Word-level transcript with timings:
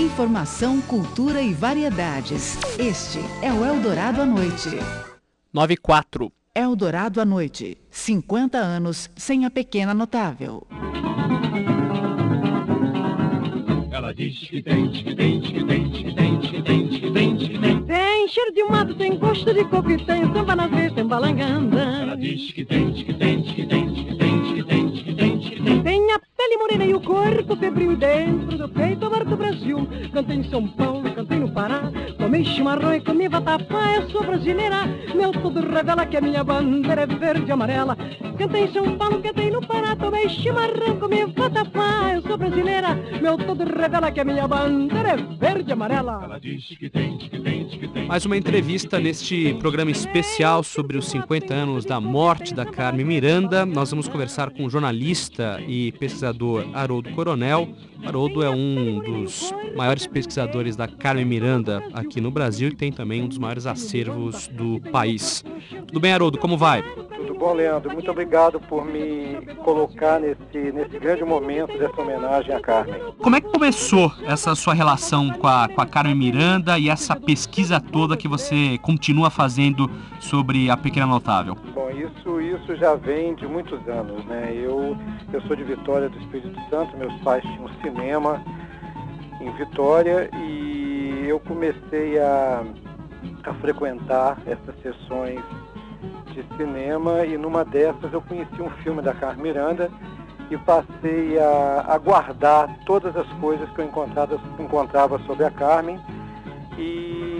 Informação, 0.00 0.80
cultura 0.80 1.42
e 1.42 1.52
variedades. 1.52 2.56
Este 2.78 3.18
é 3.42 3.52
o 3.52 3.62
Eldorado 3.62 4.22
à 4.22 4.24
Noite. 4.24 4.70
94. 5.52 6.32
Eldorado 6.54 7.20
à 7.20 7.24
Noite. 7.26 7.76
50 7.90 8.56
anos 8.56 9.10
sem 9.14 9.44
a 9.44 9.50
pequena 9.50 9.92
notável. 9.92 10.66
Ela 13.92 14.14
diz 14.14 14.38
que 14.38 14.62
tem, 14.62 14.90
que 14.90 15.14
tem, 15.14 15.40
que 15.42 15.64
tem, 15.66 15.90
que 15.90 16.14
tem, 16.14 16.38
que 16.40 16.62
tem, 16.62 16.88
que 16.88 17.10
tem, 17.12 17.36
que 17.36 17.58
tem. 17.58 17.84
Tem 17.84 18.28
cheiro 18.28 18.54
de 18.54 18.64
mato, 18.64 18.94
tem 18.94 19.18
gosto 19.18 19.52
de 19.52 19.64
coco 19.66 19.90
e 19.90 20.02
tem 20.02 20.22
samba 20.32 20.56
na 20.56 20.66
vez, 20.66 20.94
tem 20.94 21.06
balanganda. 21.06 21.78
Ela 21.78 22.16
diz 22.16 22.50
que 22.52 22.64
tem, 22.64 22.90
que 22.94 23.12
tem, 23.12 23.39
pele 26.50 26.56
morena 26.56 26.84
e 26.84 26.94
o 26.94 27.00
corpo 27.00 27.56
febril 27.56 27.96
dentro 27.96 28.58
do 28.58 28.68
peito 28.68 29.06
amar 29.06 29.24
do 29.24 29.36
Brasil. 29.36 29.88
Cantei 30.12 30.38
em 30.38 30.50
São 30.50 30.66
Paulo, 30.66 31.12
cantei 31.14 31.38
no 31.38 31.50
Pará, 31.52 31.92
tomei 32.18 32.44
chimarrão 32.44 32.94
e 32.94 33.00
comi 33.00 33.28
vatapá. 33.28 33.94
Eu 33.94 34.10
sou 34.10 34.24
brasileira, 34.24 34.86
meu 35.14 35.32
tudo 35.32 35.60
revela 35.60 36.06
que 36.06 36.16
a 36.16 36.20
minha 36.20 36.42
bandeira 36.42 37.02
é 37.02 37.06
verde 37.06 37.46
e 37.46 37.52
amarela. 37.52 37.96
Cantei 38.36 38.64
em 38.64 38.72
São 38.72 38.96
Paulo, 38.96 39.22
cantei 39.22 39.50
no 39.50 39.64
Pará, 39.64 39.94
tomei 39.94 40.28
chimarrão, 40.28 40.98
comi 40.98 41.24
vatapá. 41.26 42.12
Eu 42.14 42.22
sou 42.22 42.36
brasileira, 42.36 42.94
meu 43.20 43.38
tudo 43.38 43.64
revela 43.64 44.10
que 44.10 44.20
a 44.20 44.24
minha 44.24 44.48
bandeira 44.48 45.10
é 45.10 45.16
verde 45.16 45.70
e 45.70 45.72
amarela. 45.72 46.20
Ela 46.24 46.40
diz 46.40 46.66
que 46.78 46.90
tem, 46.90 47.16
que 47.18 47.38
tem. 47.38 47.59
Mais 48.10 48.26
uma 48.26 48.36
entrevista 48.36 48.98
neste 48.98 49.54
programa 49.60 49.88
especial 49.88 50.64
sobre 50.64 50.98
os 50.98 51.08
50 51.10 51.54
anos 51.54 51.84
da 51.84 52.00
morte 52.00 52.52
da 52.52 52.66
Carmen 52.66 53.06
Miranda. 53.06 53.64
Nós 53.64 53.90
vamos 53.90 54.08
conversar 54.08 54.50
com 54.50 54.64
o 54.64 54.68
jornalista 54.68 55.62
e 55.64 55.92
pesquisador 55.92 56.66
Haroldo 56.74 57.08
Coronel. 57.12 57.68
Haroldo 58.04 58.42
é 58.42 58.50
um 58.50 58.98
dos 58.98 59.54
maiores 59.76 60.08
pesquisadores 60.08 60.74
da 60.74 60.88
Carmen 60.88 61.24
Miranda 61.24 61.84
aqui 61.92 62.20
no 62.20 62.32
Brasil 62.32 62.70
e 62.70 62.74
tem 62.74 62.90
também 62.90 63.22
um 63.22 63.28
dos 63.28 63.38
maiores 63.38 63.64
acervos 63.64 64.48
do 64.48 64.80
país. 64.90 65.44
Tudo 65.86 66.00
bem, 66.00 66.12
Haroldo? 66.12 66.36
Como 66.36 66.58
vai? 66.58 66.82
Tudo 66.82 67.34
bom, 67.34 67.52
Leandro? 67.52 67.92
Muito 67.92 68.10
obrigado 68.10 68.58
por 68.58 68.84
me 68.84 69.36
colocar 69.62 70.18
nesse, 70.18 70.72
nesse 70.72 70.98
grande 70.98 71.22
momento 71.22 71.78
dessa 71.78 72.00
homenagem 72.00 72.52
à 72.54 72.60
Carmen. 72.60 73.00
Como 73.18 73.36
é 73.36 73.40
que 73.40 73.48
começou 73.48 74.10
essa 74.26 74.54
sua 74.56 74.74
relação 74.74 75.30
com 75.30 75.46
a, 75.46 75.68
com 75.68 75.80
a 75.80 75.86
Carmen 75.86 76.16
Miranda 76.16 76.76
e 76.76 76.88
essa 76.88 77.14
pesquisa 77.14 77.78
toda 77.78 77.99
que 78.16 78.28
você 78.28 78.78
continua 78.78 79.30
fazendo 79.30 79.90
sobre 80.18 80.70
a 80.70 80.76
Pequena 80.76 81.06
Notável? 81.06 81.56
Bom, 81.74 81.90
isso, 81.90 82.40
isso 82.40 82.76
já 82.76 82.94
vem 82.94 83.34
de 83.34 83.46
muitos 83.46 83.86
anos, 83.88 84.24
né? 84.26 84.52
Eu, 84.54 84.96
eu 85.32 85.40
sou 85.42 85.56
de 85.56 85.64
Vitória 85.64 86.08
do 86.08 86.18
Espírito 86.18 86.58
Santo, 86.68 86.96
meus 86.96 87.14
pais 87.22 87.42
tinham 87.42 87.68
cinema 87.82 88.42
em 89.40 89.50
Vitória 89.52 90.28
e 90.34 91.24
eu 91.26 91.40
comecei 91.40 92.18
a, 92.18 92.64
a 93.44 93.54
frequentar 93.54 94.38
essas 94.46 94.74
sessões 94.82 95.40
de 96.32 96.44
cinema 96.56 97.24
e 97.24 97.36
numa 97.36 97.64
dessas 97.64 98.12
eu 98.12 98.20
conheci 98.22 98.60
um 98.60 98.70
filme 98.82 99.02
da 99.02 99.14
Carmen 99.14 99.42
Miranda 99.42 99.90
e 100.50 100.56
passei 100.58 101.38
a, 101.38 101.84
a 101.88 101.98
guardar 101.98 102.68
todas 102.84 103.16
as 103.16 103.26
coisas 103.34 103.68
que 103.70 103.80
eu 103.80 103.84
encontrava 104.58 105.18
sobre 105.26 105.44
a 105.44 105.50
Carmen 105.50 106.00
e 106.76 107.39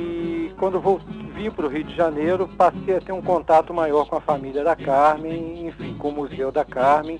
quando 0.60 0.78
vou, 0.78 1.00
vim 1.34 1.50
para 1.50 1.64
o 1.64 1.70
Rio 1.70 1.84
de 1.84 1.96
Janeiro 1.96 2.46
passei 2.46 2.94
a 2.94 3.00
ter 3.00 3.12
um 3.12 3.22
contato 3.22 3.72
maior 3.72 4.06
com 4.06 4.16
a 4.16 4.20
família 4.20 4.62
da 4.62 4.76
Carmen, 4.76 5.66
enfim, 5.66 5.96
com 5.96 6.10
o 6.10 6.12
Museu 6.12 6.52
da 6.52 6.66
Carmen. 6.66 7.18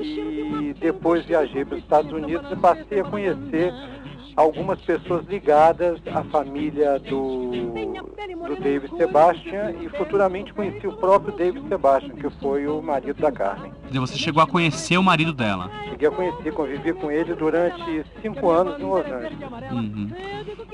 E 0.00 0.74
depois 0.80 1.24
viajei 1.24 1.64
para 1.64 1.76
os 1.76 1.82
Estados 1.84 2.10
Unidos 2.10 2.50
e 2.50 2.56
passei 2.56 2.98
a 2.98 3.04
conhecer 3.04 3.72
algumas 4.36 4.80
pessoas 4.80 5.24
ligadas 5.26 6.00
à 6.12 6.24
família 6.24 6.98
do, 6.98 7.50
do 7.50 8.56
David 8.60 8.96
Sebastian 8.96 9.74
e 9.80 9.88
futuramente 9.90 10.52
conheci 10.52 10.86
o 10.86 10.92
próprio 10.92 11.36
David 11.36 11.68
Sebastian, 11.68 12.14
que 12.14 12.30
foi 12.40 12.66
o 12.66 12.82
marido 12.82 13.20
da 13.20 13.30
Carmen. 13.30 13.72
Você 13.92 14.16
chegou 14.16 14.42
a 14.42 14.46
conhecer 14.46 14.98
o 14.98 15.02
marido 15.02 15.32
dela? 15.32 15.70
Cheguei 15.88 16.08
a 16.08 16.10
conhecer, 16.10 16.52
convivi 16.52 16.92
com 16.92 17.10
ele 17.10 17.34
durante 17.34 18.04
cinco 18.20 18.50
anos 18.50 18.80
em 18.80 18.84
Los 18.84 19.06
Angeles. 19.06 19.38
Uhum. 19.70 20.10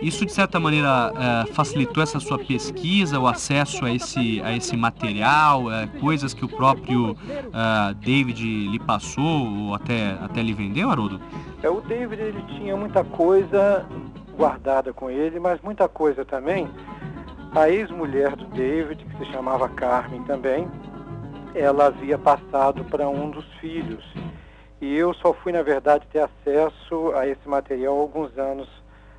Isso, 0.01 0.25
de 0.25 0.33
certa 0.33 0.59
maneira, 0.59 1.13
eh, 1.15 1.53
facilitou 1.53 2.03
essa 2.03 2.19
sua 2.19 2.39
pesquisa, 2.39 3.19
o 3.19 3.27
acesso 3.27 3.85
a 3.85 3.93
esse, 3.93 4.41
a 4.43 4.57
esse 4.57 4.77
material, 4.77 5.71
eh, 5.71 5.87
coisas 6.01 6.33
que 6.33 6.45
o 6.45 6.49
próprio 6.49 7.15
eh, 7.31 7.95
David 8.01 8.43
lhe 8.43 8.79
passou 8.79 9.67
ou 9.67 9.75
até, 9.75 10.13
até 10.23 10.43
lhe 10.43 10.55
vendeu, 10.55 10.91
Haroldo? 10.91 11.21
É, 11.63 11.69
o 11.69 11.81
David 11.83 12.23
ele 12.23 12.43
tinha 12.57 12.75
muita 12.75 13.05
coisa 13.05 13.87
guardada 14.35 14.93
com 14.93 15.11
ele, 15.11 15.39
mas 15.39 15.61
muita 15.61 15.87
coisa 15.89 16.25
também. 16.25 16.71
A 17.55 17.69
ex-mulher 17.69 18.35
do 18.35 18.47
David, 18.47 19.05
que 19.05 19.19
se 19.19 19.33
chamava 19.33 19.69
Carmen 19.69 20.23
também, 20.25 20.67
ela 21.55 21.87
havia 21.87 22.17
passado 22.17 22.85
para 22.85 23.09
um 23.09 23.31
dos 23.31 23.45
filhos. 23.55 24.05
E 24.81 24.97
eu 24.97 25.13
só 25.13 25.35
fui, 25.35 25.53
na 25.53 25.63
verdade, 25.63 26.07
ter 26.11 26.21
acesso 26.21 27.13
a 27.15 27.27
esse 27.27 27.47
material 27.47 27.99
alguns 27.99 28.37
anos 28.39 28.69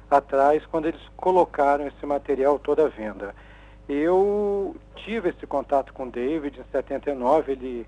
atrás, 0.10 0.66
quando 0.66 0.88
eles 0.88 1.02
colocaram 1.16 1.86
esse 1.86 2.06
material 2.06 2.58
toda 2.58 2.86
à 2.86 2.90
venda. 2.90 3.36
Eu 3.88 4.76
tive 4.96 5.30
esse 5.30 5.46
contato 5.46 5.94
com 5.94 6.10
David 6.10 6.60
em 6.60 6.72
79, 6.72 7.52
ele 7.52 7.88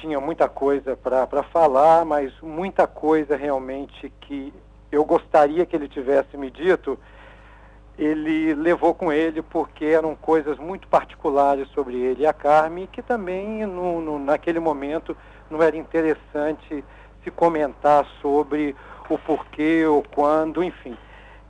tinha 0.00 0.20
muita 0.20 0.48
coisa 0.48 0.96
para 0.96 1.42
falar, 1.44 2.04
mas 2.04 2.32
muita 2.40 2.86
coisa 2.86 3.36
realmente 3.36 4.12
que 4.20 4.52
eu 4.90 5.04
gostaria 5.04 5.66
que 5.66 5.74
ele 5.74 5.88
tivesse 5.88 6.36
me 6.36 6.50
dito, 6.50 6.98
ele 7.98 8.54
levou 8.54 8.94
com 8.94 9.12
ele 9.12 9.42
porque 9.42 9.84
eram 9.86 10.14
coisas 10.14 10.58
muito 10.58 10.86
particulares 10.88 11.68
sobre 11.70 11.96
ele 11.96 12.22
e 12.22 12.26
a 12.26 12.32
Carmen, 12.32 12.88
que 12.90 13.02
também 13.02 13.64
no, 13.66 14.00
no, 14.00 14.18
naquele 14.18 14.60
momento 14.60 15.16
não 15.50 15.62
era 15.62 15.76
interessante 15.76 16.84
se 17.24 17.30
comentar 17.30 18.06
sobre 18.20 18.76
o 19.08 19.18
porquê 19.18 19.84
ou 19.86 20.02
quando, 20.02 20.62
enfim. 20.62 20.96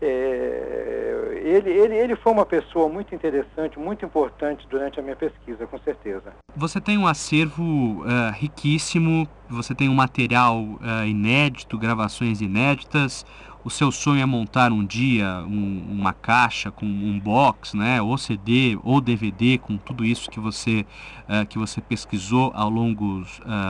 É, 0.01 1.41
ele, 1.43 1.71
ele, 1.71 1.95
ele 1.95 2.17
foi 2.17 2.33
uma 2.33 2.45
pessoa 2.45 2.89
muito 2.89 3.15
interessante, 3.15 3.79
muito 3.79 4.05
importante 4.05 4.67
durante 4.69 4.99
a 4.99 5.03
minha 5.03 5.17
pesquisa, 5.17 5.67
com 5.67 5.79
certeza. 5.79 6.33
Você 6.55 6.81
tem 6.81 6.99
um 6.99 7.07
acervo 7.07 7.63
uh, 7.63 8.33
riquíssimo, 8.33 9.29
você 9.49 9.75
tem 9.75 9.89
um 9.89 9.95
material 9.95 10.59
uh, 10.59 11.07
inédito, 11.07 11.79
gravações 11.79 12.41
inéditas. 12.41 13.25
O 13.67 13.71
seu 13.71 13.91
sonho 13.91 14.23
é 14.23 14.25
montar 14.25 14.71
um 14.71 14.85
dia 14.85 15.43
um, 15.45 15.85
uma 15.91 16.13
caixa 16.13 16.71
com 16.71 16.87
um 16.87 17.19
box, 17.19 17.77
né, 17.77 18.01
ou 18.01 18.17
CD 18.17 18.79
ou 18.85 19.01
DVD 19.01 19.59
com 19.59 19.77
tudo 19.77 20.05
isso 20.05 20.31
que 20.31 20.39
você 20.39 20.87
uh, 21.29 21.45
que 21.49 21.59
você 21.59 21.81
pesquisou 21.81 22.53
ao 22.55 22.71
longo 22.71 23.25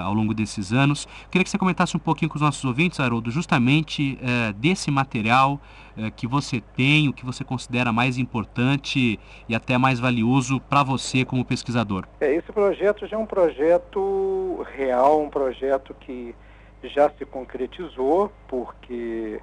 ao 0.04 0.12
longo 0.12 0.34
desses 0.34 0.70
anos. 0.70 1.08
Queria 1.30 1.42
que 1.42 1.48
você 1.48 1.56
comentasse 1.56 1.96
um 1.96 1.98
pouquinho 1.98 2.28
com 2.28 2.36
os 2.36 2.42
nossos 2.42 2.62
ouvintes, 2.62 3.00
Haroldo, 3.00 3.30
justamente 3.30 4.18
desse 4.56 4.90
material 4.90 5.58
que 6.14 6.26
você 6.26 6.60
tem, 6.60 7.08
o 7.08 7.12
que 7.12 7.24
você 7.24 7.42
considera 7.42 7.92
mais 7.92 8.18
importante 8.18 9.18
e 9.48 9.54
até 9.54 9.78
mais 9.78 9.98
valioso 9.98 10.60
para 10.60 10.82
você 10.82 11.24
como 11.24 11.44
pesquisador? 11.44 12.06
É, 12.20 12.34
esse 12.34 12.52
projeto 12.52 13.06
já 13.06 13.16
é 13.16 13.18
um 13.18 13.26
projeto 13.26 14.66
real, 14.76 15.22
um 15.22 15.30
projeto 15.30 15.94
que 16.00 16.34
já 16.82 17.08
se 17.10 17.24
concretizou, 17.24 18.30
porque 18.46 19.40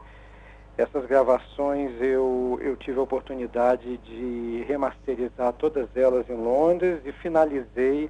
essas 0.77 1.05
gravações 1.05 1.91
eu, 2.01 2.59
eu 2.61 2.75
tive 2.75 2.99
a 2.99 3.03
oportunidade 3.03 3.97
de 3.97 4.65
remasterizar 4.67 5.53
todas 5.53 5.87
elas 5.95 6.27
em 6.29 6.35
Londres 6.35 6.99
e 7.05 7.11
finalizei 7.11 8.09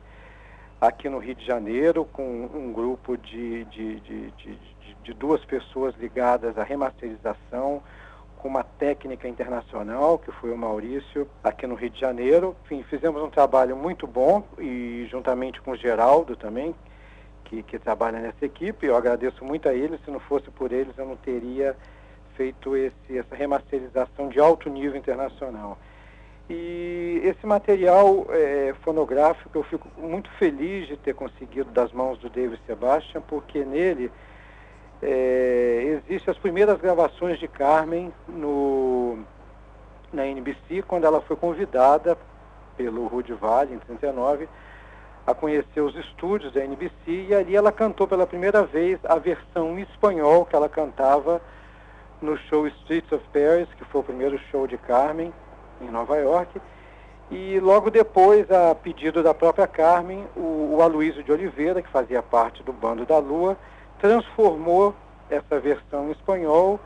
aqui 0.79 1.09
no 1.09 1.17
Rio 1.17 1.35
de 1.35 1.45
Janeiro 1.45 2.05
com 2.05 2.49
um 2.53 2.71
grupo 2.71 3.17
de, 3.17 3.65
de, 3.65 3.99
de, 3.99 4.31
de, 4.31 4.59
de 5.03 5.13
duas 5.13 5.43
pessoas 5.45 5.93
ligadas 5.95 6.57
à 6.57 6.63
remasterização, 6.63 7.81
com 8.37 8.49
uma 8.49 8.63
técnica 8.63 9.27
internacional, 9.27 10.17
que 10.17 10.29
foi 10.33 10.51
o 10.51 10.57
Maurício, 10.57 11.27
aqui 11.41 11.65
no 11.65 11.75
Rio 11.75 11.89
de 11.89 11.99
Janeiro. 11.99 12.55
Enfim, 12.65 12.83
fizemos 12.83 13.21
um 13.21 13.29
trabalho 13.29 13.75
muito 13.77 14.05
bom 14.05 14.43
e 14.57 15.07
juntamente 15.09 15.61
com 15.61 15.71
o 15.71 15.77
Geraldo 15.77 16.35
também, 16.35 16.75
que, 17.45 17.63
que 17.63 17.79
trabalha 17.79 18.19
nessa 18.19 18.45
equipe. 18.45 18.85
Eu 18.85 18.97
agradeço 18.97 19.45
muito 19.45 19.69
a 19.69 19.73
eles, 19.73 20.01
se 20.03 20.11
não 20.11 20.19
fosse 20.19 20.51
por 20.51 20.73
eles 20.73 20.97
eu 20.97 21.05
não 21.05 21.15
teria 21.15 21.77
feito 22.35 22.75
esse, 22.75 23.17
essa 23.17 23.35
remasterização 23.35 24.29
de 24.29 24.39
alto 24.39 24.69
nível 24.69 24.97
internacional. 24.97 25.77
E 26.49 27.21
esse 27.23 27.45
material 27.45 28.25
é, 28.29 28.73
fonográfico 28.83 29.57
eu 29.57 29.63
fico 29.63 29.87
muito 29.97 30.29
feliz 30.31 30.87
de 30.87 30.97
ter 30.97 31.15
conseguido 31.15 31.71
das 31.71 31.91
mãos 31.93 32.17
do 32.19 32.29
David 32.29 32.59
Sebastian, 32.65 33.21
porque 33.21 33.63
nele 33.63 34.11
é, 35.01 36.01
existem 36.07 36.31
as 36.31 36.37
primeiras 36.37 36.79
gravações 36.79 37.39
de 37.39 37.47
Carmen 37.47 38.13
no, 38.27 39.19
na 40.11 40.27
NBC, 40.27 40.83
quando 40.87 41.05
ela 41.05 41.21
foi 41.21 41.35
convidada 41.35 42.17
pelo 42.77 43.07
Rudy 43.07 43.33
Vale, 43.33 43.75
em 43.75 43.79
39, 43.79 44.47
a 45.25 45.33
conhecer 45.33 45.81
os 45.81 45.95
estúdios 45.95 46.53
da 46.53 46.63
NBC, 46.63 46.91
e 47.29 47.33
ali 47.33 47.55
ela 47.55 47.71
cantou 47.71 48.07
pela 48.07 48.27
primeira 48.27 48.63
vez 48.63 48.99
a 49.05 49.15
versão 49.17 49.79
em 49.79 49.83
espanhol 49.83 50.45
que 50.45 50.55
ela 50.55 50.67
cantava 50.67 51.41
no 52.23 52.37
show 52.37 52.65
Streets 52.67 53.11
of 53.11 53.23
Paris, 53.31 53.67
que 53.77 53.83
foi 53.85 54.01
o 54.01 54.03
primeiro 54.03 54.39
show 54.49 54.65
de 54.65 54.77
Carmen 54.77 55.33
em 55.81 55.89
Nova 55.89 56.17
York. 56.17 56.59
E 57.29 57.59
logo 57.59 57.89
depois, 57.89 58.49
a 58.51 58.75
pedido 58.75 59.23
da 59.23 59.33
própria 59.33 59.67
Carmen, 59.67 60.25
o, 60.35 60.75
o 60.75 60.81
Aloysio 60.81 61.23
de 61.23 61.31
Oliveira, 61.31 61.81
que 61.81 61.89
fazia 61.89 62.21
parte 62.21 62.63
do 62.63 62.71
Bando 62.71 63.05
da 63.05 63.17
Lua, 63.17 63.57
transformou 63.99 64.95
essa 65.29 65.59
versão 65.59 66.09
em 66.09 66.11
espanhol 66.11 66.79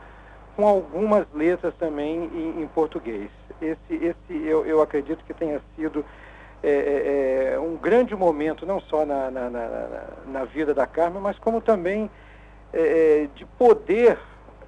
com 0.56 0.66
algumas 0.66 1.26
letras 1.32 1.74
também 1.78 2.30
em, 2.34 2.62
em 2.62 2.66
português. 2.68 3.30
Esse, 3.60 3.94
esse 3.94 4.46
eu, 4.46 4.64
eu, 4.66 4.80
acredito 4.80 5.24
que 5.24 5.34
tenha 5.34 5.60
sido 5.76 6.04
é, 6.62 6.70
é, 6.70 7.52
é, 7.54 7.58
um 7.60 7.76
grande 7.76 8.14
momento, 8.14 8.66
não 8.66 8.80
só 8.80 9.04
na, 9.04 9.30
na, 9.30 9.50
na, 9.50 9.88
na, 10.26 10.44
vida 10.44 10.74
da 10.74 10.86
Carmen, 10.86 11.20
mas 11.20 11.38
como 11.38 11.60
também 11.60 12.10
é, 12.72 12.80
é 12.80 13.28
de 13.34 13.44
poder 13.44 14.18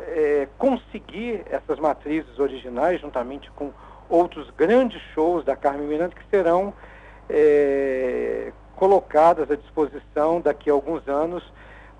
é, 0.08 0.49
conseguir 0.58 1.43
essas 1.50 1.79
matrizes 1.79 2.38
originais, 2.38 3.00
juntamente 3.00 3.50
com 3.52 3.73
outros 4.08 4.50
grandes 4.56 5.00
shows 5.14 5.44
da 5.44 5.55
Carmen 5.56 5.87
Miranda, 5.87 6.14
que 6.14 6.25
serão 6.31 6.75
colocadas 8.75 9.49
à 9.49 9.55
disposição 9.55 10.41
daqui 10.41 10.69
a 10.69 10.73
alguns 10.73 11.06
anos 11.06 11.44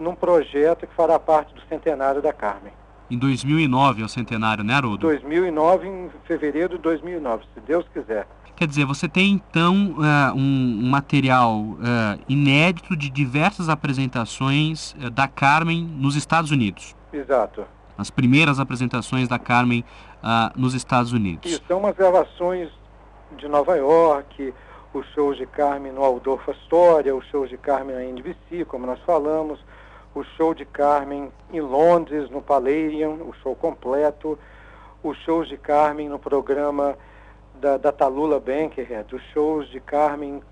num 0.00 0.14
projeto 0.14 0.87
que 0.87 0.94
fará 0.94 1.19
parte 1.19 1.55
do 1.55 1.61
centenário 1.69 2.20
da 2.20 2.32
Carmen. 2.32 2.73
Em 3.11 3.19
2009 3.19 4.03
é 4.03 4.05
o 4.05 4.08
centenário, 4.08 4.64
né, 4.64 4.75
Haroldo? 4.75 4.99
2009, 4.99 5.88
em 5.88 6.11
fevereiro 6.25 6.76
de 6.76 6.82
2009, 6.82 7.44
se 7.55 7.61
Deus 7.61 7.85
quiser. 7.93 8.26
Quer 8.55 8.67
dizer, 8.69 8.85
você 8.85 9.08
tem 9.08 9.32
então 9.32 9.96
uh, 9.96 10.37
um, 10.37 10.88
material 10.91 11.61
uh, 11.61 11.76
inédito 12.29 12.96
de 12.96 13.11
diversas 13.11 13.69
apresentações 13.69 14.93
uh, 14.93 15.11
da 15.11 15.26
Carmen 15.26 15.82
nos 15.82 16.14
Estados 16.14 16.50
Unidos. 16.50 16.94
Exato. 17.12 17.64
As 18.00 18.11
primeiras 18.11 18.58
apresentações 18.58 19.29
da 19.29 19.38
Carmen 19.38 19.85
nos 20.56 20.75
Estados 20.75 21.12
Unidos. 21.12 21.52
Isso, 21.52 21.62
são 21.69 21.79
umas 21.79 21.94
gravações 21.94 22.70
de 23.37 23.47
Nova 23.47 23.76
York, 23.76 24.55
os 24.93 25.06
shows 25.08 25.37
de 25.37 25.47
Carmen 25.47 25.93
no 25.93 26.00
Waldorf 26.00 26.50
Astoria, 26.50 27.14
os 27.14 27.25
shows 27.26 27.49
de 27.49 27.56
Carmen 27.56 27.94
na 27.94 28.05
NBC, 28.05 28.64
como 28.64 28.87
nós 28.87 28.99
falamos, 29.00 29.61
o 30.14 30.25
show 30.25 30.55
de 30.55 30.64
Carmen 30.64 31.31
em 31.52 31.61
Londres, 31.61 32.29
no 32.31 32.43
Palladium, 32.43 33.29
o 33.29 33.32
show 33.43 33.55
completo, 33.55 34.38
os 35.03 35.17
shows 35.19 35.49
de 35.49 35.56
Carmen 35.56 36.08
no 36.08 36.19
programa 36.19 36.96
da, 37.61 37.76
da 37.76 37.93
Talula 37.93 38.41
Bankerhead, 38.41 39.14
os 39.14 39.23
shows 39.32 39.69
de 39.70 39.79
Carmen 39.79 40.43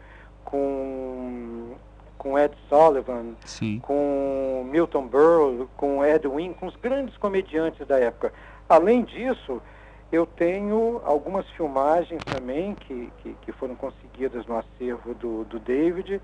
com, 0.44 1.75
com 2.19 2.38
Ed 2.38 2.55
Sullivan, 2.69 3.35
Sim. 3.44 3.81
com 3.81 4.67
Milton 4.70 5.06
Berle, 5.06 5.69
com 5.76 6.05
Ed 6.05 6.26
Wynn, 6.26 6.53
com 6.53 6.67
os 6.67 6.76
grandes 6.76 7.17
comediantes 7.17 7.87
da 7.87 7.99
época. 7.99 8.32
Além 8.69 9.05
disso, 9.05 9.62
eu 10.11 10.26
tenho 10.26 11.00
algumas 11.05 11.49
filmagens 11.50 12.23
também 12.25 12.75
que, 12.75 13.12
que, 13.19 13.37
que 13.43 13.53
foram 13.53 13.75
conseguidas 13.75 14.47
no 14.47 14.59
acervo 14.59 15.15
do, 15.15 15.44
do 15.44 15.59
David, 15.59 16.20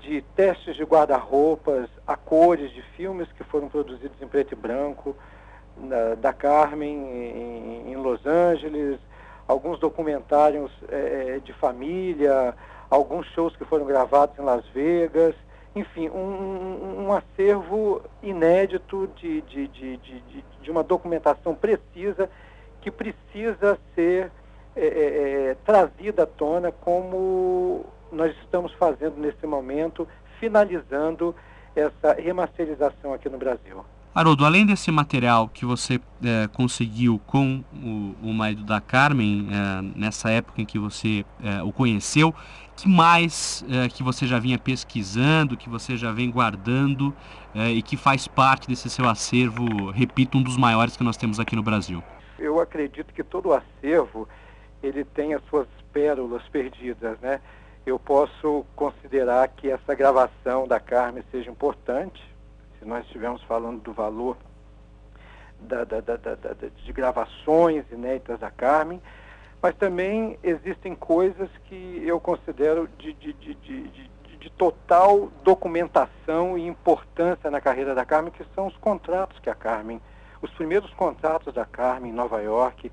de 0.00 0.22
testes 0.34 0.76
de 0.76 0.84
guarda-roupas 0.84 1.88
a 2.06 2.16
cores 2.16 2.70
de 2.72 2.82
filmes 2.96 3.30
que 3.32 3.44
foram 3.44 3.68
produzidos 3.68 4.20
em 4.20 4.28
preto 4.28 4.52
e 4.52 4.56
branco, 4.56 5.16
na, 5.76 6.14
da 6.14 6.32
Carmen 6.32 6.96
em, 6.96 7.92
em, 7.92 7.96
Los 7.96 8.24
Angeles, 8.26 8.98
alguns 9.48 9.78
documentários 9.78 10.70
é, 10.88 11.40
de 11.42 11.52
família, 11.54 12.54
alguns 12.90 13.26
shows 13.28 13.56
que 13.56 13.64
foram 13.64 13.84
gravados 13.86 14.38
em 14.38 14.42
Las 14.42 14.66
Vegas, 14.68 15.34
enfim, 15.74 16.08
um, 16.08 17.06
um 17.06 17.12
acervo 17.12 18.02
inédito 18.22 19.08
de, 19.16 19.42
de, 19.42 19.68
de, 19.68 19.96
de, 19.98 20.44
de 20.62 20.70
uma 20.70 20.82
documentação 20.82 21.54
precisa 21.54 22.30
que 22.80 22.90
precisa 22.90 23.78
ser 23.94 24.30
é, 24.74 24.86
é, 24.86 25.56
trazida 25.64 26.22
à 26.22 26.26
tona 26.26 26.70
como 26.70 27.84
nós 28.12 28.34
estamos 28.42 28.72
fazendo 28.74 29.16
nesse 29.16 29.46
momento, 29.46 30.08
finalizando 30.38 31.34
essa 31.74 32.14
remasterização 32.14 33.12
aqui 33.12 33.28
no 33.28 33.36
Brasil. 33.36 33.84
Haroldo, 34.14 34.46
além 34.46 34.64
desse 34.64 34.90
material 34.90 35.46
que 35.46 35.66
você 35.66 36.00
é, 36.24 36.48
conseguiu 36.48 37.20
com 37.26 37.62
o, 37.74 38.28
o 38.28 38.32
marido 38.32 38.64
da 38.64 38.80
Carmen, 38.80 39.46
é, 39.50 39.82
nessa 39.98 40.30
época 40.30 40.62
em 40.62 40.64
que 40.64 40.78
você 40.78 41.22
é, 41.42 41.62
o 41.62 41.70
conheceu, 41.70 42.34
que 42.76 42.88
mais 42.88 43.64
é, 43.70 43.88
que 43.88 44.02
você 44.02 44.26
já 44.26 44.38
vinha 44.38 44.58
pesquisando, 44.58 45.56
que 45.56 45.68
você 45.68 45.96
já 45.96 46.12
vem 46.12 46.30
guardando 46.30 47.14
é, 47.54 47.70
e 47.70 47.82
que 47.82 47.96
faz 47.96 48.28
parte 48.28 48.68
desse 48.68 48.90
seu 48.90 49.08
acervo, 49.08 49.90
repito, 49.90 50.38
um 50.38 50.42
dos 50.42 50.56
maiores 50.56 50.96
que 50.96 51.02
nós 51.02 51.16
temos 51.16 51.40
aqui 51.40 51.56
no 51.56 51.62
Brasil? 51.62 52.02
Eu 52.38 52.60
acredito 52.60 53.14
que 53.14 53.24
todo 53.24 53.52
acervo 53.52 54.28
ele 54.82 55.04
tem 55.04 55.32
as 55.32 55.42
suas 55.46 55.66
pérolas 55.92 56.42
perdidas, 56.48 57.18
né? 57.20 57.40
eu 57.86 58.00
posso 58.00 58.66
considerar 58.74 59.46
que 59.48 59.70
essa 59.70 59.94
gravação 59.94 60.66
da 60.66 60.80
Carmen 60.80 61.22
seja 61.30 61.48
importante, 61.48 62.20
se 62.78 62.84
nós 62.84 63.04
estivermos 63.06 63.40
falando 63.44 63.80
do 63.80 63.92
valor 63.92 64.36
da, 65.60 65.84
da, 65.84 66.00
da, 66.00 66.16
de 66.84 66.92
gravações 66.92 67.84
inéditas 67.92 68.40
da 68.40 68.50
Carmen, 68.50 69.00
mas 69.66 69.74
também 69.74 70.38
existem 70.44 70.94
coisas 70.94 71.50
que 71.64 72.00
eu 72.06 72.20
considero 72.20 72.88
de, 72.98 73.12
de, 73.14 73.32
de, 73.32 73.54
de, 73.56 74.08
de 74.38 74.50
total 74.50 75.28
documentação 75.42 76.56
e 76.56 76.64
importância 76.64 77.50
na 77.50 77.60
carreira 77.60 77.92
da 77.92 78.04
Carmen, 78.04 78.30
que 78.30 78.46
são 78.54 78.68
os 78.68 78.76
contratos 78.76 79.40
que 79.40 79.50
a 79.50 79.56
Carmen, 79.56 80.00
os 80.40 80.52
primeiros 80.52 80.94
contratos 80.94 81.52
da 81.52 81.64
Carmen 81.64 82.12
em 82.12 82.14
Nova 82.14 82.40
York, 82.40 82.92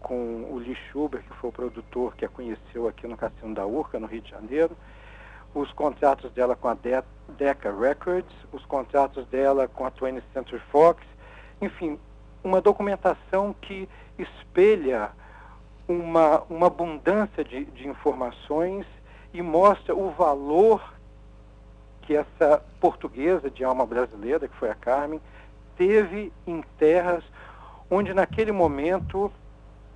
com 0.00 0.46
o 0.50 0.56
Lee 0.56 0.74
Schubert, 0.90 1.22
que 1.22 1.36
foi 1.36 1.50
o 1.50 1.52
produtor 1.52 2.16
que 2.16 2.24
a 2.24 2.30
conheceu 2.30 2.88
aqui 2.88 3.06
no 3.06 3.18
Cassino 3.18 3.54
da 3.54 3.66
Urca, 3.66 4.00
no 4.00 4.06
Rio 4.06 4.22
de 4.22 4.30
Janeiro, 4.30 4.74
os 5.54 5.70
contratos 5.72 6.32
dela 6.32 6.56
com 6.56 6.68
a 6.68 6.74
De 6.74 6.98
Decca 7.36 7.70
Records, 7.78 8.34
os 8.54 8.64
contratos 8.64 9.26
dela 9.26 9.68
com 9.68 9.84
a 9.84 9.90
20th 9.90 10.22
Century 10.32 10.62
Fox, 10.72 11.04
enfim, 11.60 12.00
uma 12.42 12.62
documentação 12.62 13.54
que 13.60 13.86
espelha 14.18 15.10
uma, 15.88 16.42
uma 16.48 16.66
abundância 16.66 17.44
de, 17.44 17.64
de 17.66 17.88
informações 17.88 18.86
e 19.32 19.42
mostra 19.42 19.94
o 19.94 20.10
valor 20.10 20.94
que 22.02 22.14
essa 22.14 22.62
portuguesa 22.80 23.50
de 23.50 23.64
alma 23.64 23.84
brasileira, 23.84 24.46
que 24.48 24.56
foi 24.56 24.70
a 24.70 24.74
Carmen, 24.74 25.20
teve 25.76 26.32
em 26.46 26.62
terras 26.78 27.24
onde 27.90 28.14
naquele 28.14 28.52
momento 28.52 29.30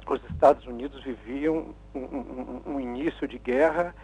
os 0.07 0.21
Estados 0.31 0.67
Unidos 0.67 1.03
viviam 1.05 1.75
um, 1.95 2.01
um, 2.01 2.63
um, 2.67 2.81
início 2.81 3.29
de 3.29 3.39
guerra 3.39 3.95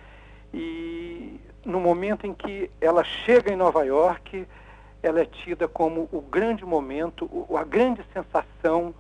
e 0.55 1.41
no 1.65 1.81
momento 1.81 2.27
em 2.27 2.33
que 2.33 2.71
ela 2.81 3.03
chega 3.03 3.53
em 3.53 3.57
Nova 3.57 3.85
York, 3.85 4.47
ela 5.03 5.21
é 5.21 5.25
tida 5.25 5.67
como 5.67 6.09
o 6.13 6.21
grande 6.21 6.65
momento, 6.65 7.29
a 7.57 7.65
grande 7.65 8.05
sensação 8.13 8.95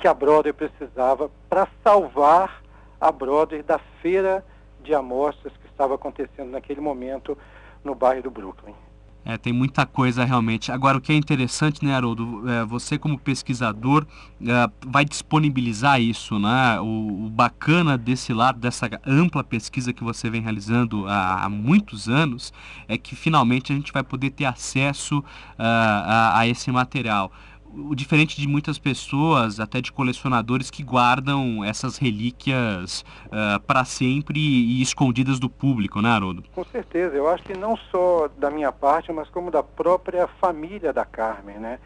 que 0.00 0.08
a 0.08 0.14
Broadway 0.14 0.52
precisava 0.52 1.30
para 1.48 1.68
salvar 1.84 2.62
a 3.00 3.12
Broadway 3.12 3.62
da 3.62 3.78
feira 4.00 4.44
de 4.82 4.94
amostras 4.94 5.52
que 5.58 5.66
estava 5.66 5.94
acontecendo 5.94 6.50
naquele 6.50 6.80
momento 6.80 7.36
no 7.84 7.94
bairro 7.94 8.22
do 8.22 8.30
Brooklyn. 8.30 8.74
É, 9.22 9.36
tem 9.36 9.52
muita 9.52 9.84
coisa 9.84 10.24
realmente. 10.24 10.72
Agora, 10.72 10.96
o 10.96 11.00
que 11.00 11.12
é 11.12 11.14
interessante, 11.14 11.84
né, 11.84 11.94
Haroldo? 11.94 12.48
É, 12.48 12.64
você, 12.64 12.96
como 12.96 13.18
pesquisador, 13.18 14.06
é, 14.42 14.70
vai 14.86 15.04
disponibilizar 15.04 16.00
isso, 16.00 16.38
né? 16.38 16.80
O, 16.80 17.26
o, 17.26 17.30
bacana 17.30 17.98
desse 17.98 18.32
lado, 18.32 18.58
dessa 18.58 18.88
ampla 19.06 19.44
pesquisa 19.44 19.92
que 19.92 20.02
você 20.02 20.30
vem 20.30 20.40
realizando 20.40 21.06
há, 21.06 21.44
há 21.44 21.48
muitos 21.50 22.08
anos, 22.08 22.50
é 22.88 22.96
que 22.96 23.14
finalmente 23.14 23.72
a 23.72 23.76
gente 23.76 23.92
vai 23.92 24.02
poder 24.02 24.30
ter 24.30 24.46
acesso 24.46 25.18
uh, 25.18 25.24
a, 25.58 26.38
a 26.38 26.48
esse 26.48 26.72
material 26.72 27.30
o 27.74 27.94
diferente 27.94 28.40
de 28.40 28.48
muitas 28.48 28.78
pessoas, 28.78 29.60
até 29.60 29.80
de 29.80 29.92
colecionadores 29.92 30.70
que 30.70 30.82
guardam 30.82 31.64
essas 31.64 31.96
relíquias 31.98 33.00
uh, 33.00 33.56
ah, 33.56 33.60
para 33.64 33.84
sempre 33.84 34.38
e, 34.38 34.82
escondidas 34.82 35.38
do 35.38 35.48
público, 35.48 36.00
né, 36.00 36.10
Haroldo? 36.10 36.42
Com 36.54 36.64
certeza. 36.64 37.14
Eu 37.14 37.28
acho 37.28 37.44
que 37.44 37.56
não 37.56 37.76
só 37.76 38.28
da 38.38 38.50
minha 38.50 38.72
parte, 38.72 39.12
mas 39.12 39.28
como 39.28 39.50
da 39.50 39.62
própria 39.62 40.26
família 40.26 40.92
da 40.92 41.04
Carmen, 41.04 41.58
né? 41.58 41.78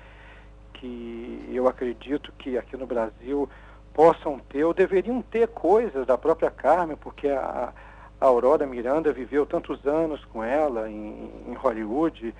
Que 0.72 1.48
eu 1.52 1.68
acredito 1.68 2.32
que 2.38 2.56
aqui 2.56 2.76
no 2.76 2.86
Brasil 2.86 3.48
possam 3.92 4.38
ter, 4.38 4.64
ou 4.64 4.74
deveriam 4.74 5.22
ter 5.22 5.48
coisas 5.48 6.06
da 6.06 6.18
própria 6.18 6.50
Carmen, 6.50 6.96
porque 6.96 7.28
a, 7.28 7.72
a 8.20 8.26
Aurora 8.26 8.66
Miranda 8.66 9.12
viveu 9.12 9.46
tantos 9.46 9.86
anos 9.86 10.24
com 10.26 10.42
ela 10.42 10.90
em, 10.90 11.30
em 11.46 11.54
Hollywood 11.54 12.34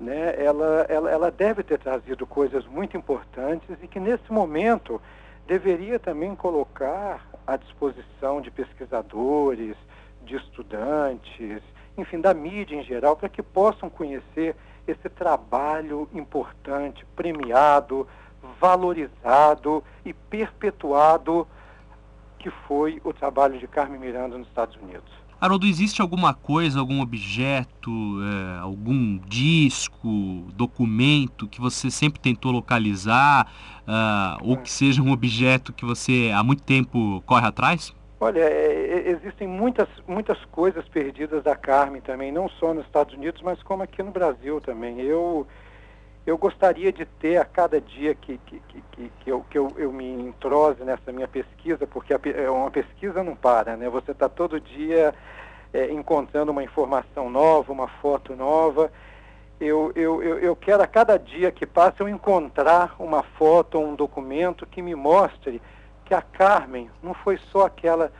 né, 0.00 0.34
ela, 0.42 0.86
ela, 0.88 1.10
ela 1.10 1.30
deve 1.30 1.62
ter 1.62 1.78
trazido 1.78 2.26
coisas 2.26 2.66
muito 2.66 2.96
importantes 2.96 3.76
e 3.82 3.86
que 3.86 4.00
nesse 4.00 4.32
momento 4.32 5.00
deveria 5.46 5.98
também 5.98 6.34
colocar 6.34 7.26
à 7.46 7.56
disposição 7.56 8.40
de 8.40 8.50
pesquisadores, 8.50 9.76
de 10.24 10.36
estudantes, 10.36 11.62
enfim, 11.98 12.20
da 12.20 12.32
mídia 12.32 12.76
em 12.76 12.84
geral, 12.84 13.16
para 13.16 13.28
que 13.28 13.42
possam 13.42 13.90
conhecer 13.90 14.56
esse 14.86 15.08
trabalho 15.08 16.08
importante, 16.14 17.04
premiado 17.14 18.08
valorizado 18.58 19.84
e 20.04 20.12
perpetuado 20.12 21.46
que 22.38 22.50
foi 22.50 23.00
o 23.04 23.12
trabalho 23.12 23.58
de 23.58 23.68
Carmen 23.68 24.00
Miranda 24.00 24.38
nos 24.38 24.48
Estados 24.48 24.76
Unidos. 24.76 25.19
Haroldo, 25.40 25.66
existe 25.66 26.02
alguma 26.02 26.34
coisa, 26.34 26.78
algum 26.78 27.00
objeto, 27.00 27.90
é, 28.22 28.58
algum 28.58 29.16
disco, 29.26 30.44
documento 30.54 31.48
que 31.48 31.60
você 31.60 31.90
sempre 31.90 32.20
tentou 32.20 32.52
localizar, 32.52 33.50
uh, 33.88 34.48
ou 34.48 34.58
que 34.58 34.70
seja 34.70 35.00
um 35.00 35.10
objeto 35.10 35.72
que 35.72 35.84
você 35.84 36.30
há 36.34 36.42
muito 36.44 36.62
tempo 36.62 37.22
corre 37.24 37.46
atrás? 37.46 37.94
Olha, 38.20 38.40
é, 38.40 39.06
é, 39.06 39.10
existem 39.12 39.48
muitas, 39.48 39.88
muitas 40.06 40.36
coisas 40.46 40.86
perdidas 40.88 41.42
da 41.42 41.56
Carmen 41.56 42.02
também, 42.02 42.30
não 42.30 42.46
só 42.50 42.74
nos 42.74 42.84
Estados 42.84 43.14
Unidos, 43.14 43.40
mas 43.40 43.62
como 43.62 43.82
aqui 43.82 44.02
no 44.02 44.10
Brasil 44.10 44.60
também. 44.60 45.00
Eu, 45.00 45.46
eu 46.26 46.36
gostaria 46.36 46.92
de 46.92 47.04
ter 47.04 47.38
a 47.38 47.44
cada 47.44 47.80
dia 47.80 48.14
que, 48.14 48.38
que, 48.38 48.60
que, 48.60 49.12
que, 49.20 49.30
eu, 49.30 49.44
que 49.48 49.58
eu, 49.58 49.72
eu 49.76 49.92
me 49.92 50.12
entrose 50.12 50.84
nessa 50.84 51.10
minha 51.12 51.26
pesquisa, 51.26 51.86
porque 51.86 52.12
a, 52.12 52.20
é, 52.24 52.50
uma 52.50 52.70
pesquisa 52.70 53.22
não 53.22 53.34
para, 53.34 53.76
né? 53.76 53.88
Você 53.88 54.12
está 54.12 54.28
todo 54.28 54.60
dia 54.60 55.14
é, 55.72 55.90
encontrando 55.90 56.52
uma 56.52 56.62
informação 56.62 57.30
nova, 57.30 57.72
uma 57.72 57.88
foto 57.88 58.36
nova. 58.36 58.92
Eu, 59.58 59.92
eu, 59.94 60.22
eu, 60.22 60.38
eu 60.38 60.56
quero 60.56 60.82
a 60.82 60.86
cada 60.86 61.18
dia 61.18 61.50
que 61.50 61.66
passa 61.66 62.02
eu 62.02 62.08
encontrar 62.08 62.94
uma 62.98 63.22
foto 63.22 63.78
ou 63.78 63.86
um 63.86 63.94
documento 63.94 64.66
que 64.66 64.80
me 64.82 64.94
mostre 64.94 65.60
que 66.04 66.14
a 66.14 66.22
Carmen 66.22 66.90
não 67.02 67.14
foi 67.14 67.38
só 67.50 67.66
aquela 67.66 68.12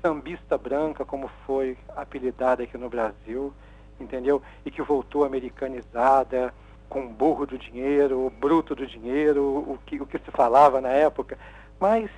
sambista 0.00 0.56
branca 0.58 1.04
como 1.04 1.30
foi 1.46 1.76
apelidada 1.96 2.62
aqui 2.62 2.76
no 2.76 2.88
Brasil, 2.88 3.52
entendeu? 3.98 4.42
E 4.64 4.70
que 4.70 4.82
voltou 4.82 5.24
americanizada, 5.24 6.52
com 6.94 7.08
burro 7.08 7.44
do 7.44 7.58
dinheiro, 7.58 8.24
o 8.24 8.30
bruto 8.30 8.72
do 8.72 8.86
dinheiro, 8.86 9.42
o 9.42 9.76
que, 9.84 10.00
o 10.00 10.06
que 10.06 10.16
se 10.16 10.30
falava 10.30 10.80
na 10.80 10.90
época, 10.90 11.36
mas 11.80 12.08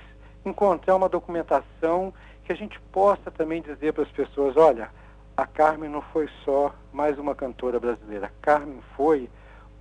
encontrar 0.45 0.95
uma 0.95 1.09
documentação 1.09 2.13
que 2.43 2.51
a 2.51 2.55
gente 2.55 2.79
possa 2.91 3.31
também 3.31 3.59
dizer 3.59 3.93
para 3.93 4.03
as 4.03 4.11
pessoas, 4.11 4.55
olha, 4.55 4.91
a 5.35 5.47
Carmen 5.47 5.89
não 5.89 6.03
foi 6.03 6.29
só 6.45 6.75
mais 6.93 7.17
uma 7.17 7.33
cantora 7.33 7.79
brasileira, 7.79 8.27
a 8.27 8.31
Carmen 8.39 8.79
foi 8.95 9.27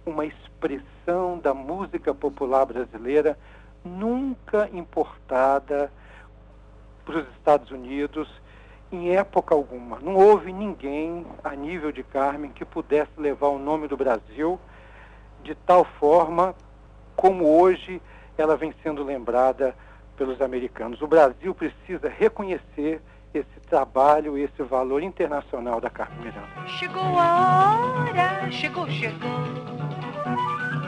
uma 0.07 0.25
expressão 0.25 1.39
da 1.41 1.53
música 1.53 2.15
popular 2.15 2.65
brasileira 2.65 3.39
nunca 3.85 4.67
importada 4.73 5.93
para 7.05 7.19
os 7.19 7.29
Estados 7.37 7.71
Unidos 7.71 8.27
em 8.91 9.15
época 9.15 9.55
alguma. 9.55 9.99
Não 10.01 10.17
houve 10.17 10.55
ninguém 10.55 11.27
a 11.45 11.55
nível 11.55 11.93
de 11.93 12.03
Carmen 12.03 12.51
que 12.51 12.65
pudesse 12.65 13.13
levar 13.19 13.49
o 13.49 13.59
nome 13.59 13.89
do 13.89 13.97
Brasil 13.97 14.59
de 15.47 15.55
tal 15.55 15.85
forma 15.85 16.55
como 17.15 17.47
hoje 17.59 18.03
ela 18.37 18.57
vem 18.57 18.75
sendo 18.83 19.03
lembrada 19.05 19.75
pelos 20.17 20.43
americanos. 20.43 21.01
O 21.01 21.07
Brasil 21.07 21.55
precisa 21.55 22.09
reconhecer 22.09 23.01
esse 23.33 23.61
trabalho, 23.69 24.37
esse 24.37 24.63
valor 24.63 25.03
internacional 25.03 25.81
da 25.81 25.89
Carmen 25.89 26.19
Miranda. 26.19 26.67
Chegou 26.67 27.19
a 27.19 27.79
hora, 27.79 28.51
chegou, 28.51 28.89
chegou. 28.91 29.31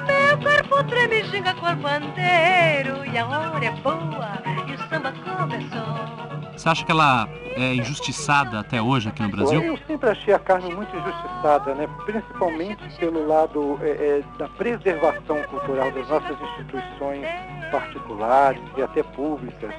Meu 0.07 0.39
corpo 0.39 0.85
treme, 0.89 1.23
ginga 1.25 1.55
com 1.55 1.77
pandeiro 1.81 3.05
e 3.07 3.17
a 3.17 3.27
hora 3.27 3.65
é 3.65 3.71
boa 3.71 4.43
e 4.67 4.73
o 4.75 4.89
samba 4.89 5.13
começou. 5.13 6.18
Você 6.59 6.69
acha 6.69 6.85
que 6.85 6.91
ela 6.91 7.29
é 7.55 7.73
injustiçada 7.73 8.59
até 8.59 8.83
hoje 8.83 9.09
aqui 9.09 9.23
no 9.23 9.29
Brasil? 9.29 9.63
Eu 9.63 9.79
sempre 9.87 10.11
achei 10.11 10.35
a 10.35 10.41
Carmen 10.41 10.75
muito 10.75 10.95
injustiçada, 10.95 11.73
né? 11.73 11.89
principalmente 12.05 12.83
pelo 12.99 13.29
lado 13.29 13.79
é, 13.81 13.91
é, 13.91 14.23
da 14.37 14.49
preservação 14.49 15.41
cultural 15.45 15.93
das 15.93 16.09
nossas 16.09 16.37
instituições 16.41 17.25
particulares 17.71 18.61
e 18.77 18.83
até 18.83 19.05
públicas. 19.05 19.73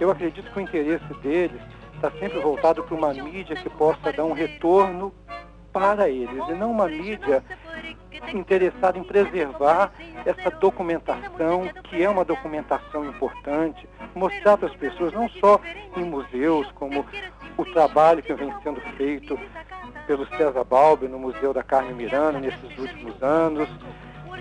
Eu 0.00 0.10
acredito 0.10 0.50
que 0.50 0.58
o 0.58 0.62
interesse 0.62 1.14
deles 1.22 1.60
está 1.94 2.10
sempre 2.18 2.40
voltado 2.40 2.82
para 2.82 2.96
uma 2.96 3.14
mídia 3.14 3.54
que 3.54 3.70
possa 3.70 4.12
dar 4.12 4.24
um 4.24 4.32
retorno 4.32 5.14
para 5.72 6.08
eles, 6.08 6.48
e 6.48 6.52
não 6.54 6.72
uma 6.72 6.88
mídia 6.88 7.44
interessada 8.32 8.98
em 8.98 9.04
preservar 9.04 9.92
essa 10.24 10.50
documentação, 10.50 11.68
que 11.84 12.02
é 12.02 12.08
uma 12.08 12.24
documentação 12.24 13.04
importante, 13.04 13.88
mostrar 14.14 14.56
para 14.56 14.68
as 14.68 14.76
pessoas, 14.76 15.12
não 15.12 15.28
só 15.28 15.60
em 15.96 16.04
museus, 16.04 16.70
como 16.72 17.04
o 17.56 17.64
trabalho 17.66 18.22
que 18.22 18.32
vem 18.34 18.52
sendo 18.62 18.80
feito 18.96 19.38
pelo 20.06 20.26
César 20.36 20.64
Balbi 20.64 21.08
no 21.08 21.18
Museu 21.18 21.52
da 21.52 21.62
Carmen 21.62 21.94
Miranda 21.94 22.38
nesses 22.38 22.78
últimos 22.78 23.22
anos, 23.22 23.68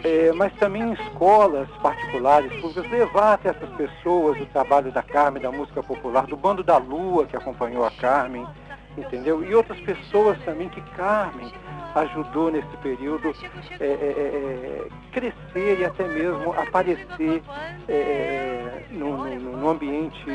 é, 0.04 0.32
mas 0.34 0.54
também 0.56 0.82
em 0.82 0.94
escolas 0.94 1.70
particulares, 1.82 2.52
públicas, 2.60 2.90
levar 2.92 3.34
até 3.34 3.50
essas 3.50 3.70
pessoas 3.72 4.40
o 4.42 4.46
trabalho 4.48 4.92
da 4.92 5.02
Carmen, 5.02 5.42
da 5.42 5.52
música 5.52 5.82
popular, 5.82 6.26
do 6.26 6.36
Bando 6.36 6.64
da 6.64 6.78
Lua, 6.78 7.26
que 7.26 7.38
acompanhou 7.38 7.86
a 7.86 7.92
Carmen, 7.92 8.46
entendeu? 8.98 9.44
E 9.44 9.56
outras 9.56 9.80
pessoas 9.82 10.38
também 10.44 10.68
que 10.68 10.82
Carmen 10.92 11.52
ajudou 11.96 12.52
nesse 12.52 12.76
período 12.82 13.34
é, 13.80 13.86
é, 13.86 13.88
é, 13.88 14.88
crescer 15.12 15.80
e 15.80 15.86
até 15.86 16.08
mesmo 16.08 16.54
aparecer 16.54 17.42
é, 17.88 17.94
é, 17.94 18.86
no, 18.92 19.18
no, 19.18 19.58
no 19.58 19.70
ambiente 19.70 20.26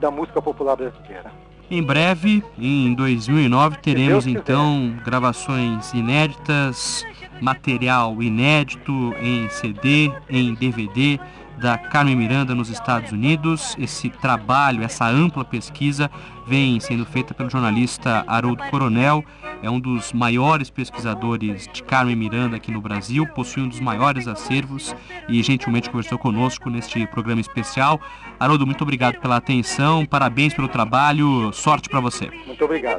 da 0.00 0.10
música 0.10 0.42
popular 0.42 0.76
brasileira. 0.76 1.32
Em 1.70 1.82
breve, 1.82 2.44
em 2.58 2.94
2009, 2.94 3.78
teremos 3.78 4.26
então 4.26 4.94
gravações 5.02 5.94
inéditas, 5.94 7.06
material 7.40 8.22
inédito 8.22 9.14
em 9.22 9.48
CD, 9.48 10.12
em 10.28 10.54
DVD 10.54 11.18
da 11.62 11.78
Carmen 11.78 12.16
Miranda 12.16 12.54
nos 12.56 12.68
Estados 12.68 13.12
Unidos. 13.12 13.76
Esse 13.78 14.10
trabalho, 14.10 14.82
essa 14.82 15.06
ampla 15.06 15.44
pesquisa 15.44 16.10
vem 16.44 16.80
sendo 16.80 17.06
feita 17.06 17.32
pelo 17.32 17.48
jornalista 17.48 18.24
Haroldo 18.26 18.64
Coronel. 18.64 19.24
É 19.62 19.70
um 19.70 19.78
dos 19.78 20.12
maiores 20.12 20.68
pesquisadores 20.68 21.68
de 21.72 21.84
Carmen 21.84 22.16
Miranda 22.16 22.56
aqui 22.56 22.72
no 22.72 22.80
Brasil, 22.80 23.24
possui 23.28 23.62
um 23.62 23.68
dos 23.68 23.78
maiores 23.78 24.26
acervos 24.26 24.94
e 25.28 25.40
gentilmente 25.40 25.88
conversou 25.88 26.18
conosco 26.18 26.68
neste 26.68 27.06
programa 27.06 27.40
especial. 27.40 28.00
Haroldo, 28.40 28.66
muito 28.66 28.82
obrigado 28.82 29.20
pela 29.20 29.36
atenção, 29.36 30.04
parabéns 30.04 30.52
pelo 30.52 30.66
trabalho, 30.66 31.52
sorte 31.52 31.88
para 31.88 32.00
você. 32.00 32.28
Muito 32.44 32.64
obrigado. 32.64 32.98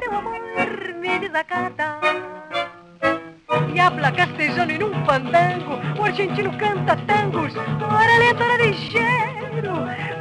E 3.74 3.80
habla 3.80 4.12
castelhano 4.12 4.70
em 4.70 4.84
um 4.84 5.04
fandango, 5.04 5.74
o 5.98 6.04
argentino 6.04 6.56
canta 6.56 6.96
tangos, 6.96 7.52
hora 7.56 8.18
lenta, 8.18 8.44
hora 8.44 8.66
ligeiro. 8.66 9.74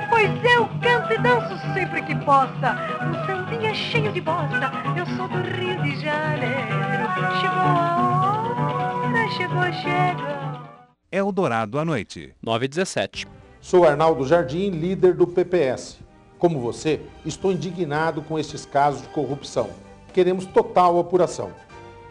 Pois 0.09 0.31
eu 0.43 0.67
canto 0.81 1.13
e 1.13 1.17
danço 1.19 1.73
sempre 1.75 2.01
que 2.01 2.15
possa, 2.25 2.75
um 3.03 3.25
sambinha 3.27 3.71
cheio 3.75 4.11
de 4.11 4.21
bosta, 4.21 4.71
eu 4.97 5.05
sou 5.15 5.27
do 5.27 5.37
Rio 5.37 5.79
de 5.83 6.01
Janeiro. 6.01 7.07
Chegou 7.39 7.61
a 7.61 9.03
hora, 9.05 9.29
chegou, 9.37 9.63
chega. 9.83 10.63
Eldorado 11.11 11.77
à 11.77 11.85
noite. 11.85 12.33
9 12.41 12.65
e 12.65 12.67
17. 12.67 13.27
Sou 13.61 13.87
Arnaldo 13.87 14.25
Jardim, 14.25 14.71
líder 14.71 15.13
do 15.13 15.27
PPS. 15.27 15.99
Como 16.39 16.59
você, 16.59 16.99
estou 17.23 17.51
indignado 17.51 18.23
com 18.23 18.39
estes 18.39 18.65
casos 18.65 19.03
de 19.03 19.09
corrupção. 19.09 19.69
Queremos 20.11 20.47
total 20.47 20.99
apuração. 20.99 21.51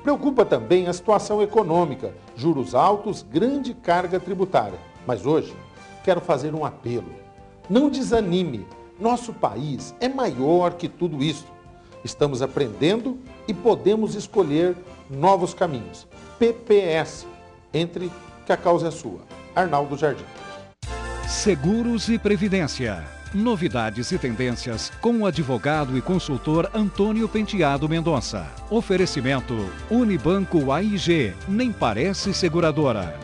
Preocupa 0.03 0.45
também 0.45 0.89
a 0.89 0.93
situação 0.93 1.41
econômica, 1.41 2.13
juros 2.37 2.75
altos, 2.75 3.23
grande 3.23 3.73
carga 3.73 4.19
tributária. 4.19 4.79
Mas 5.07 5.25
hoje 5.25 5.55
quero 6.03 6.21
fazer 6.21 6.55
um 6.55 6.65
apelo. 6.65 7.11
Não 7.71 7.89
desanime. 7.89 8.67
Nosso 8.99 9.33
país 9.33 9.95
é 10.01 10.09
maior 10.09 10.75
que 10.75 10.89
tudo 10.89 11.23
isso. 11.23 11.47
Estamos 12.05 12.43
aprendendo 12.43 13.19
e 13.47 13.55
podemos 13.55 14.15
escolher 14.17 14.77
novos 15.09 15.55
caminhos. 15.55 16.07
PPS. 16.39 17.27
Entre 17.73 18.11
que 18.45 18.53
a 18.53 18.57
causa 18.57 18.89
é 18.89 18.91
sua. 18.91 19.21
Arnaldo 19.55 19.97
Jardim. 19.97 20.25
Seguros 21.29 22.09
e 22.09 22.19
Previdência. 22.19 23.22
Novidades 23.35 24.13
e 24.13 24.19
tendências 24.19 24.91
com 25.01 25.21
o 25.21 25.27
advogado 25.27 25.97
e 25.97 26.03
consultor 26.03 26.71
Antônio 26.75 27.27
Penteado 27.27 27.89
Mendonça. 27.89 28.47
Oferecimento 28.69 29.55
Unibanco 29.91 30.71
AIG, 30.71 31.33
nem 31.49 31.73
parece 31.73 32.35
seguradora. 32.35 33.19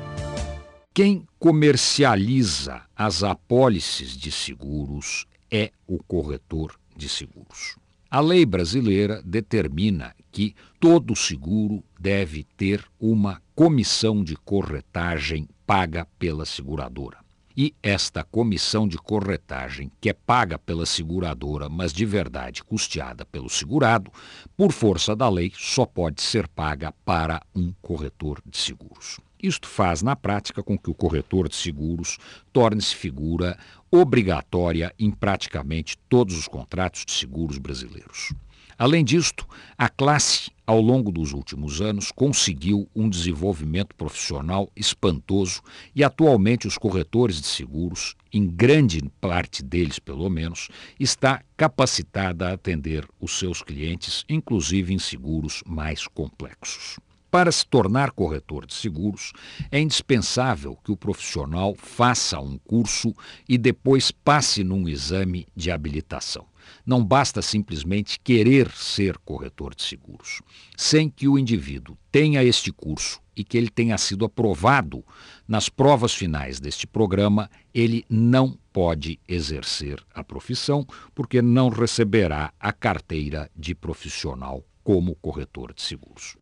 Quem 0.94 1.26
comercializa 1.38 2.80
as 2.96 3.22
apólices 3.22 4.16
de 4.16 4.32
seguros 4.32 5.26
é 5.50 5.72
o 5.86 6.02
corretor 6.02 6.72
de 6.96 7.06
seguros. 7.06 7.76
A 8.10 8.20
lei 8.20 8.46
brasileira 8.46 9.20
determina 9.22 10.14
que 10.32 10.54
todo 10.80 11.14
seguro 11.14 11.84
deve 12.00 12.44
ter 12.56 12.82
uma 12.98 13.42
comissão 13.54 14.24
de 14.24 14.36
corretagem 14.36 15.46
paga 15.66 16.06
pela 16.18 16.46
seguradora. 16.46 17.27
E 17.60 17.74
esta 17.82 18.22
comissão 18.22 18.86
de 18.86 18.96
corretagem, 18.96 19.90
que 20.00 20.08
é 20.08 20.12
paga 20.12 20.56
pela 20.56 20.86
seguradora, 20.86 21.68
mas 21.68 21.92
de 21.92 22.06
verdade 22.06 22.62
custeada 22.62 23.24
pelo 23.24 23.50
segurado, 23.50 24.12
por 24.56 24.70
força 24.70 25.16
da 25.16 25.28
lei, 25.28 25.52
só 25.56 25.84
pode 25.84 26.22
ser 26.22 26.46
paga 26.46 26.92
para 27.04 27.42
um 27.52 27.72
corretor 27.82 28.40
de 28.46 28.56
seguros. 28.56 29.18
Isto 29.42 29.66
faz, 29.66 30.02
na 30.02 30.14
prática, 30.14 30.62
com 30.62 30.78
que 30.78 30.88
o 30.88 30.94
corretor 30.94 31.48
de 31.48 31.56
seguros 31.56 32.16
torne-se 32.52 32.94
figura 32.94 33.58
obrigatória 33.90 34.94
em 34.96 35.10
praticamente 35.10 35.98
todos 36.08 36.38
os 36.38 36.46
contratos 36.46 37.04
de 37.04 37.10
seguros 37.10 37.58
brasileiros. 37.58 38.32
Além 38.78 39.04
disto, 39.04 39.44
a 39.76 39.88
classe, 39.88 40.52
ao 40.64 40.80
longo 40.80 41.10
dos 41.10 41.32
últimos 41.32 41.80
anos, 41.80 42.12
conseguiu 42.12 42.88
um 42.94 43.08
desenvolvimento 43.08 43.92
profissional 43.96 44.70
espantoso 44.76 45.60
e 45.96 46.04
atualmente 46.04 46.68
os 46.68 46.78
corretores 46.78 47.40
de 47.40 47.48
seguros, 47.48 48.14
em 48.32 48.46
grande 48.46 49.02
parte 49.20 49.64
deles 49.64 49.98
pelo 49.98 50.30
menos, 50.30 50.68
está 51.00 51.42
capacitada 51.56 52.48
a 52.48 52.52
atender 52.52 53.04
os 53.18 53.36
seus 53.36 53.62
clientes, 53.62 54.24
inclusive 54.28 54.94
em 54.94 54.98
seguros 55.00 55.60
mais 55.66 56.06
complexos. 56.06 57.00
Para 57.32 57.50
se 57.50 57.66
tornar 57.66 58.12
corretor 58.12 58.64
de 58.64 58.74
seguros, 58.74 59.32
é 59.72 59.80
indispensável 59.80 60.78
que 60.84 60.92
o 60.92 60.96
profissional 60.96 61.74
faça 61.74 62.38
um 62.38 62.56
curso 62.58 63.12
e 63.48 63.58
depois 63.58 64.12
passe 64.12 64.62
num 64.62 64.88
exame 64.88 65.48
de 65.54 65.70
habilitação. 65.72 66.46
Não 66.84 67.04
basta 67.04 67.42
simplesmente 67.42 68.18
querer 68.20 68.70
ser 68.72 69.18
corretor 69.18 69.74
de 69.74 69.82
seguros. 69.82 70.40
Sem 70.76 71.08
que 71.08 71.28
o 71.28 71.38
indivíduo 71.38 71.96
tenha 72.10 72.42
este 72.42 72.72
curso 72.72 73.20
e 73.36 73.44
que 73.44 73.56
ele 73.56 73.70
tenha 73.70 73.96
sido 73.96 74.24
aprovado 74.24 75.04
nas 75.46 75.68
provas 75.68 76.12
finais 76.12 76.58
deste 76.58 76.86
programa, 76.86 77.48
ele 77.72 78.04
não 78.10 78.58
pode 78.72 79.18
exercer 79.28 80.02
a 80.14 80.24
profissão, 80.24 80.86
porque 81.14 81.40
não 81.40 81.68
receberá 81.68 82.52
a 82.58 82.72
carteira 82.72 83.50
de 83.56 83.74
profissional 83.74 84.64
como 84.82 85.14
corretor 85.16 85.72
de 85.72 85.82
seguros. 85.82 86.36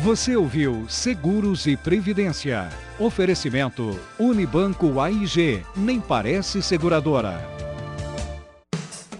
Você 0.00 0.34
ouviu 0.36 0.88
Seguros 0.88 1.66
e 1.66 1.76
Previdência. 1.76 2.70
Oferecimento 2.98 3.98
Unibanco 4.18 4.98
AIG. 4.98 5.62
Nem 5.76 6.00
parece 6.00 6.62
seguradora. 6.62 7.71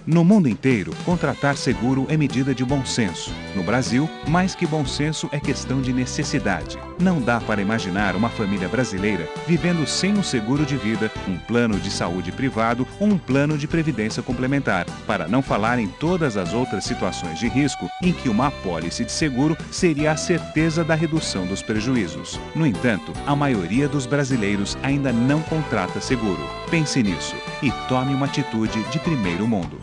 No 0.04 0.24
mundo 0.24 0.48
inteiro, 0.48 0.92
contratar 1.04 1.56
seguro 1.56 2.06
é 2.08 2.16
medida 2.16 2.52
de 2.52 2.64
bom 2.64 2.84
senso. 2.84 3.32
No 3.54 3.62
Brasil, 3.62 4.10
mais 4.26 4.52
que 4.52 4.66
bom 4.66 4.84
senso 4.84 5.28
é 5.30 5.38
questão 5.38 5.80
de 5.80 5.92
necessidade. 5.92 6.76
Não 6.98 7.20
dá 7.20 7.40
para 7.40 7.62
imaginar 7.62 8.16
uma 8.16 8.28
família 8.28 8.68
brasileira 8.68 9.28
vivendo 9.46 9.86
sem 9.86 10.12
um 10.14 10.22
seguro 10.22 10.66
de 10.66 10.76
vida, 10.76 11.08
um 11.28 11.38
plano 11.38 11.78
de 11.78 11.88
saúde 11.88 12.32
privado 12.32 12.86
ou 12.98 13.06
um 13.06 13.18
plano 13.18 13.56
de 13.56 13.68
previdência 13.68 14.24
complementar, 14.24 14.86
para 15.06 15.28
não 15.28 15.40
falar 15.40 15.78
em 15.78 15.86
todas 15.86 16.36
as 16.36 16.52
outras 16.52 16.82
situações 16.82 17.38
de 17.38 17.46
risco 17.46 17.88
em 18.02 18.12
que 18.12 18.28
uma 18.28 18.48
apólice 18.48 19.04
de 19.04 19.12
seguro 19.12 19.56
seria 19.70 20.10
a 20.10 20.16
certeza 20.16 20.82
da 20.82 20.96
redução 20.96 21.46
dos 21.46 21.62
prejuízos. 21.62 22.40
No 22.56 22.66
entanto, 22.66 23.12
a 23.24 23.36
maioria 23.36 23.88
dos 23.88 24.04
brasileiros 24.04 24.76
ainda 24.82 25.12
não 25.12 25.40
contrata 25.42 26.00
seguro. 26.00 26.42
Pense 26.68 27.00
nisso 27.04 27.36
e 27.62 27.70
tome 27.88 28.12
uma 28.12 28.26
atitude 28.26 28.82
de 28.90 28.98
primeiro 28.98 29.46
mundo. 29.46 29.78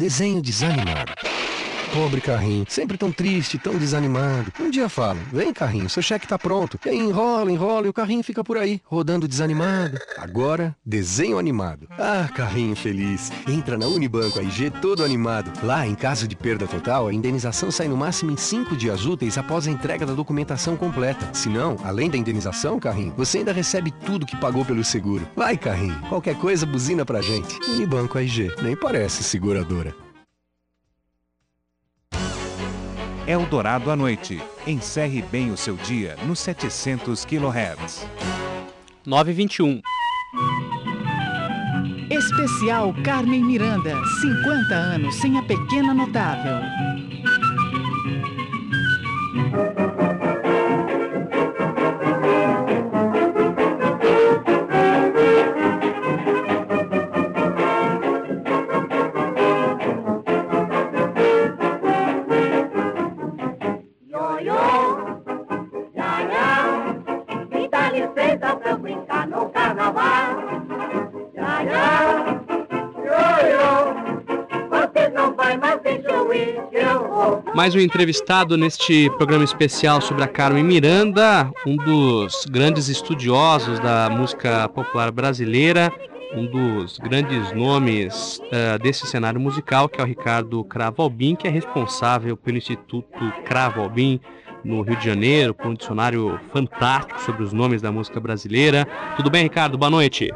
Desenho 0.00 0.40
desanimado. 0.40 1.12
Pobre 1.92 2.20
carrinho, 2.20 2.64
sempre 2.68 2.96
tão 2.96 3.10
triste, 3.10 3.58
tão 3.58 3.76
desanimado. 3.76 4.52
Um 4.60 4.70
dia 4.70 4.88
falo, 4.88 5.18
vem 5.32 5.52
carrinho, 5.52 5.90
seu 5.90 6.00
cheque 6.00 6.26
tá 6.26 6.38
pronto. 6.38 6.78
E 6.86 6.88
aí 6.88 6.96
enrola, 6.96 7.50
enrola 7.50 7.86
e 7.86 7.90
o 7.90 7.92
carrinho 7.92 8.22
fica 8.22 8.44
por 8.44 8.56
aí, 8.56 8.80
rodando 8.84 9.26
desanimado. 9.26 9.98
Agora, 10.16 10.74
desenho 10.86 11.36
animado. 11.36 11.88
Ah, 11.98 12.28
carrinho 12.32 12.76
feliz. 12.76 13.32
Entra 13.48 13.76
na 13.76 13.86
Unibanco 13.86 14.38
AIG 14.38 14.70
todo 14.80 15.04
animado. 15.04 15.50
Lá, 15.64 15.84
em 15.84 15.96
caso 15.96 16.28
de 16.28 16.36
perda 16.36 16.66
total, 16.66 17.08
a 17.08 17.12
indenização 17.12 17.72
sai 17.72 17.88
no 17.88 17.96
máximo 17.96 18.30
em 18.30 18.36
5 18.36 18.76
dias 18.76 19.04
úteis 19.04 19.36
após 19.36 19.66
a 19.66 19.70
entrega 19.70 20.06
da 20.06 20.14
documentação 20.14 20.76
completa. 20.76 21.28
Se 21.32 21.48
não, 21.48 21.76
além 21.82 22.08
da 22.08 22.16
indenização, 22.16 22.78
carrinho, 22.78 23.14
você 23.16 23.38
ainda 23.38 23.52
recebe 23.52 23.90
tudo 23.90 24.26
que 24.26 24.36
pagou 24.36 24.64
pelo 24.64 24.84
seguro. 24.84 25.26
Vai, 25.34 25.56
carrinho. 25.56 26.00
Qualquer 26.08 26.36
coisa, 26.36 26.64
buzina 26.64 27.04
pra 27.04 27.20
gente. 27.20 27.58
Unibanco 27.68 28.16
AIG. 28.16 28.52
Nem 28.62 28.76
parece 28.76 29.24
seguradora. 29.24 29.92
Eldorado 33.30 33.92
à 33.92 33.96
noite. 33.96 34.42
Encerre 34.66 35.22
bem 35.22 35.52
o 35.52 35.56
seu 35.56 35.76
dia 35.76 36.16
nos 36.26 36.40
700 36.40 37.24
kHz. 37.24 38.04
921. 39.06 39.80
Especial 42.10 42.92
Carmen 43.04 43.44
Miranda, 43.44 43.94
50 44.20 44.74
anos 44.74 45.14
sem 45.14 45.38
a 45.38 45.42
pequena 45.44 45.94
notável. 45.94 46.99
Mais 77.60 77.74
um 77.74 77.78
entrevistado 77.78 78.56
neste 78.56 79.10
programa 79.18 79.44
especial 79.44 80.00
sobre 80.00 80.24
a 80.24 80.26
Carmen 80.26 80.64
Miranda, 80.64 81.52
um 81.66 81.76
dos 81.76 82.46
grandes 82.46 82.88
estudiosos 82.88 83.78
da 83.80 84.08
música 84.08 84.66
popular 84.70 85.12
brasileira, 85.12 85.92
um 86.34 86.46
dos 86.46 86.98
grandes 86.98 87.52
nomes 87.52 88.40
eh, 88.50 88.78
desse 88.78 89.06
cenário 89.06 89.38
musical, 89.38 89.90
que 89.90 90.00
é 90.00 90.02
o 90.02 90.06
Ricardo 90.06 90.64
Cravo 90.64 91.02
Albim, 91.02 91.36
que 91.36 91.46
é 91.46 91.50
responsável 91.50 92.34
pelo 92.34 92.56
Instituto 92.56 93.30
Cravo 93.44 93.82
Albim 93.82 94.18
no 94.64 94.82
Rio 94.82 94.96
de 94.96 95.04
Janeiro, 95.04 95.54
com 95.54 95.68
um 95.68 95.74
dicionário 95.74 96.38
fantástico 96.52 97.20
sobre 97.20 97.42
os 97.42 97.52
nomes 97.52 97.80
da 97.80 97.90
música 97.90 98.20
brasileira. 98.20 98.86
Tudo 99.16 99.30
bem, 99.30 99.44
Ricardo? 99.44 99.78
Boa 99.78 99.90
noite. 99.90 100.30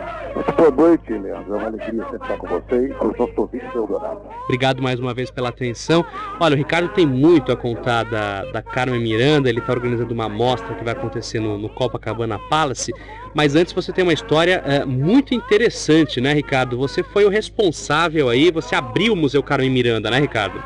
Boa 0.56 0.70
noite, 0.70 1.12
Leandro. 1.12 1.54
É 1.54 1.58
uma 1.58 1.66
alegria 1.66 2.02
estar 2.02 2.36
com 2.36 2.46
você 2.46 2.86
e 2.86 2.94
com 2.94 3.08
os 3.08 3.18
nossos 3.18 3.36
ouvintes 3.36 3.72
do 3.72 3.78
Eldorado. 3.80 4.20
Obrigado 4.44 4.82
mais 4.82 4.98
uma 4.98 5.14
vez 5.14 5.30
pela 5.30 5.48
atenção. 5.48 6.04
Olha, 6.40 6.54
o 6.54 6.56
Ricardo 6.56 6.88
tem 6.88 7.06
muito 7.06 7.52
a 7.52 7.56
contar 7.56 8.04
da, 8.04 8.44
da 8.46 8.62
Carmen 8.62 9.00
Miranda, 9.00 9.48
ele 9.48 9.58
está 9.58 9.72
organizando 9.72 10.12
uma 10.12 10.28
mostra 10.28 10.74
que 10.74 10.84
vai 10.84 10.92
acontecer 10.92 11.40
no, 11.40 11.58
no 11.58 11.68
Copacabana 11.68 12.38
Palace. 12.50 12.92
Mas 13.34 13.56
antes 13.56 13.72
você 13.72 13.92
tem 13.92 14.04
uma 14.04 14.12
história 14.12 14.62
eh, 14.64 14.84
muito 14.84 15.34
interessante, 15.34 16.20
né, 16.20 16.32
Ricardo? 16.32 16.78
Você 16.78 17.02
foi 17.02 17.24
o 17.24 17.28
responsável 17.28 18.28
aí, 18.28 18.50
você 18.50 18.74
abriu 18.74 19.12
o 19.12 19.16
Museu 19.16 19.42
Carmen 19.42 19.70
Miranda, 19.70 20.10
né, 20.10 20.20
Ricardo? 20.20 20.62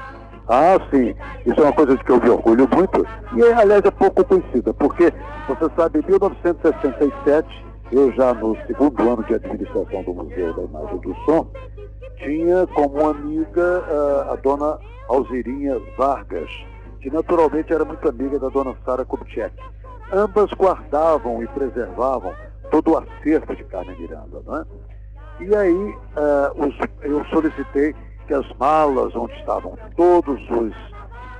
Ah, 0.48 0.78
sim. 0.90 1.14
Isso 1.46 1.60
é 1.60 1.64
uma 1.64 1.72
coisa 1.72 1.96
de 1.96 2.02
que 2.04 2.10
eu 2.10 2.20
me 2.20 2.30
orgulho 2.30 2.68
muito. 2.74 3.06
E, 3.36 3.42
aliás, 3.52 3.84
é 3.84 3.90
pouco 3.90 4.24
conhecida, 4.24 4.72
porque, 4.74 5.12
você 5.46 5.70
sabe, 5.76 6.00
em 6.00 6.06
1967, 6.10 7.66
eu 7.92 8.12
já 8.12 8.32
no 8.34 8.56
segundo 8.66 9.10
ano 9.10 9.22
de 9.24 9.34
administração 9.34 10.02
do 10.02 10.14
Museu 10.14 10.54
da 10.54 10.62
Imagem 10.62 10.98
do 10.98 11.14
Som, 11.24 11.46
tinha 12.18 12.66
como 12.68 13.08
amiga 13.08 13.84
ah, 13.88 14.32
a 14.32 14.36
dona 14.36 14.78
Alzirinha 15.08 15.80
Vargas, 15.96 16.50
que 17.00 17.10
naturalmente 17.10 17.72
era 17.72 17.84
muito 17.84 18.08
amiga 18.08 18.38
da 18.38 18.48
dona 18.48 18.74
Sara 18.84 19.04
Kubitschek. 19.04 19.54
Ambas 20.12 20.50
guardavam 20.52 21.42
e 21.42 21.46
preservavam 21.48 22.32
todo 22.70 22.92
o 22.92 22.96
acervo 22.98 23.54
de 23.54 23.64
Carmen 23.64 23.96
Miranda, 23.98 24.40
não 24.46 24.56
é? 24.56 24.64
E 25.40 25.54
aí 25.54 25.96
ah, 26.16 26.52
os- 26.56 26.76
eu 27.02 27.24
solicitei 27.26 27.94
que 28.28 28.34
as 28.34 28.46
malas 28.58 29.16
onde 29.16 29.32
estavam 29.36 29.76
todos 29.96 30.38
os 30.50 30.74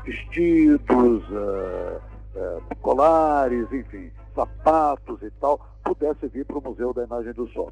vestidos, 0.05 1.23
ah, 1.31 2.01
ah, 2.35 2.75
colares, 2.81 3.71
enfim, 3.71 4.11
sapatos 4.35 5.23
e 5.23 5.31
tal, 5.33 5.61
pudesse 5.85 6.27
vir 6.29 6.47
para 6.47 6.59
o 6.59 6.63
Museu 6.63 6.95
da 6.95 7.05
Imagem 7.05 7.35
do 7.35 7.47
Som. 7.49 7.71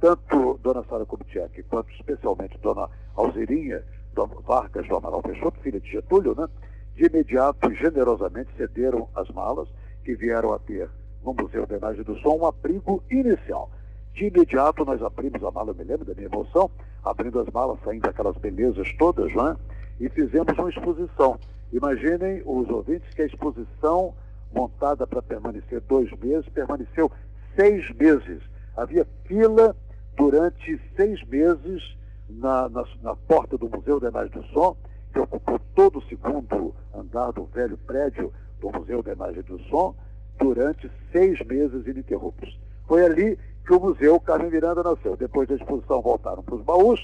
Tanto 0.00 0.58
Dona 0.64 0.84
Sara 0.90 1.06
Kubitschek 1.06 1.62
quanto 1.62 1.90
especialmente 1.92 2.58
Dona 2.58 2.90
Alzirinha 3.14 3.84
Dona 4.14 4.34
Vargas 4.44 4.86
do 4.88 4.96
Amaral 4.96 5.22
Peixoto, 5.22 5.60
filha 5.60 5.78
de 5.78 5.88
Getúlio, 5.88 6.34
né? 6.36 6.48
de 6.96 7.06
imediato 7.06 7.72
generosamente 7.72 8.50
cederam 8.56 9.08
as 9.14 9.28
malas 9.30 9.68
que 10.04 10.16
vieram 10.16 10.52
a 10.52 10.58
ter 10.58 10.90
no 11.24 11.34
Museu 11.34 11.66
da 11.66 11.76
Imagem 11.76 12.02
do 12.02 12.18
Som 12.18 12.38
um 12.38 12.46
abrigo 12.46 13.02
inicial. 13.10 13.70
De 14.16 14.28
imediato 14.28 14.82
nós 14.82 15.02
abrimos 15.02 15.44
a 15.44 15.50
mala, 15.50 15.72
eu 15.72 15.74
me 15.74 15.84
lembro 15.84 16.06
da 16.06 16.14
minha 16.14 16.26
emoção, 16.26 16.70
abrindo 17.04 17.38
as 17.38 17.50
malas, 17.50 17.78
saindo 17.84 18.08
aquelas 18.08 18.34
belezas 18.38 18.90
todas, 18.96 19.30
não 19.34 19.48
é? 19.48 19.56
E 20.00 20.08
fizemos 20.08 20.56
uma 20.56 20.70
exposição. 20.70 21.38
Imaginem 21.70 22.42
os 22.46 22.66
ouvintes 22.70 23.12
que 23.12 23.20
a 23.20 23.26
exposição, 23.26 24.14
montada 24.54 25.06
para 25.06 25.20
permanecer 25.20 25.82
dois 25.82 26.10
meses, 26.12 26.48
permaneceu 26.48 27.12
seis 27.54 27.94
meses. 27.94 28.42
Havia 28.74 29.06
fila 29.26 29.76
durante 30.16 30.80
seis 30.96 31.22
meses 31.26 31.82
na, 32.26 32.70
na, 32.70 32.84
na 33.02 33.14
porta 33.14 33.58
do 33.58 33.68
Museu 33.68 34.00
da 34.00 34.08
Imagem 34.08 34.32
do 34.32 34.46
Som, 34.46 34.78
que 35.12 35.20
ocupou 35.20 35.60
todo 35.74 35.98
o 35.98 36.02
segundo 36.04 36.74
andar 36.94 37.32
do 37.32 37.44
velho 37.44 37.76
prédio 37.76 38.32
do 38.62 38.70
Museu 38.70 39.02
da 39.02 39.12
Imagem 39.12 39.42
do 39.42 39.60
Som, 39.64 39.94
durante 40.38 40.90
seis 41.12 41.38
meses 41.44 41.86
ininterruptos. 41.86 42.58
Foi 42.86 43.04
ali 43.04 43.38
que 43.66 43.72
o 43.72 43.80
Museu 43.80 44.20
Carmen 44.20 44.50
Miranda 44.50 44.82
nasceu. 44.82 45.16
Depois 45.16 45.48
da 45.48 45.56
exposição 45.56 46.00
voltaram 46.00 46.42
para 46.42 46.54
os 46.54 46.62
baús 46.62 47.00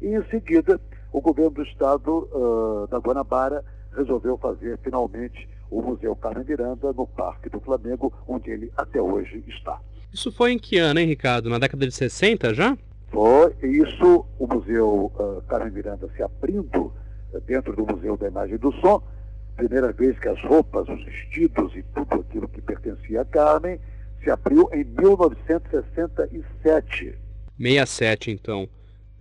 e 0.00 0.08
em 0.08 0.24
seguida 0.30 0.80
o 1.12 1.20
governo 1.20 1.50
do 1.50 1.62
estado 1.62 2.28
uh, 2.32 2.86
da 2.88 2.98
Guanabara 2.98 3.62
resolveu 3.94 4.36
fazer 4.38 4.78
finalmente 4.82 5.48
o 5.70 5.82
Museu 5.82 6.16
Carmen 6.16 6.44
Miranda 6.44 6.92
no 6.92 7.06
Parque 7.06 7.48
do 7.48 7.60
Flamengo, 7.60 8.12
onde 8.26 8.50
ele 8.50 8.72
até 8.76 9.00
hoje 9.00 9.44
está. 9.48 9.80
Isso 10.12 10.32
foi 10.32 10.52
em 10.52 10.58
que 10.58 10.78
ano, 10.78 11.00
hein, 11.00 11.06
Ricardo? 11.06 11.50
Na 11.50 11.58
década 11.58 11.86
de 11.86 11.92
60 11.92 12.54
já? 12.54 12.76
Foi, 13.10 13.54
isso, 13.62 14.24
o 14.38 14.46
Museu 14.46 15.12
uh, 15.14 15.42
Carmen 15.48 15.72
Miranda 15.72 16.08
se 16.16 16.22
abrindo 16.22 16.92
uh, 17.32 17.40
dentro 17.46 17.74
do 17.74 17.86
Museu 17.86 18.16
da 18.16 18.28
Imagem 18.28 18.54
e 18.54 18.58
do 18.58 18.72
Som, 18.80 19.02
primeira 19.56 19.92
vez 19.92 20.18
que 20.18 20.28
as 20.28 20.40
roupas, 20.44 20.88
os 20.88 21.04
vestidos 21.04 21.74
e 21.74 21.82
tudo 21.94 22.20
aquilo 22.20 22.48
que 22.48 22.60
pertencia 22.60 23.22
a 23.22 23.24
Carmen 23.24 23.80
se 24.26 24.30
abriu 24.30 24.68
em 24.72 24.82
1967. 24.82 27.16
67, 27.56 28.32
então. 28.32 28.68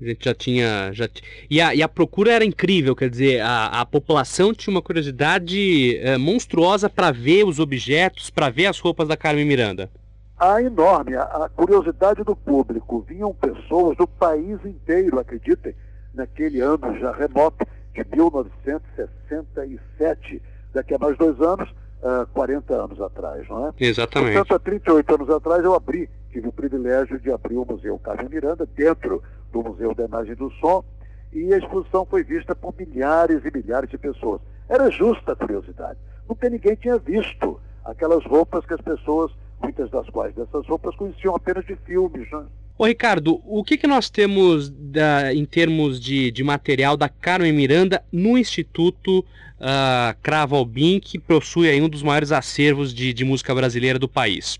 A 0.01 0.05
gente 0.05 0.25
já 0.25 0.33
tinha. 0.33 0.91
Já 0.91 1.07
t... 1.07 1.21
e, 1.49 1.61
a, 1.61 1.73
e 1.75 1.83
a 1.83 1.87
procura 1.87 2.33
era 2.33 2.43
incrível, 2.43 2.93
quer 2.95 3.07
dizer, 3.09 3.39
a, 3.39 3.67
a 3.67 3.85
população 3.85 4.53
tinha 4.53 4.75
uma 4.75 4.81
curiosidade 4.81 5.97
é, 5.99 6.17
monstruosa 6.17 6.89
para 6.89 7.11
ver 7.11 7.45
os 7.45 7.59
objetos, 7.59 8.31
para 8.31 8.49
ver 8.49 8.65
as 8.65 8.79
roupas 8.79 9.07
da 9.07 9.15
Carmen 9.15 9.45
Miranda. 9.45 9.89
A 10.37 10.61
enorme, 10.61 11.15
a, 11.15 11.21
a 11.21 11.47
curiosidade 11.47 12.21
do 12.23 12.35
público. 12.35 13.05
Vinham 13.07 13.33
pessoas 13.33 13.95
do 13.95 14.05
país 14.05 14.59
inteiro, 14.65 15.17
acreditem, 15.19 15.73
naquele 16.13 16.59
ano 16.59 16.99
já 16.99 17.13
remoto 17.13 17.65
de 17.93 18.03
1967. 18.11 20.41
Daqui 20.73 20.93
a 20.93 20.97
mais 20.97 21.17
dois 21.17 21.39
anos, 21.39 21.73
uh, 22.01 22.25
40 22.33 22.73
anos 22.73 23.01
atrás, 23.01 23.47
não 23.49 23.67
é? 23.67 23.73
Exatamente. 23.79 24.33
Portanto, 24.33 24.55
há 24.55 24.59
38 24.59 25.15
anos 25.15 25.29
atrás 25.29 25.63
eu 25.63 25.73
abri, 25.73 26.09
tive 26.31 26.47
o 26.47 26.51
privilégio 26.51 27.19
de 27.19 27.31
abrir 27.31 27.57
o 27.57 27.65
Museu 27.65 27.97
Carmen 27.99 28.29
Miranda 28.29 28.67
dentro 28.75 29.23
do 29.51 29.63
Museu 29.63 29.93
da 29.93 30.05
Imagem 30.05 30.33
e 30.33 30.35
do 30.35 30.51
Som, 30.51 30.83
e 31.31 31.53
a 31.53 31.57
exposição 31.57 32.05
foi 32.05 32.23
vista 32.23 32.55
por 32.55 32.73
milhares 32.77 33.43
e 33.43 33.51
milhares 33.51 33.89
de 33.89 33.97
pessoas. 33.97 34.41
Era 34.69 34.89
justa 34.89 35.33
a 35.33 35.35
curiosidade. 35.35 35.99
Nunca 36.27 36.49
ninguém 36.49 36.75
tinha 36.75 36.97
visto 36.97 37.59
aquelas 37.83 38.25
roupas 38.25 38.65
que 38.65 38.73
as 38.73 38.81
pessoas, 38.81 39.31
muitas 39.61 39.89
das 39.91 40.09
quais 40.09 40.33
dessas 40.33 40.65
roupas, 40.67 40.95
conheciam 40.95 41.35
apenas 41.35 41.65
de 41.65 41.75
filmes. 41.75 42.31
Né? 42.31 42.45
Ô 42.77 42.85
Ricardo, 42.85 43.41
o 43.45 43.63
que, 43.63 43.77
que 43.77 43.87
nós 43.87 44.09
temos 44.09 44.69
da, 44.69 45.33
em 45.33 45.45
termos 45.45 45.97
de, 45.97 46.29
de 46.29 46.43
material 46.43 46.97
da 46.97 47.07
Carmen 47.07 47.53
Miranda 47.53 48.03
no 48.11 48.37
Instituto 48.37 49.19
uh, 49.19 50.17
Cravo 50.21 50.57
Albim, 50.57 50.99
que 50.99 51.17
possui 51.17 51.69
aí 51.69 51.81
um 51.81 51.87
dos 51.87 52.03
maiores 52.03 52.33
acervos 52.33 52.93
de, 52.93 53.13
de 53.13 53.23
música 53.23 53.55
brasileira 53.55 53.97
do 53.97 54.09
país? 54.09 54.59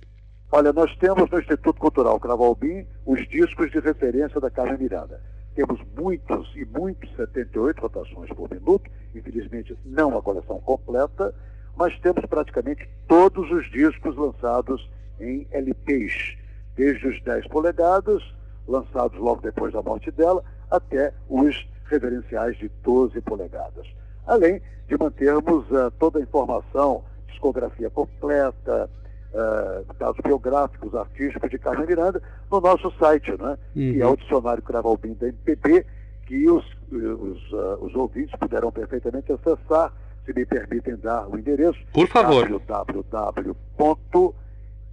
Olha, 0.49 0.71
nós 0.71 0.95
temos 0.95 1.30
no 1.30 1.39
Instituto 1.39 1.78
Cultural 1.78 2.17
Cravalbim 2.17 2.86
os 3.06 3.28
discos 3.28 3.69
de 3.71 3.80
referência 3.80 4.39
da 4.39 4.49
Carmen 4.49 4.78
Miranda. 4.78 5.21
Temos 5.54 5.82
muitos 5.97 6.49
e 6.56 6.63
muitos, 6.63 7.13
78 7.17 7.82
rotações 7.82 8.30
por 8.30 8.49
minuto, 8.49 8.89
infelizmente 9.13 9.75
não 9.84 10.17
a 10.17 10.21
coleção 10.21 10.62
completa, 10.62 11.36
mas 11.75 11.97
temos 11.99 12.25
praticamente 12.28 12.88
todos 13.10 13.51
os 13.51 13.69
discos 13.71 14.15
lançados 14.15 14.89
em 15.19 15.45
LPs, 15.51 16.38
desde 16.75 17.07
os 17.07 17.21
10 17.23 17.47
polegadas, 17.47 18.21
lançados 18.67 19.17
logo 19.19 19.41
depois 19.41 19.73
da 19.73 19.81
morte 19.81 20.11
dela, 20.11 20.43
até 20.69 21.13
os 21.29 21.67
reverenciais 21.85 22.57
de 22.57 22.69
12 22.83 23.19
polegadas. 23.21 23.88
Além 24.25 24.61
de 24.88 24.97
mantermos 24.97 25.69
uh, 25.71 25.91
toda 25.99 26.19
a 26.19 26.21
informação, 26.21 27.03
discografia 27.27 27.89
completa, 27.89 28.89
uh, 29.33 29.93
dados 29.99 30.19
biográficos, 30.23 30.95
artísticos 30.95 31.49
de 31.49 31.59
Carmen 31.59 31.85
Miranda, 31.85 32.21
no 32.51 32.59
nosso 32.59 32.91
site, 32.99 33.31
né? 33.31 33.57
Uhum. 33.75 33.93
que 33.93 34.01
é 34.01 34.07
o 34.07 34.17
Dicionário 34.17 34.63
Cravalbim 34.63 35.13
da 35.13 35.27
MPB, 35.27 35.85
que 36.25 36.49
os, 36.49 36.65
os, 36.91 37.51
uh, 37.51 37.77
os 37.81 37.93
ouvintes 37.95 38.35
puderam 38.39 38.71
perfeitamente 38.71 39.31
acessar, 39.31 39.93
se 40.25 40.33
me 40.33 40.45
permitem 40.45 40.95
dar 40.95 41.27
o 41.27 41.38
endereço. 41.38 41.79
Por 41.93 42.07
favor. 42.07 42.47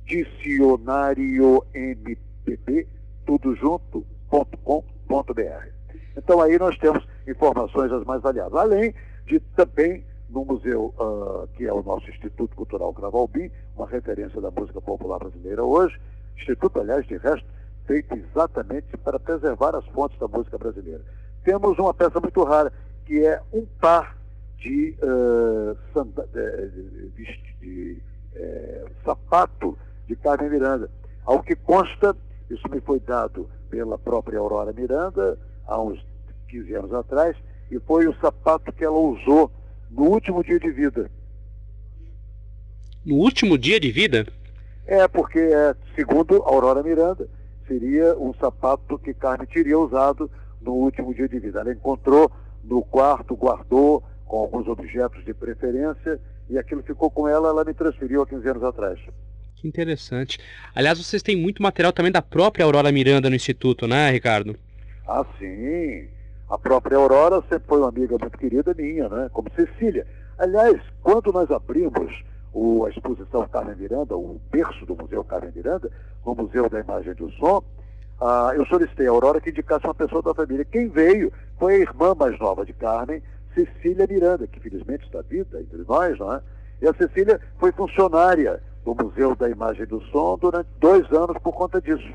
www.dicionariompb, 0.06 2.86
tudo 3.26 3.56
junto, 3.56 4.06
Então 6.16 6.40
aí 6.40 6.58
nós 6.58 6.78
temos 6.78 7.06
informações 7.26 7.92
as 7.92 8.04
mais 8.04 8.22
variadas, 8.22 8.54
além 8.54 8.94
de 9.26 9.40
também 9.56 10.04
no 10.28 10.44
museu, 10.44 10.94
uh, 10.98 11.46
que 11.54 11.66
é 11.66 11.72
o 11.72 11.82
nosso 11.82 12.08
Instituto 12.08 12.54
Cultural 12.56 12.92
Cravalbim, 12.94 13.50
uma 13.76 13.86
referência 13.86 14.40
da 14.40 14.50
música 14.50 14.80
popular 14.80 15.18
brasileira 15.18 15.62
hoje. 15.62 16.00
Instituto, 16.38 16.80
aliás, 16.80 17.06
de 17.06 17.18
resto, 17.18 17.46
feito 17.86 18.14
exatamente 18.14 18.96
para 18.96 19.20
preservar 19.20 19.76
as 19.76 19.84
fontes 19.88 20.18
da 20.18 20.26
música 20.26 20.56
brasileira. 20.56 21.02
Temos 21.44 21.78
uma 21.78 21.92
peça 21.92 22.18
muito 22.18 22.42
rara, 22.44 22.72
que 23.04 23.24
é 23.24 23.42
um 23.52 23.66
par 23.78 24.16
de, 24.58 24.96
uh, 25.02 25.76
sanda, 25.92 26.26
de, 26.32 27.10
de, 27.10 27.40
de 27.60 28.02
é, 28.34 28.86
sapato 29.04 29.76
de 30.12 30.16
Carmen 30.16 30.50
Miranda. 30.50 30.90
Ao 31.24 31.42
que 31.42 31.56
consta, 31.56 32.14
isso 32.50 32.68
me 32.70 32.80
foi 32.80 33.00
dado 33.00 33.48
pela 33.70 33.96
própria 33.96 34.38
Aurora 34.38 34.72
Miranda, 34.72 35.38
há 35.66 35.80
uns 35.80 36.04
15 36.48 36.74
anos 36.74 36.92
atrás, 36.92 37.36
e 37.70 37.78
foi 37.80 38.06
o 38.06 38.14
sapato 38.20 38.72
que 38.72 38.84
ela 38.84 38.98
usou 38.98 39.50
no 39.90 40.04
último 40.04 40.44
dia 40.44 40.60
de 40.60 40.70
vida. 40.70 41.10
No 43.04 43.16
último 43.16 43.56
dia 43.56 43.80
de 43.80 43.90
vida? 43.90 44.26
É, 44.86 45.08
porque, 45.08 45.38
é, 45.38 45.74
segundo 45.96 46.42
Aurora 46.42 46.82
Miranda, 46.82 47.28
seria 47.66 48.14
um 48.18 48.34
sapato 48.34 48.98
que 48.98 49.14
Carmen 49.14 49.46
teria 49.46 49.78
usado 49.78 50.30
no 50.60 50.72
último 50.72 51.14
dia 51.14 51.28
de 51.28 51.38
vida. 51.38 51.60
Ela 51.60 51.72
encontrou 51.72 52.30
no 52.62 52.82
quarto, 52.82 53.34
guardou 53.34 54.02
com 54.26 54.38
alguns 54.38 54.68
objetos 54.68 55.24
de 55.24 55.32
preferência 55.32 56.20
e 56.50 56.58
aquilo 56.58 56.82
ficou 56.82 57.10
com 57.10 57.26
ela, 57.26 57.48
ela 57.48 57.64
me 57.64 57.72
transferiu 57.72 58.22
há 58.22 58.26
15 58.26 58.48
anos 58.48 58.64
atrás. 58.64 58.98
Que 59.62 59.68
interessante. 59.68 60.40
Aliás, 60.74 60.98
vocês 60.98 61.22
têm 61.22 61.36
muito 61.36 61.62
material 61.62 61.92
também 61.92 62.10
da 62.10 62.20
própria 62.20 62.64
Aurora 62.64 62.90
Miranda 62.90 63.30
no 63.30 63.36
Instituto, 63.36 63.86
né, 63.86 64.10
Ricardo? 64.10 64.56
Ah, 65.06 65.24
sim. 65.38 66.08
A 66.50 66.58
própria 66.58 66.98
Aurora 66.98 67.40
sempre 67.42 67.68
foi 67.68 67.78
uma 67.78 67.88
amiga 67.88 68.18
muito 68.18 68.36
querida 68.36 68.74
minha, 68.74 69.08
né? 69.08 69.30
como 69.32 69.48
Cecília. 69.54 70.04
Aliás, 70.36 70.80
quando 71.00 71.32
nós 71.32 71.48
abrimos 71.48 72.12
o, 72.52 72.84
a 72.84 72.90
exposição 72.90 73.46
Carmen 73.46 73.76
Miranda, 73.76 74.16
o 74.16 74.40
berço 74.50 74.84
do 74.84 74.96
Museu 74.96 75.22
Carmen 75.22 75.52
Miranda, 75.54 75.88
no 76.26 76.34
Museu 76.34 76.68
da 76.68 76.80
Imagem 76.80 77.14
do 77.14 77.30
Som, 77.34 77.62
ah, 78.20 78.52
eu 78.56 78.66
solicitei 78.66 79.06
a 79.06 79.10
Aurora 79.10 79.40
que 79.40 79.50
indicasse 79.50 79.86
uma 79.86 79.94
pessoa 79.94 80.22
da 80.22 80.34
família. 80.34 80.64
Quem 80.64 80.88
veio 80.88 81.32
foi 81.56 81.76
a 81.76 81.78
irmã 81.78 82.16
mais 82.16 82.36
nova 82.40 82.66
de 82.66 82.72
Carmen, 82.72 83.22
Cecília 83.54 84.08
Miranda, 84.10 84.44
que 84.48 84.58
felizmente 84.58 85.04
está 85.04 85.22
viva 85.22 85.60
entre 85.60 85.84
nós, 85.86 86.18
não 86.18 86.34
é? 86.34 86.40
E 86.80 86.88
a 86.88 86.94
Cecília 86.94 87.40
foi 87.60 87.70
funcionária 87.70 88.60
do 88.84 88.94
Museu 88.94 89.34
da 89.34 89.48
Imagem 89.48 89.82
e 89.82 89.86
do 89.86 90.00
Som 90.06 90.38
durante 90.40 90.68
dois 90.78 91.10
anos 91.12 91.36
por 91.42 91.52
conta 91.52 91.80
disso. 91.80 92.12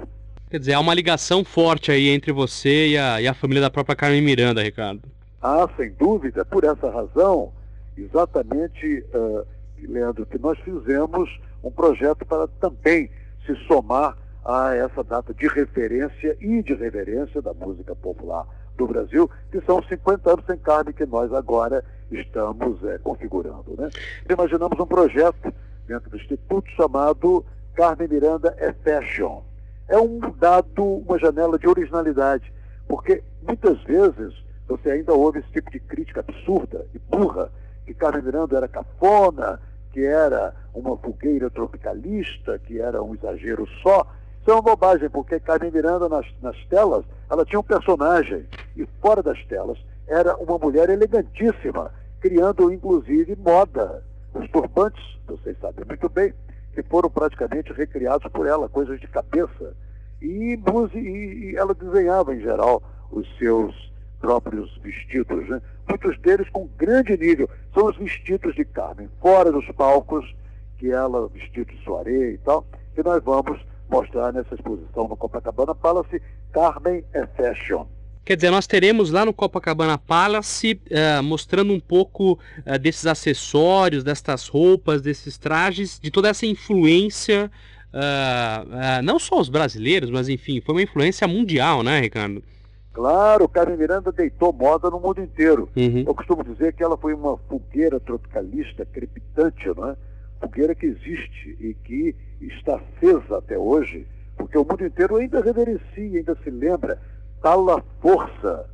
Quer 0.49 0.59
dizer, 0.59 0.73
há 0.73 0.79
uma 0.79 0.93
ligação 0.93 1.43
forte 1.43 1.91
aí 1.91 2.09
entre 2.09 2.31
você 2.31 2.89
e 2.89 2.97
a, 2.97 3.21
e 3.21 3.27
a 3.27 3.33
família 3.33 3.61
da 3.61 3.69
própria 3.69 3.95
Carmen 3.95 4.21
Miranda, 4.21 4.63
Ricardo. 4.63 5.01
Ah, 5.41 5.67
sem 5.75 5.91
dúvida. 5.93 6.45
Por 6.45 6.63
essa 6.63 6.89
razão, 6.89 7.51
exatamente, 7.97 9.03
uh, 9.13 9.45
Leandro, 9.79 10.25
que 10.25 10.37
nós 10.37 10.57
fizemos 10.59 11.29
um 11.63 11.71
projeto 11.71 12.25
para 12.25 12.47
também 12.59 13.09
se 13.45 13.55
somar 13.67 14.17
a 14.43 14.73
essa 14.73 15.03
data 15.03 15.33
de 15.33 15.47
referência 15.47 16.37
e 16.39 16.63
de 16.63 16.73
reverência 16.73 17.41
da 17.41 17.53
música 17.53 17.93
popular 17.93 18.45
do 18.77 18.87
Brasil, 18.87 19.29
que 19.51 19.59
são 19.61 19.83
50 19.83 20.31
anos 20.31 20.45
sem 20.45 20.57
carne 20.57 20.93
que 20.93 21.05
nós 21.05 21.33
agora 21.33 21.83
estamos 22.09 22.81
é, 22.85 22.97
configurando. 22.99 23.75
Né? 23.77 23.89
Imaginamos 24.29 24.79
um 24.79 24.85
projeto 24.85 25.53
dentro 25.87 26.09
do 26.09 26.17
Instituto 26.17 26.69
chamado 26.71 27.45
Carmen 27.75 28.07
Miranda 28.07 28.55
é 28.57 28.73
Fashion 28.73 29.41
é 29.87 29.97
um 29.97 30.19
dado, 30.37 30.83
uma 30.83 31.17
janela 31.17 31.57
de 31.57 31.67
originalidade, 31.67 32.51
porque 32.87 33.23
muitas 33.41 33.81
vezes 33.83 34.33
você 34.67 34.91
ainda 34.91 35.13
ouve 35.13 35.39
esse 35.39 35.49
tipo 35.49 35.71
de 35.71 35.79
crítica 35.79 36.19
absurda 36.19 36.85
e 36.93 36.99
burra, 36.99 37.49
que 37.85 37.93
Carmen 37.93 38.21
Miranda 38.21 38.57
era 38.57 38.67
cafona, 38.67 39.61
que 39.93 40.03
era 40.03 40.53
uma 40.73 40.97
fogueira 40.97 41.49
tropicalista, 41.49 42.59
que 42.59 42.79
era 42.79 43.01
um 43.01 43.15
exagero 43.15 43.65
só. 43.81 44.05
Isso 44.41 44.51
é 44.51 44.53
uma 44.53 44.61
bobagem, 44.61 45.09
porque 45.09 45.39
Carmen 45.39 45.71
Miranda 45.71 46.09
nas, 46.09 46.25
nas 46.41 46.57
telas, 46.65 47.05
ela 47.29 47.45
tinha 47.45 47.59
um 47.59 47.63
personagem, 47.63 48.45
e 48.75 48.85
fora 49.01 49.23
das 49.23 49.41
telas 49.45 49.77
era 50.05 50.35
uma 50.35 50.57
mulher 50.57 50.89
elegantíssima, 50.89 51.91
criando 52.19 52.71
inclusive 52.71 53.37
moda. 53.37 54.03
Os 54.39 54.49
turbantes, 54.51 55.03
vocês 55.25 55.57
sabem 55.59 55.83
muito 55.85 56.07
bem, 56.09 56.33
que 56.73 56.83
foram 56.83 57.09
praticamente 57.09 57.73
recriados 57.73 58.31
por 58.31 58.45
ela, 58.45 58.69
coisas 58.69 58.99
de 58.99 59.07
cabeça. 59.07 59.75
E, 60.21 60.59
e, 60.93 61.55
ela 61.55 61.73
desenhava, 61.73 62.35
em 62.35 62.39
geral, 62.39 62.83
os 63.11 63.27
seus 63.37 63.91
próprios 64.19 64.77
vestidos, 64.83 65.47
né? 65.49 65.61
muitos 65.87 66.17
deles 66.19 66.49
com 66.49 66.67
grande 66.77 67.17
nível. 67.17 67.49
São 67.73 67.87
os 67.87 67.97
vestidos 67.97 68.53
de 68.55 68.65
Carmen, 68.65 69.09
fora 69.21 69.51
dos 69.51 69.65
palcos, 69.71 70.35
que 70.77 70.91
ela 70.91 71.27
vestiu 71.29 71.65
de 71.65 71.75
soirée 71.83 72.33
e 72.33 72.37
tal, 72.39 72.65
que 72.93 73.01
nós 73.03 73.23
vamos 73.23 73.59
mostrar 73.89 74.31
nessa 74.33 74.53
exposição 74.53 75.07
no 75.07 75.17
Copacabana 75.17 75.73
Palace, 75.73 76.21
Carmen 76.51 77.03
é 77.13 77.25
Fashion. 77.25 77.87
Quer 78.27 78.35
dizer, 78.35 78.51
nós 78.51 78.67
teremos 78.67 79.09
lá 79.09 79.23
no 79.23 79.31
Copacabana 79.31 79.97
Palace 79.97 80.81
uh, 80.91 81.23
mostrando 81.23 81.71
um 81.71 81.79
pouco 81.79 82.33
uh, 82.33 82.77
desses 82.77 83.05
acessórios, 83.05 84.03
destas 84.03 84.49
roupas, 84.49 85.01
desses 85.01 85.37
trajes, 85.37 85.97
de 85.97 86.11
toda 86.11 86.27
essa 86.27 86.45
influência, 86.45 87.49
uh, 87.93 89.01
não 89.01 89.17
só 89.17 89.39
os 89.39 89.47
brasileiros, 89.47 90.09
mas 90.09 90.27
enfim, 90.27 90.59
foi 90.59 90.75
uma 90.75 90.81
influência 90.81 91.25
mundial, 91.25 91.83
né, 91.83 92.01
Ricardo? 92.01 92.43
Claro, 92.91 93.47
Carmen 93.47 93.77
Miranda 93.77 94.11
deitou 94.11 94.51
moda 94.51 94.89
no 94.89 94.99
mundo 94.99 95.21
inteiro. 95.21 95.69
Uhum. 95.73 96.03
Eu 96.05 96.13
costumo 96.13 96.43
dizer 96.43 96.73
que 96.73 96.83
ela 96.83 96.97
foi 96.97 97.13
uma 97.13 97.37
fogueira 97.47 97.97
tropicalista 97.97 98.85
crepitante, 98.85 99.67
não 99.73 99.91
é? 99.91 99.95
Fogueira 100.41 100.75
que 100.75 100.85
existe 100.85 101.57
e 101.61 101.73
que 101.85 102.13
está 102.41 102.75
acesa 102.75 103.37
até 103.37 103.57
hoje, 103.57 104.05
porque 104.35 104.57
o 104.57 104.65
mundo 104.69 104.85
inteiro 104.85 105.15
ainda 105.15 105.39
reverencia, 105.39 105.79
ainda 105.95 106.37
se 106.43 106.49
lembra 106.49 106.99
tal 107.41 107.69
a 107.69 107.81
força 108.01 108.65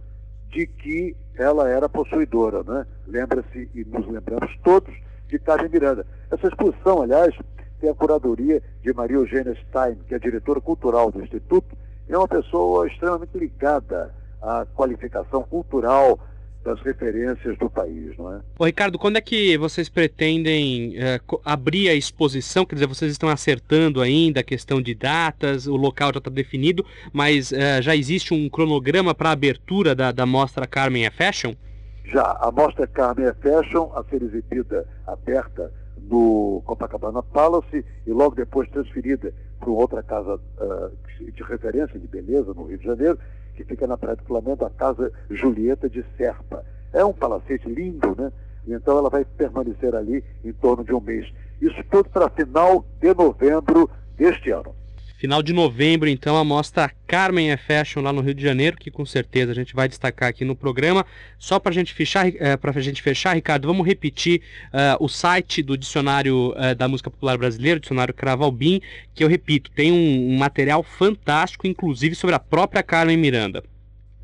de 0.49 0.67
que 0.67 1.15
ela 1.36 1.69
era 1.69 1.89
possuidora, 1.89 2.63
né? 2.63 2.86
Lembra-se 3.08 3.69
e 3.73 3.84
nos 3.86 4.08
lembramos 4.08 4.56
todos 4.63 4.93
de 5.28 5.39
Carmen 5.39 5.69
Miranda. 5.69 6.06
Essa 6.30 6.47
exposição, 6.47 7.02
aliás, 7.02 7.36
tem 7.80 7.89
a 7.89 7.95
curadoria 7.95 8.62
de 8.82 8.93
Maria 8.93 9.17
Eugênia 9.17 9.56
Stein, 9.67 9.97
que 10.08 10.13
é 10.13 10.19
diretora 10.19 10.62
cultural 10.62 11.12
do 11.12 11.21
Instituto, 11.21 11.76
é 12.08 12.17
uma 12.17 12.28
pessoa 12.28 12.88
extremamente 12.88 13.38
ligada 13.38 14.13
à 14.41 14.65
qualificação 14.76 15.43
cultural 15.43 16.19
das 16.63 16.80
referências 16.82 17.58
do 17.58 17.69
país, 17.69 18.17
não 18.17 18.34
é? 18.34 18.41
Ô 18.58 18.65
Ricardo, 18.65 18.97
quando 18.97 19.17
é 19.17 19.21
que 19.21 19.58
vocês 19.58 19.89
pretendem 19.89 20.95
é, 20.97 21.19
abrir 21.43 21.89
a 21.89 21.93
exposição? 21.93 22.65
Quer 22.65 22.76
dizer, 22.76 22.88
vocês 22.88 23.12
estão 23.12 23.30
acertando 23.30 24.02
ainda 24.02 24.39
a 24.39 24.43
questão 24.43 24.82
de 24.82 24.95
datas, 24.95 25.67
o 25.67 25.76
local 25.76 26.12
já 26.13 26.19
está 26.19 26.32
definido, 26.32 26.86
mas 27.12 27.52
é, 27.52 27.82
já 27.82 27.95
existe 27.95 28.34
um 28.34 28.49
cronograma 28.49 29.13
para 29.13 29.30
a 29.30 29.34
abertura 29.34 29.93
da, 29.93 30.12
da 30.12 30.26
mostra 30.26 30.65
Carmen 30.65 31.06
é 31.06 31.12
Fashion? 31.12 31.54
Já, 32.06 32.38
a 32.41 32.52
mostra 32.52 32.88
Carmen 32.88 33.28
é 33.28 33.34
Fashion, 33.34 33.91
a 33.95 34.04
ser 34.06 34.21
exibida 34.21 34.88
aberta 35.06 35.71
no 36.10 36.62
Copacabana 36.65 37.23
Palace 37.23 37.86
e 38.06 38.12
logo 38.12 38.36
depois 38.36 38.69
transferida 38.69 39.34
para 39.60 39.69
outra 39.69 40.04
casa 40.04 40.36
uh, 40.36 41.32
de 41.32 41.43
referência 41.43 41.97
de 41.97 42.08
beleza 42.08 42.54
no 42.54 42.65
Rio 42.65 42.78
de 42.78 42.86
Janeiro, 42.86 43.17
que 43.56 43.63
fica 43.63 43.88
na 43.88 43.98
Praia 43.98 44.16
do 44.16 44.24
Flamengo, 44.24 44.66
a 44.66 44.70
Casa 44.70 45.12
Julieta 45.30 45.89
de 45.89 46.04
Serpa. 46.18 46.63
É 46.92 47.04
um 47.04 47.13
palacete 47.13 47.68
lindo, 47.70 48.16
né? 48.18 48.32
Então 48.68 48.98
ela 48.98 49.10
vai 49.10 49.26
permanecer 49.26 49.94
ali 49.96 50.24
em 50.44 50.54
torno 50.54 50.84
de 50.84 50.94
um 50.94 51.02
mês. 51.02 51.32
Isso 51.62 51.84
tudo 51.89 52.10
para 52.10 52.30
final 52.30 52.86
de 53.00 53.13
novembro 53.13 53.89
deste 54.16 54.52
ano. 54.52 54.74
Final 55.24 55.42
de 55.42 55.54
novembro, 55.54 56.10
então, 56.10 56.36
a 56.36 56.44
mostra 56.44 56.92
Carmen 57.08 57.50
é 57.50 57.56
Fashion 57.56 58.02
lá 58.02 58.12
no 58.12 58.20
Rio 58.20 58.34
de 58.34 58.44
Janeiro, 58.44 58.76
que 58.76 58.92
com 58.92 59.06
certeza 59.06 59.54
a 59.54 59.56
gente 59.56 59.74
vai 59.74 59.88
destacar 59.88 60.28
aqui 60.28 60.44
no 60.44 60.54
programa. 60.54 61.06
Só 61.40 61.60
para 61.60 61.72
gente 61.72 61.94
fechar, 61.94 62.28
é, 62.28 62.60
a 62.62 62.80
gente 62.82 63.02
fechar, 63.02 63.34
Ricardo, 63.34 63.66
vamos 63.66 63.88
repetir 63.88 64.42
uh, 64.74 65.02
o 65.02 65.08
site 65.08 65.64
do 65.64 65.78
Dicionário 65.78 66.50
uh, 66.50 66.76
da 66.76 66.90
Música 66.90 67.10
Popular 67.10 67.38
Brasileira, 67.38 67.80
Dicionário 67.80 68.14
Cravalbim, 68.14 68.82
que 69.14 69.24
eu 69.24 69.30
repito, 69.30 69.72
tem 69.72 69.94
um, 69.94 70.34
um 70.34 70.38
material 70.38 70.84
fantástico, 70.84 71.66
inclusive 71.68 72.16
sobre 72.16 72.36
a 72.36 72.40
própria 72.40 72.84
Carmen 72.84 73.16
Miranda. 73.16 73.64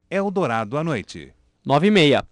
Eldorado 0.08 0.78
à 0.78 0.84
noite. 0.84 1.34
Nove 1.66 1.88
e 1.88 1.92
meia. 1.92 2.24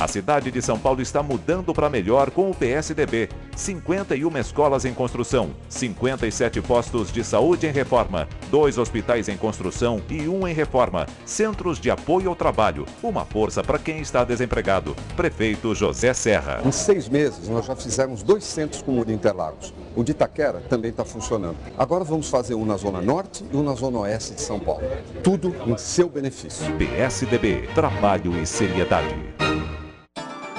A 0.00 0.08
cidade 0.08 0.50
de 0.50 0.60
São 0.60 0.76
Paulo 0.76 1.00
está 1.00 1.22
mudando 1.22 1.72
para 1.72 1.88
melhor 1.88 2.32
com 2.32 2.50
o 2.50 2.54
PSDB. 2.54 3.28
51 3.56 4.36
escolas 4.38 4.84
em 4.84 4.92
construção, 4.92 5.50
57 5.68 6.60
postos 6.62 7.12
de 7.12 7.22
saúde 7.22 7.68
em 7.68 7.70
reforma, 7.70 8.28
dois 8.50 8.76
hospitais 8.76 9.28
em 9.28 9.36
construção 9.36 10.02
e 10.10 10.28
um 10.28 10.48
em 10.48 10.52
reforma, 10.52 11.06
centros 11.24 11.78
de 11.78 11.92
apoio 11.92 12.28
ao 12.28 12.34
trabalho, 12.34 12.84
uma 13.04 13.24
força 13.24 13.62
para 13.62 13.78
quem 13.78 14.00
está 14.00 14.24
desempregado. 14.24 14.96
Prefeito 15.16 15.72
José 15.76 16.12
Serra. 16.12 16.60
Em 16.64 16.72
seis 16.72 17.08
meses, 17.08 17.48
nós 17.48 17.64
já 17.64 17.76
fizemos 17.76 18.24
dois 18.24 18.42
centros 18.42 18.82
com 18.82 18.98
o 18.98 19.04
de 19.04 19.12
Interlagos. 19.12 19.72
O 19.94 20.02
de 20.02 20.10
Itaquera 20.10 20.60
também 20.68 20.90
está 20.90 21.04
funcionando. 21.04 21.56
Agora 21.78 22.02
vamos 22.02 22.28
fazer 22.28 22.56
um 22.56 22.66
na 22.66 22.76
Zona 22.76 23.00
Norte 23.00 23.44
e 23.50 23.56
um 23.56 23.62
na 23.62 23.74
Zona 23.74 24.00
Oeste 24.00 24.34
de 24.34 24.40
São 24.40 24.58
Paulo. 24.58 24.82
Tudo 25.22 25.54
em 25.68 25.78
seu 25.78 26.08
benefício. 26.08 26.66
PSDB, 26.76 27.68
trabalho 27.76 28.36
e 28.36 28.44
seriedade. 28.44 29.43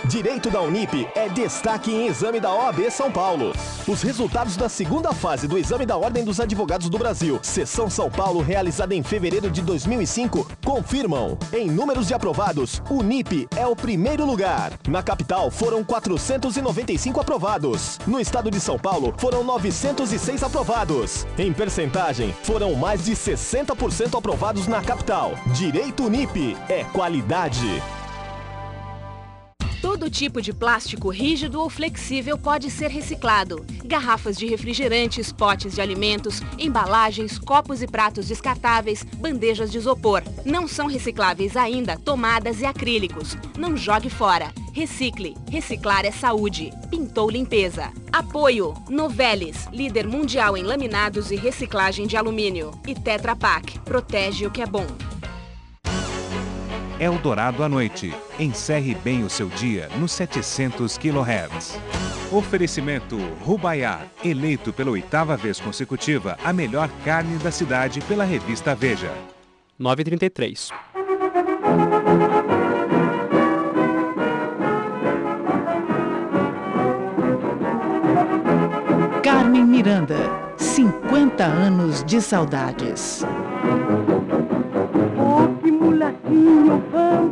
Direito 0.07 0.51
da 0.51 0.61
Unip 0.61 1.07
é 1.15 1.27
destaque 1.27 1.91
em 1.91 2.05
exame 2.05 2.39
da 2.39 2.53
OAB 2.53 2.91
São 2.91 3.11
Paulo. 3.11 3.53
Os 3.87 4.03
resultados 4.03 4.55
da 4.55 4.69
segunda 4.69 5.11
fase 5.11 5.47
do 5.47 5.57
exame 5.57 5.83
da 5.83 5.97
Ordem 5.97 6.23
dos 6.23 6.39
Advogados 6.39 6.89
do 6.89 6.97
Brasil, 6.97 7.39
Seção 7.41 7.89
São 7.89 8.11
Paulo, 8.11 8.41
realizada 8.41 8.93
em 8.93 9.01
fevereiro 9.01 9.49
de 9.49 9.63
2005, 9.63 10.47
confirmam. 10.63 11.37
Em 11.51 11.71
números 11.71 12.07
de 12.07 12.13
aprovados, 12.13 12.83
Unip 12.87 13.47
é 13.55 13.65
o 13.65 13.75
primeiro 13.75 14.25
lugar. 14.25 14.73
Na 14.87 15.01
capital, 15.01 15.49
foram 15.49 15.83
495 15.83 17.19
aprovados. 17.19 17.99
No 18.05 18.19
estado 18.19 18.51
de 18.51 18.59
São 18.59 18.77
Paulo, 18.77 19.11
foram 19.17 19.43
906 19.43 20.43
aprovados. 20.43 21.25
Em 21.35 21.51
percentagem, 21.51 22.31
foram 22.43 22.75
mais 22.75 23.05
de 23.05 23.13
60% 23.13 24.15
aprovados 24.15 24.67
na 24.67 24.83
capital. 24.83 25.33
Direito 25.55 26.05
Unip 26.05 26.55
é 26.69 26.83
qualidade. 26.83 27.81
Todo 29.85 30.09
tipo 30.09 30.41
de 30.41 30.51
plástico 30.51 31.09
rígido 31.09 31.61
ou 31.61 31.69
flexível 31.69 32.39
pode 32.39 32.71
ser 32.71 32.89
reciclado. 32.89 33.63
Garrafas 33.85 34.35
de 34.35 34.47
refrigerantes, 34.47 35.31
potes 35.31 35.75
de 35.75 35.79
alimentos, 35.79 36.41
embalagens, 36.57 37.37
copos 37.37 37.83
e 37.83 37.87
pratos 37.87 38.27
descartáveis, 38.27 39.03
bandejas 39.03 39.71
de 39.71 39.77
isopor. 39.77 40.23
Não 40.43 40.67
são 40.67 40.87
recicláveis 40.87 41.55
ainda 41.55 41.99
tomadas 41.99 42.61
e 42.61 42.65
acrílicos. 42.65 43.37
Não 43.55 43.77
jogue 43.77 44.09
fora. 44.09 44.51
Recicle. 44.73 45.37
Reciclar 45.51 46.03
é 46.03 46.11
saúde. 46.11 46.73
Pintou 46.89 47.29
Limpeza. 47.29 47.93
Apoio. 48.11 48.73
Novelis, 48.89 49.67
líder 49.71 50.07
mundial 50.07 50.57
em 50.57 50.63
laminados 50.63 51.29
e 51.29 51.35
reciclagem 51.35 52.07
de 52.07 52.17
alumínio. 52.17 52.71
E 52.87 52.95
Tetra 52.95 53.35
Pak. 53.35 53.77
Protege 53.81 54.47
o 54.47 54.51
que 54.51 54.63
é 54.63 54.65
bom. 54.65 54.87
É 56.97 57.05
Eldorado 57.05 57.61
à 57.63 57.69
noite. 57.69 58.13
Encerre 58.39 58.95
bem 58.95 59.23
o 59.23 59.29
seu 59.29 59.49
dia 59.49 59.89
nos 59.99 60.13
700 60.13 60.97
kHz. 60.97 61.77
Oferecimento 62.31 63.17
Rubaiá, 63.41 64.01
eleito 64.23 64.71
pela 64.71 64.91
oitava 64.91 65.35
vez 65.35 65.59
consecutiva 65.59 66.37
a 66.43 66.53
melhor 66.53 66.89
carne 67.03 67.37
da 67.37 67.51
cidade 67.51 67.99
pela 68.01 68.23
revista 68.23 68.73
Veja. 68.73 69.11
9h33. 69.79 70.71
Carmen 79.21 79.65
Miranda, 79.65 80.17
50 80.57 81.43
anos 81.43 82.05
de 82.05 82.21
saudades. 82.21 83.25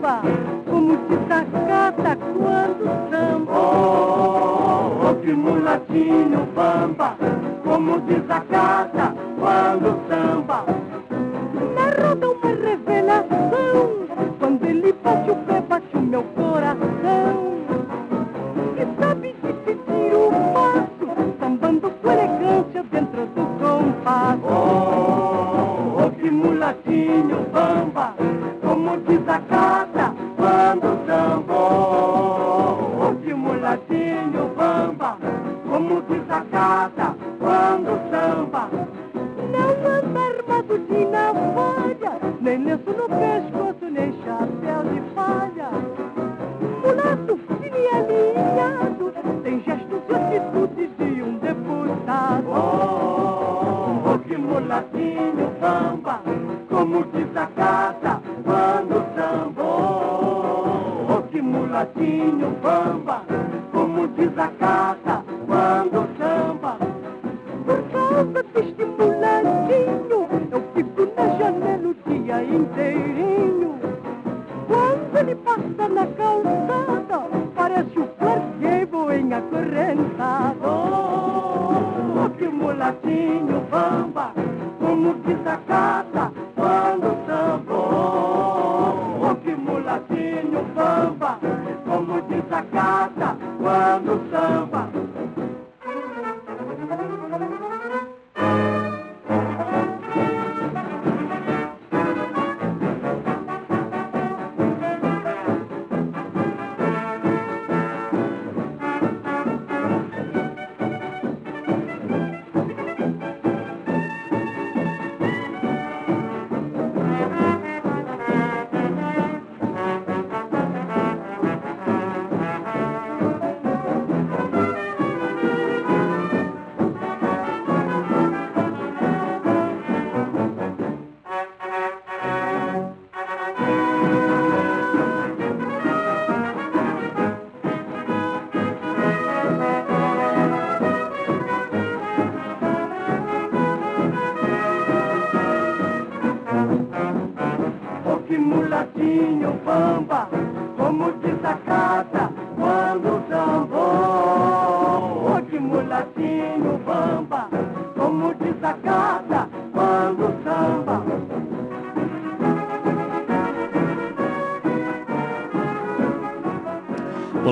Bamba, 0.04 0.22
como 0.70 0.98
desacata 1.08 2.18
quando 2.38 3.10
samba. 3.10 3.54
Oh, 3.54 5.00
oh, 5.02 5.16
que 5.22 5.34
mulatinho 5.34 6.46
bamba, 6.54 7.16
como 7.64 8.00
desacata 8.00 9.16
quando 9.40 9.98
samba. 10.10 10.83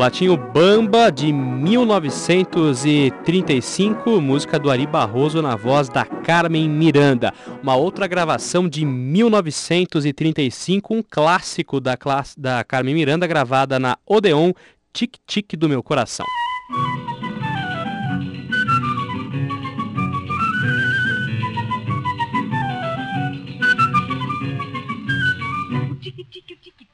O 0.01 0.03
Latinho 0.03 0.35
Bamba 0.35 1.11
de 1.11 1.31
1935, 1.31 4.19
música 4.19 4.57
do 4.57 4.71
Ari 4.71 4.87
Barroso 4.87 5.43
na 5.43 5.55
voz 5.55 5.89
da 5.89 6.03
Carmen 6.03 6.67
Miranda. 6.67 7.31
Uma 7.61 7.75
outra 7.75 8.07
gravação 8.07 8.67
de 8.67 8.83
1935, 8.83 10.95
um 10.95 11.03
clássico 11.07 11.79
da, 11.79 11.95
class... 11.95 12.33
da 12.35 12.63
Carmen 12.63 12.95
Miranda, 12.95 13.27
gravada 13.27 13.77
na 13.77 13.95
Odeon, 14.03 14.53
Tic 14.91 15.17
Tic 15.27 15.55
do 15.55 15.69
Meu 15.69 15.83
Coração. 15.83 16.25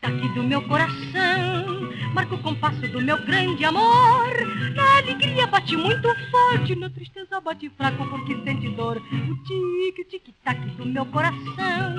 Tic-tac 0.08 0.34
do 0.34 0.44
meu 0.44 0.62
coração 0.62 1.92
Marca 2.14 2.36
o 2.36 2.38
compasso 2.40 2.82
do 2.88 3.02
meu 3.02 3.18
grande 3.26 3.64
amor. 3.66 4.34
Na 4.74 4.98
alegria 4.98 5.46
bate 5.48 5.76
muito 5.76 6.08
forte 6.32 6.76
Na 6.76 6.90
tristeza 6.90 7.40
bate 7.42 7.70
fraco 7.70 8.08
porque 8.08 8.36
sente 8.44 8.70
dor. 8.70 8.98
O 8.98 9.36
tic-tic-tac 9.44 10.60
do 10.78 10.86
meu 10.86 11.06
coração 11.08 11.96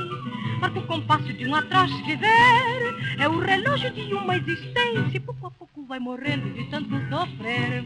Marca 0.61 0.79
o 0.79 0.87
compasso 0.87 1.33
de 1.33 1.47
um 1.47 1.55
atroz 1.55 1.91
viver. 2.07 3.19
É 3.19 3.29
o 3.29 3.39
relógio 3.39 3.91
de 3.91 4.15
uma 4.15 4.37
existência 4.37 5.21
Pouco 5.21 5.47
a 5.47 5.51
pouco 5.51 5.85
vai 5.87 5.99
morrendo 5.99 6.51
de 6.55 6.65
tanto 6.65 6.91
sofrer 7.11 7.85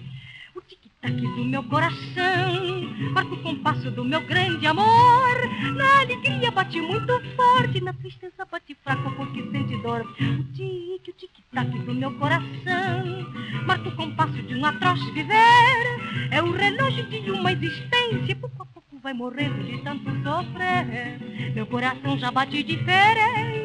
tic-tac 1.03 1.21
do 1.21 1.45
meu 1.45 1.63
coração 1.65 2.93
Marca 3.13 3.35
o 3.35 3.43
compasso 3.43 3.91
do 3.91 4.05
meu 4.05 4.21
grande 4.21 4.67
amor. 4.67 5.35
Na 5.75 6.01
alegria 6.01 6.51
bate 6.51 6.81
muito 6.81 7.21
forte 7.37 7.81
Na 7.81 7.93
tristeza 7.93 8.45
bate 8.51 8.77
fraco 8.83 9.11
porque 9.17 9.43
sente 9.51 9.77
dor. 9.83 10.03
O 10.03 10.45
tic, 10.53 11.09
o 11.09 11.13
tic-tac 11.13 11.79
do 11.81 11.95
meu 11.95 12.13
coração 12.15 13.33
Marca 13.67 13.89
o 13.89 13.97
compasso 13.97 14.41
de 14.43 14.55
um 14.55 14.65
atroz 14.65 15.03
viver. 15.11 16.29
É 16.31 16.41
o 16.43 16.53
relógio 16.53 17.05
de 17.05 17.31
uma 17.31 17.53
existência 17.53 18.37
Pouco 18.37 18.63
a 18.63 18.67
pouco 18.67 18.99
vai 19.03 19.13
morrendo 19.13 19.65
de 19.65 19.79
tanto 19.79 20.11
sofrer. 20.23 21.19
Meu 21.55 21.67
coração 21.67 22.17
já 22.19 22.31
bate 22.31 22.63
diferente 22.63 23.62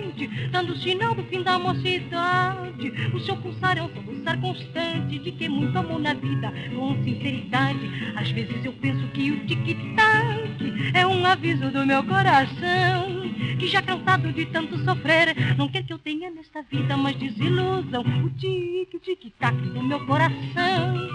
Dando 0.51 0.75
sinal 0.77 1.13
do 1.13 1.23
fim 1.23 1.44
da 1.44 1.60
mocidade. 1.60 2.91
O 3.13 3.19
seu 3.19 3.37
pulsar 3.37 3.77
é 3.77 3.83
um 3.83 3.89
pulsar 3.89 4.39
constante 4.39 5.19
De 5.19 5.31
que 5.31 5.48
muito 5.48 5.77
amor 5.77 6.00
na 6.00 6.13
vida 6.13 6.52
com 6.75 7.04
sinceridade. 7.04 7.89
Às 8.15 8.31
vezes 8.31 8.65
eu 8.65 8.73
penso 8.73 9.06
que 9.10 9.31
o 9.31 9.46
tic-tac 9.46 10.91
É 10.94 11.06
um 11.06 11.25
aviso 11.25 11.69
do 11.69 11.85
meu 11.85 12.04
coração 12.04 13.31
Que 13.60 13.67
já 13.67 13.81
cansado 13.81 14.33
de 14.33 14.46
tanto 14.46 14.77
sofrer 14.79 15.35
Não 15.56 15.69
quer 15.69 15.83
que 15.83 15.94
eu 15.94 16.00
tenha 16.00 16.31
nesta 16.31 16.63
vida 16.63 16.98
mais 16.98 17.15
desilusão. 17.17 18.02
O 18.23 18.29
tic, 18.31 18.94
o 18.94 19.00
tic-tac 19.00 19.56
do 19.56 19.83
meu 19.83 20.04
coração 20.06 21.08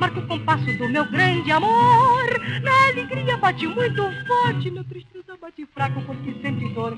Marca 0.00 0.20
o 0.20 0.26
compasso 0.26 0.66
do 0.78 0.88
meu 0.88 1.04
grande 1.06 1.50
amor. 1.50 2.24
Na 2.62 2.88
alegria 2.88 3.36
bate 3.36 3.66
muito 3.66 4.02
forte 4.26 4.70
Na 4.70 4.84
tristeza 4.84 5.36
bate 5.40 5.66
fraco 5.66 6.02
porque 6.02 6.34
sente 6.40 6.68
dor 6.72 6.96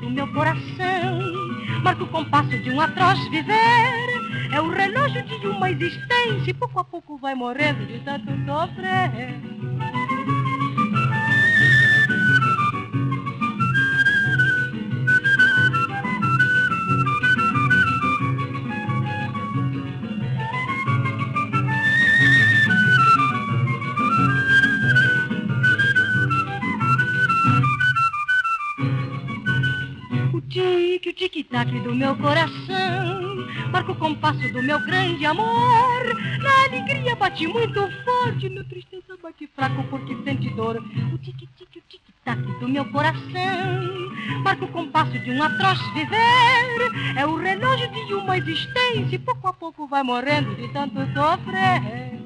Do 0.00 0.10
meu 0.10 0.26
coração 0.32 1.20
Marca 1.82 2.04
o 2.04 2.08
compasso 2.08 2.58
de 2.58 2.70
um 2.70 2.80
atroz 2.80 3.18
viver. 3.28 4.20
É 4.52 4.60
o 4.60 4.70
relógio 4.70 5.22
de 5.22 5.46
uma 5.46 5.70
existência 5.70 6.50
E 6.50 6.54
pouco 6.54 6.80
a 6.80 6.84
pouco 6.84 7.16
vai 7.18 7.34
morrendo 7.34 7.86
de 7.86 8.00
tanto 8.00 8.26
sofrer 8.44 9.40
tic-tac 31.00 31.70
do 31.80 31.94
meu 31.94 32.14
coração. 32.16 33.46
Marca 33.72 33.92
o 33.92 33.94
compasso 33.94 34.52
do 34.52 34.62
meu 34.62 34.78
grande 34.84 35.24
amor. 35.24 36.14
Na 36.42 36.64
alegria 36.64 37.16
bate 37.16 37.46
muito 37.46 37.80
forte, 38.04 38.48
na 38.50 38.62
tristeza 38.64 39.16
bate 39.22 39.48
fraco 39.54 39.82
porque 39.84 40.16
sente 40.24 40.50
dor. 40.50 40.76
O 40.76 41.18
tic-tic, 41.18 41.76
o 41.76 41.80
tic-tac 41.88 42.40
do 42.60 42.68
meu 42.68 42.84
coração. 42.92 44.10
Marca 44.44 44.64
o 44.64 44.68
compasso 44.68 45.18
de 45.18 45.30
um 45.30 45.42
atroz 45.42 45.78
viver. 45.94 47.16
É 47.16 47.26
o 47.26 47.36
relógio 47.36 47.90
de 47.90 48.14
uma 48.14 48.36
existência 48.36 49.14
e 49.14 49.18
pouco 49.18 49.48
a 49.48 49.52
pouco 49.52 49.86
vai 49.86 50.02
morrendo 50.02 50.54
de 50.54 50.68
tanto 50.68 50.96
sofrer. 51.14 52.19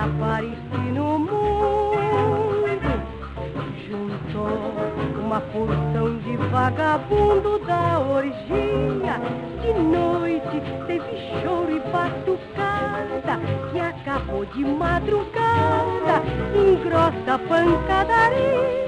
Apareci 0.00 0.92
no 0.94 1.18
mundo, 1.18 2.80
juntou 3.86 5.20
uma 5.20 5.40
porção 5.40 6.18
de 6.18 6.36
vagabundo 6.50 7.58
da 7.66 7.98
orgia. 7.98 9.20
De 9.60 9.72
noite 9.78 10.62
teve 10.86 11.42
choro 11.42 11.70
e 11.70 11.80
batucada, 11.92 13.38
que 13.70 13.78
acabou 13.78 14.46
de 14.46 14.64
madrugada, 14.64 16.22
em 16.54 16.76
grossa 16.82 17.38
pancadaria. 17.46 18.80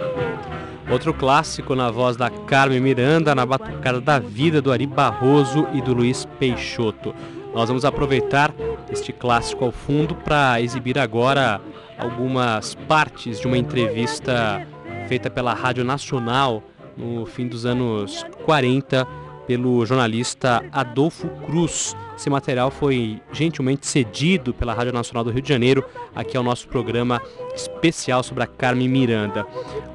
Outro 0.90 1.12
clássico 1.12 1.74
na 1.74 1.90
voz 1.90 2.16
da 2.16 2.30
Carmen 2.30 2.80
Miranda, 2.80 3.34
na 3.34 3.44
batucada 3.44 4.00
da 4.00 4.18
vida 4.18 4.62
do 4.62 4.72
Ari 4.72 4.86
Barroso 4.86 5.66
e 5.72 5.80
do 5.82 5.92
Luiz 5.94 6.24
Peixoto. 6.38 7.14
Nós 7.54 7.68
vamos 7.68 7.84
aproveitar 7.84 8.50
este 8.92 9.12
clássico 9.12 9.64
ao 9.64 9.72
fundo 9.72 10.14
para 10.14 10.60
exibir 10.60 10.98
agora 10.98 11.60
algumas 11.98 12.74
partes 12.74 13.40
de 13.40 13.46
uma 13.46 13.58
entrevista 13.58 14.66
feita 15.08 15.30
pela 15.30 15.54
Rádio 15.54 15.84
Nacional 15.84 16.62
no 16.96 17.24
fim 17.26 17.48
dos 17.48 17.64
anos 17.64 18.24
40 18.44 19.06
pelo 19.46 19.84
jornalista 19.84 20.64
Adolfo 20.70 21.28
Cruz. 21.46 21.96
Esse 22.16 22.30
material 22.30 22.70
foi 22.70 23.20
gentilmente 23.32 23.86
cedido 23.86 24.54
pela 24.54 24.72
Rádio 24.72 24.92
Nacional 24.92 25.24
do 25.24 25.30
Rio 25.30 25.42
de 25.42 25.48
Janeiro 25.48 25.84
aqui 26.14 26.36
ao 26.36 26.44
nosso 26.44 26.68
programa 26.68 27.20
especial 27.54 28.22
sobre 28.22 28.44
a 28.44 28.46
Carmen 28.46 28.88
Miranda. 28.88 29.46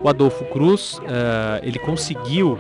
O 0.02 0.10
Adolfo 0.10 0.44
Cruz, 0.46 1.00
eh, 1.08 1.62
ele 1.64 1.80
conseguiu 1.80 2.58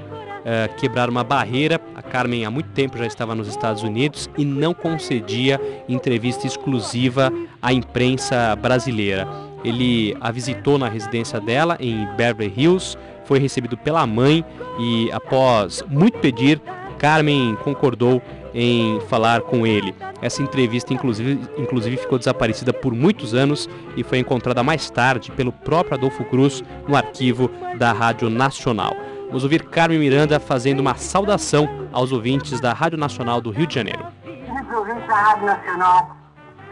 eh, 0.50 0.70
quebrar 0.78 1.10
uma 1.10 1.26
barreira. 1.26 1.78
A 1.93 2.02
Carmen 2.02 2.45
há 2.45 2.50
muito 2.50 2.70
tempo 2.70 2.98
já 2.98 3.06
estava 3.06 3.36
nos 3.36 3.50
Estados 3.50 3.84
Unidos 3.84 4.30
e 4.38 4.45
não 4.45 4.74
concedia 4.74 5.60
entrevista 5.89 6.48
exclusiva 6.48 7.30
à 7.62 7.74
imprensa 7.74 8.56
brasileira. 8.56 9.28
Ele 9.62 10.16
a 10.22 10.32
visitou 10.32 10.78
na 10.78 10.88
residência 10.88 11.38
dela 11.41 11.76
em 11.82 12.08
Beverly 12.16 12.54
Hills, 12.56 12.98
foi 13.26 13.39
recebido 13.39 13.76
pela 13.76 14.08
mãe 14.08 14.45
e 14.80 15.12
após 15.12 15.84
muito 15.89 16.18
pedir, 16.20 16.62
Carmen 16.98 17.58
concordou 17.58 18.22
em 18.54 19.02
falar 19.02 19.41
com 19.41 19.68
ele. 19.68 19.93
Essa 20.22 20.41
entrevista, 20.41 20.93
inclusive, 20.93 21.41
inclusive, 21.58 21.98
ficou 21.98 22.18
desaparecida 22.18 22.72
por 22.72 22.93
muitos 22.93 23.34
anos 23.34 23.68
e 23.98 24.04
foi 24.04 24.20
encontrada 24.20 24.64
mais 24.64 24.89
tarde 24.89 25.30
pelo 25.30 25.52
próprio 25.52 25.95
Adolfo 25.95 26.24
Cruz 26.24 26.64
no 26.88 26.95
arquivo 26.95 27.52
da 27.78 27.91
Rádio 27.91 28.30
Nacional. 28.30 28.95
Vamos 29.28 29.44
ouvir 29.44 29.68
Carmen 29.70 30.00
Miranda 30.00 30.40
fazendo 30.40 30.80
uma 30.80 30.96
saudação 30.96 31.68
aos 31.92 32.14
ouvintes 32.14 32.62
da 32.62 32.72
Rádio 32.72 32.98
Nacional 32.98 33.42
do 33.42 33.52
Rio 33.52 33.68
de 33.68 33.76
Janeiro. 33.76 34.06
Queridos 34.24 34.74
ouvintes 34.74 35.06
da 35.06 35.16
Rádio 35.16 35.46
Nacional, 35.46 36.16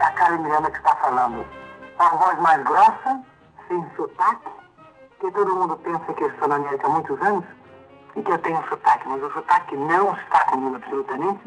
é 0.00 0.02
a 0.02 0.10
Carmen 0.12 0.42
Miranda 0.42 0.70
que 0.70 0.78
está 0.78 0.96
falando. 0.96 1.44
Com 1.98 2.02
a 2.02 2.08
voz 2.08 2.40
mais 2.40 2.64
grossa, 2.64 3.20
sem 3.68 3.86
sotaque, 3.94 4.48
que 5.20 5.30
todo 5.32 5.54
mundo 5.54 5.76
pensa 5.76 6.12
que 6.14 6.24
eu 6.24 6.28
estou 6.30 6.48
na 6.48 6.56
América 6.56 6.86
há 6.86 6.90
muitos 6.90 7.20
anos 7.20 7.44
e 8.16 8.22
que 8.22 8.32
eu 8.32 8.38
tenho 8.38 8.64
sotaque, 8.70 9.06
mas 9.06 9.22
o 9.22 9.30
sotaque 9.32 9.76
não 9.76 10.14
está 10.14 10.40
comigo 10.46 10.76
absolutamente. 10.76 11.40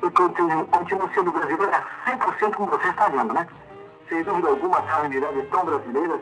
Eu 0.00 0.10
continuo, 0.12 0.64
continuo 0.66 1.10
sendo 1.14 1.30
brasileiro 1.30 1.70
a 1.74 2.10
100% 2.10 2.54
como 2.54 2.70
você 2.70 2.88
está 2.88 3.08
vendo, 3.10 3.34
né? 3.34 3.46
Sem 4.08 4.22
dúvida 4.22 4.48
alguma, 4.48 4.78
a 4.78 4.82
Carmen 4.82 5.10
Miranda 5.10 5.40
é 5.40 5.44
tão 5.44 5.64
brasileira 5.66 6.20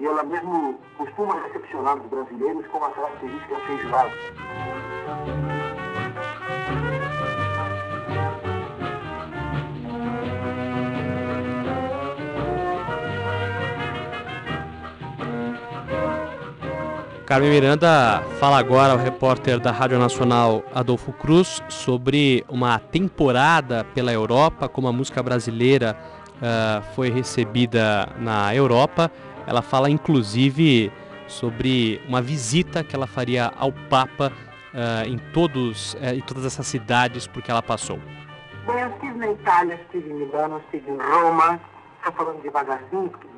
e 0.00 0.06
ela 0.06 0.22
mesmo 0.22 0.78
costuma 0.96 1.40
recepcionar 1.42 1.96
os 1.96 2.06
brasileiros 2.06 2.66
com 2.68 2.78
uma 2.78 2.90
característica 2.90 3.56
feijoada. 3.66 4.12
Carmen 17.26 17.50
Miranda 17.50 18.22
fala 18.38 18.58
agora 18.58 18.92
ao 18.92 18.98
repórter 18.98 19.58
da 19.58 19.72
Rádio 19.72 19.98
Nacional 19.98 20.62
Adolfo 20.74 21.10
Cruz 21.10 21.62
sobre 21.68 22.44
uma 22.48 22.78
temporada 22.78 23.82
pela 23.94 24.12
Europa, 24.12 24.68
como 24.68 24.88
a 24.88 24.92
música 24.92 25.22
brasileira 25.22 25.96
uh, 26.36 26.82
foi 26.94 27.10
recebida 27.10 28.08
na 28.18 28.54
Europa. 28.54 29.10
Ela 29.46 29.62
fala 29.62 29.90
inclusive 29.90 30.92
sobre 31.26 32.00
uma 32.06 32.20
visita 32.20 32.84
que 32.84 32.94
ela 32.94 33.06
faria 33.06 33.52
ao 33.56 33.72
Papa 33.72 34.32
uh, 34.74 35.06
em, 35.06 35.18
todos, 35.32 35.94
uh, 35.94 36.14
em 36.14 36.20
todas 36.20 36.44
essas 36.44 36.66
cidades 36.66 37.26
porque 37.26 37.50
ela 37.50 37.62
passou. 37.62 37.98
Bem, 38.66 38.80
eu 38.80 38.88
estive 38.88 39.18
na 39.18 39.30
Itália, 39.30 39.74
estive 39.74 40.10
em 40.10 40.14
Milano, 40.14 40.58
estive 40.64 40.90
em 40.90 40.96
Roma. 40.96 41.60
Estou 41.98 42.12
falando 42.12 42.42
devagarzinho, 42.42 43.08
porque 43.10 43.28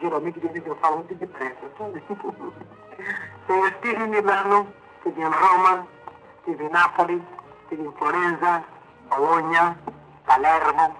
geralmente 0.00 0.40
dizem 0.40 0.60
que 0.60 0.68
eu 0.68 0.76
falo 0.76 0.96
muito 0.96 1.14
depressa. 1.14 1.56
eu 3.48 3.68
estive 3.68 4.02
em 4.02 4.08
Milano, 4.08 4.66
estive 4.98 5.20
em 5.20 5.30
Roma, 5.30 5.86
estive 6.38 6.64
em 6.64 6.70
Nápoles, 6.70 7.22
estive 7.62 7.82
em 7.82 7.92
Florença, 7.92 8.64
Bolonha, 9.08 9.76
Palermo, 10.26 10.96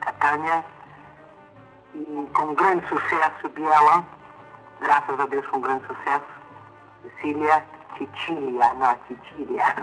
Catania. 0.00 0.64
E 1.94 2.28
com 2.34 2.54
grande 2.54 2.86
sucesso, 2.88 3.48
Biela, 3.50 4.04
graças 4.80 5.20
a 5.20 5.26
Deus 5.26 5.46
com 5.48 5.60
grande 5.60 5.86
sucesso. 5.86 6.24
Sicília, 7.02 7.64
Sicilia, 7.98 8.72
no, 8.74 8.96
Sicilia. 9.08 9.74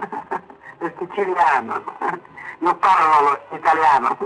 È 0.79 0.93
siciliano. 0.97 1.83
Io 2.61 2.75
parlo 2.75 3.39
italiano. 3.51 4.17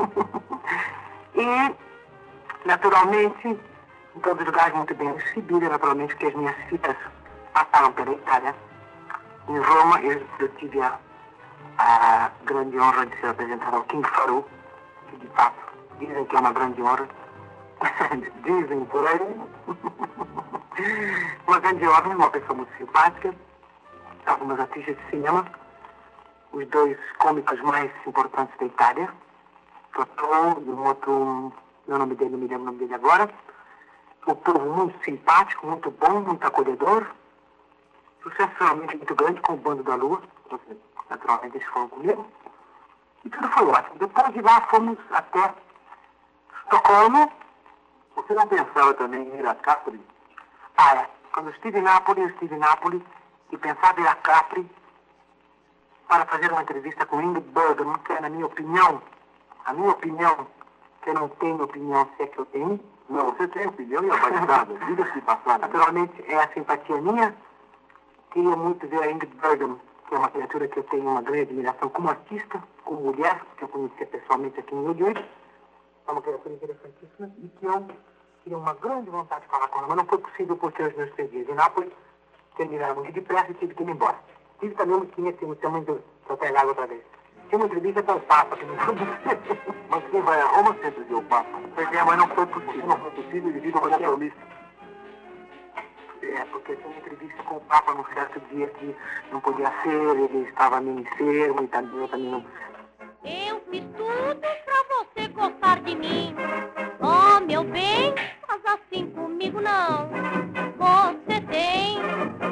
e, 1.35 1.75
naturalmente, 2.65 3.47
em 3.47 4.19
todos 4.21 4.39
os 4.39 4.45
lugares 4.45 4.73
muito 4.75 4.95
bem 4.95 5.13
recebido, 5.13 5.69
naturalmente, 5.69 6.13
porque 6.13 6.27
as 6.27 6.35
minhas 6.35 6.55
filhas 6.69 6.95
passaram 7.53 7.91
pela 7.93 8.11
Itália. 8.11 8.55
Em 9.47 9.59
Roma, 9.59 9.99
eu, 10.01 10.25
eu 10.39 10.49
tive 10.55 10.81
a, 10.81 10.97
a 11.79 12.31
grande 12.45 12.79
honra 12.79 13.05
de 13.05 13.19
ser 13.19 13.27
apresentado 13.27 13.75
ao 13.75 13.83
King 13.83 14.07
Faru, 14.09 14.45
que 15.09 15.17
de 15.17 15.27
fato 15.35 15.73
dizem 15.99 16.25
que 16.25 16.35
é 16.35 16.39
uma 16.39 16.53
grande 16.53 16.81
honra. 16.81 17.22
dizem 18.43 18.85
por 18.85 19.05
aí. 19.07 19.41
uma 21.47 21.59
grande 21.59 21.87
honra, 21.87 22.09
uma 22.09 22.29
pessoa 22.29 22.55
muito 22.55 22.77
simpática, 22.77 23.33
algumas 24.25 24.59
artistas 24.59 24.95
de 24.97 25.09
cinema, 25.09 25.45
os 26.51 26.67
dois 26.67 26.97
cômicos 27.17 27.59
mais 27.61 27.91
importantes 28.05 28.57
da 28.57 28.65
Itália, 28.65 29.09
Totò 29.93 30.59
e 30.65 30.69
um 30.69 30.87
outro, 30.87 31.53
meu 31.87 31.97
nome 31.97 32.15
dele, 32.15 32.31
não 32.31 32.39
me 32.39 32.47
lembro 32.47 32.63
o 32.63 32.65
nome 32.65 32.79
dele 32.79 32.95
agora. 32.95 33.29
O 34.25 34.35
povo 34.35 34.73
muito 34.73 35.03
simpático, 35.03 35.67
muito 35.67 35.91
bom, 35.91 36.21
muito 36.21 36.47
acolhedor. 36.47 37.05
Sucesso 38.23 38.53
realmente 38.57 38.95
muito 38.95 39.13
grande 39.15 39.41
com 39.41 39.53
o 39.53 39.57
Bando 39.57 39.83
da 39.83 39.95
Lua. 39.95 40.21
Naturalmente 41.09 41.57
eles 41.57 41.67
foram 41.67 41.89
comigo. 41.89 42.25
E 43.25 43.29
tudo 43.29 43.47
foi 43.49 43.67
ótimo. 43.67 43.99
Depois 43.99 44.33
de 44.33 44.41
lá 44.41 44.61
fomos 44.61 44.97
até 45.11 45.53
Estocolmo. 46.63 47.31
Você 48.15 48.33
não 48.33 48.47
pensava 48.47 48.93
também 48.93 49.21
em 49.21 49.39
ir 49.39 49.47
a 49.47 49.55
Capri? 49.55 49.99
Ah, 50.77 50.95
é. 50.95 51.09
Quando 51.33 51.47
eu 51.47 51.53
estive 51.53 51.79
em 51.79 51.81
Nápoles, 51.81 52.23
eu 52.23 52.29
estive 52.29 52.55
em 52.55 52.59
Nápoles 52.59 53.01
e 53.51 53.57
pensava 53.57 53.99
em 53.99 54.03
ir 54.03 54.07
a 54.07 54.15
Capri 54.15 54.69
para 56.07 56.25
fazer 56.25 56.51
uma 56.51 56.61
entrevista 56.61 57.05
com 57.05 57.21
Ingrid 57.21 57.47
Bergman, 57.49 57.97
que 58.05 58.13
é, 58.13 58.21
na 58.21 58.29
minha 58.29 58.45
opinião, 58.45 59.01
a 59.65 59.73
minha 59.73 59.91
opinião, 59.91 60.47
que 61.01 61.09
eu 61.09 61.13
não 61.15 61.29
tenho 61.29 61.63
opinião, 61.63 62.07
se 62.15 62.23
é 62.23 62.27
que 62.27 62.39
eu 62.39 62.45
tenho. 62.45 62.79
Não, 63.09 63.25
você 63.31 63.47
tem 63.47 63.67
opinião 63.67 64.03
e 64.03 64.11
apaixonada, 64.11 64.73
diga-se 64.85 65.13
de 65.13 65.21
passagem. 65.21 65.61
Naturalmente, 65.61 66.23
é 66.27 66.35
a 66.35 66.47
simpatia 66.53 67.01
minha. 67.01 67.35
Queria 68.31 68.55
muito 68.55 68.87
ver 68.87 69.01
a 69.03 69.11
Ingrid 69.11 69.35
Bergman, 69.35 69.79
que 70.07 70.15
é 70.15 70.17
uma 70.17 70.29
criatura 70.29 70.67
que 70.67 70.77
eu 70.77 70.83
tenho 70.83 71.09
uma 71.09 71.21
grande 71.21 71.41
admiração 71.41 71.89
como 71.89 72.09
artista, 72.09 72.63
como 72.83 73.01
mulher, 73.01 73.41
que 73.57 73.63
eu 73.63 73.67
conhecia 73.67 74.05
pessoalmente 74.05 74.59
aqui 74.59 74.75
em 74.75 74.83
Rio 74.83 74.93
de 74.93 74.99
Janeiro. 74.99 75.29
É 76.07 76.11
uma 76.11 76.21
criatura 76.21 76.53
interessantíssima 76.53 77.31
e 77.37 77.47
que 77.47 77.65
eu 77.65 77.87
tinha 78.43 78.57
uma 78.57 78.73
grande 78.73 79.09
vontade 79.09 79.41
de 79.41 79.47
falar 79.47 79.67
com 79.69 79.79
ela, 79.79 79.87
mas 79.87 79.97
não 79.97 80.05
foi 80.05 80.17
possível 80.17 80.57
porque 80.57 80.83
os 80.83 80.95
meus 80.95 81.11
três 81.13 81.31
dias 81.31 81.47
em 81.47 81.53
Nápoles 81.53 81.91
terminaram 82.57 82.95
muito 82.95 83.11
depressa 83.11 83.51
e 83.51 83.53
tive 83.55 83.73
que 83.73 83.83
ir 83.83 83.89
embora. 83.89 84.17
Tive 84.59 84.75
também 84.75 84.95
uma 84.97 85.05
tinha, 85.07 85.33
tinha, 85.33 85.55
tinha 85.55 85.71
muito, 85.71 86.03
só 86.27 86.35
pegar 86.35 86.65
outra 86.65 86.87
vez. 86.87 87.01
Tinha 87.47 87.57
uma 87.57 87.65
entrevista 87.67 88.03
com 88.03 88.13
o 88.13 88.19
Papa, 88.21 88.55
que 88.57 88.65
não 88.65 88.75
Mas 89.89 90.03
quem 90.09 90.21
vai 90.21 90.41
a 90.41 90.45
Roma 90.45 90.75
sempre 90.81 91.03
vê 91.03 91.15
o 91.15 91.23
Papa. 91.23 91.49
Pois 91.75 91.93
é, 91.93 92.03
mas 92.03 92.17
não 92.17 92.27
foi 92.29 92.45
possível. 92.47 92.87
Não 92.87 92.97
foi 92.97 93.11
possível 93.11 93.53
devido 93.53 93.77
ao 93.77 93.89
compromisso. 93.89 94.37
É, 96.21 96.45
porque 96.45 96.75
tinha 96.75 96.87
uma 96.87 96.97
entrevista 96.97 97.43
com 97.43 97.55
o 97.57 97.61
Papa 97.61 97.93
num 97.93 98.05
certo 98.13 98.39
dia 98.51 98.67
que 98.67 98.95
não 99.31 99.39
podia 99.41 99.71
ser, 99.83 100.17
ele 100.17 100.47
estava 100.49 100.81
meio 100.81 100.99
enfermo 100.99 101.63
e 101.63 101.67
também, 101.67 102.01
eu 102.01 102.07
também 102.07 102.31
não... 102.31 102.45
Eu 103.23 103.61
fiz 103.69 103.83
tudo 103.95 104.62
você 104.93 105.27
gostar 105.29 105.81
de 105.81 105.95
mim. 105.95 106.35
Oh, 106.99 107.43
meu 107.45 107.63
bem, 107.63 108.13
faz 108.47 108.61
assim 108.65 109.07
comigo 109.07 109.59
não. 109.59 110.09
Você 110.77 111.41
tem, 111.41 111.97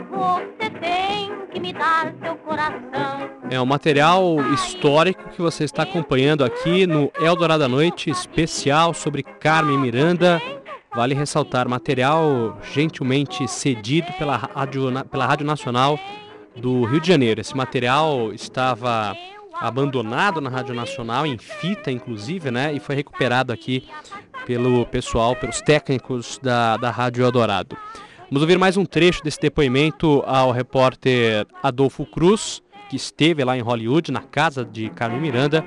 você 0.10 0.70
tem 0.80 1.32
que 1.52 1.60
me 1.60 1.74
dar 1.74 2.14
seu 2.22 2.36
coração. 2.38 3.30
É 3.50 3.60
um 3.60 3.66
material 3.66 4.38
histórico 4.54 5.30
que 5.30 5.42
você 5.42 5.64
está 5.64 5.84
acompanhando 5.84 6.44
aqui 6.44 6.88
no 6.88 7.12
Eldorado 7.20 7.64
à 7.64 7.68
Noite, 7.68 8.10
especial 8.10 8.94
sobre 8.94 9.24
Carmen 9.24 9.78
Miranda. 9.78 10.42
Vale 10.94 11.14
ressaltar, 11.14 11.70
material 11.70 12.58
gentilmente 12.74 13.48
cedido 13.48 14.12
pela 14.14 14.36
Rádio, 14.36 14.92
pela 15.10 15.26
Rádio 15.26 15.46
Nacional 15.46 15.98
do 16.56 16.84
Rio 16.84 17.00
de 17.00 17.08
Janeiro. 17.08 17.40
Esse 17.40 17.56
material 17.56 18.34
estava 18.34 19.16
abandonado 19.62 20.42
na 20.42 20.50
Rádio 20.50 20.74
Nacional, 20.74 21.26
em 21.26 21.38
fita 21.38 21.92
inclusive, 21.92 22.50
né? 22.50 22.74
E 22.74 22.80
foi 22.80 22.96
recuperado 22.96 23.54
aqui 23.54 23.88
pelo 24.46 24.86
pessoal, 24.88 25.36
pelos 25.36 25.62
técnicos 25.62 26.40
da, 26.40 26.76
da 26.78 26.90
Rádio 26.90 27.24
Eldorado. 27.24 27.78
Vamos 28.24 28.42
ouvir 28.42 28.58
mais 28.58 28.76
um 28.76 28.86
trecho 28.86 29.24
desse 29.24 29.40
depoimento 29.40 30.24
ao 30.26 30.52
repórter 30.52 31.46
Adolfo 31.62 32.06
Cruz, 32.06 32.64
que 32.90 32.96
esteve 32.96 33.44
lá 33.44 33.56
em 33.56 33.62
Hollywood, 33.62 34.12
na 34.12 34.22
casa 34.22 34.66
de 34.66 34.90
Carmen 34.90 35.22
Miranda. 35.22 35.64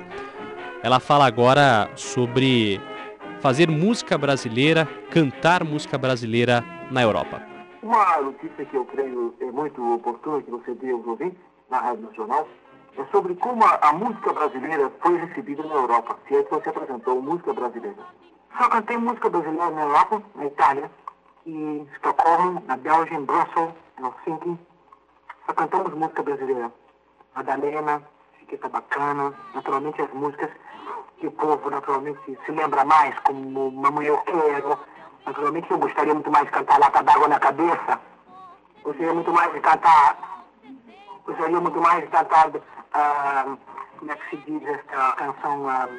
Ela 0.83 0.99
fala 0.99 1.25
agora 1.25 1.89
sobre 1.95 2.81
fazer 3.39 3.69
música 3.69 4.17
brasileira, 4.17 4.85
cantar 5.09 5.63
música 5.63 5.97
brasileira 5.97 6.63
na 6.91 7.01
Europa. 7.01 7.41
Uma 7.81 8.19
notícia 8.19 8.65
que 8.65 8.75
eu 8.75 8.83
creio 8.85 9.33
é 9.39 9.45
muito 9.45 9.81
oportuna 9.93 10.41
que 10.41 10.51
você 10.51 10.73
deu 10.73 10.97
aos 10.97 11.07
ouvintes 11.07 11.39
na 11.69 11.79
Rádio 11.79 12.03
Nacional 12.03 12.47
é 12.97 13.05
sobre 13.11 13.35
como 13.35 13.63
a, 13.65 13.75
a, 13.81 13.93
música 13.93 14.31
brasileira 14.31 14.91
foi 15.01 15.17
recebida 15.17 15.63
na 15.63 15.75
Europa, 15.75 16.17
se 16.27 16.35
é 16.35 16.43
que 16.43 16.49
você 16.49 16.69
apresentou 16.69 17.21
música 17.21 17.53
brasileira. 17.53 17.97
Só 18.57 18.69
cantei 18.69 18.97
música 18.97 19.29
brasileira 19.29 19.69
na 19.69 19.81
Europa, 19.81 20.21
na 20.35 20.45
Itália, 20.45 20.89
em 21.45 21.83
Estocolmo, 21.93 22.63
na 22.65 22.77
Bélgica, 22.77 23.15
em 23.15 23.25
Brussels, 23.25 23.73
em 23.99 24.05
Helsinki. 24.05 24.59
Só 25.45 25.53
cantamos 25.53 25.93
música 25.93 26.23
brasileira. 26.23 26.71
Madalena, 27.35 28.01
Chiqueta 28.39 28.69
Bacana, 28.69 29.33
naturalmente 29.53 30.01
as 30.01 30.13
músicas 30.13 30.49
que 31.17 31.27
o 31.27 31.31
povo 31.31 31.69
naturalmente 31.69 32.19
se, 32.25 32.37
se 32.45 32.51
lembra 32.51 32.85
mais, 32.85 33.17
como 33.19 33.71
Mamãe 33.71 34.07
Eu 34.07 34.17
Quero. 34.19 34.79
Naturalmente 35.25 35.69
eu 35.69 35.77
gostaria 35.77 36.13
muito 36.13 36.31
mais 36.31 36.45
de 36.45 36.51
cantar 36.51 36.79
Lata 36.79 37.03
d'Água 37.03 37.27
na 37.27 37.39
Cabeça. 37.39 37.99
Gostaria 38.83 39.13
muito 39.13 39.33
mais 39.33 39.51
de 39.51 39.59
cantar... 39.59 40.17
Gostaria 41.25 41.59
muito 41.59 41.81
mais 41.81 42.01
de 42.01 42.07
cantar 42.07 42.51
ah, 42.95 43.57
como 43.99 44.11
é 44.11 44.15
que 44.15 44.29
se 44.29 44.37
diz 44.37 44.63
esta 44.67 45.11
canção? 45.13 45.69
Ah, 45.69 45.89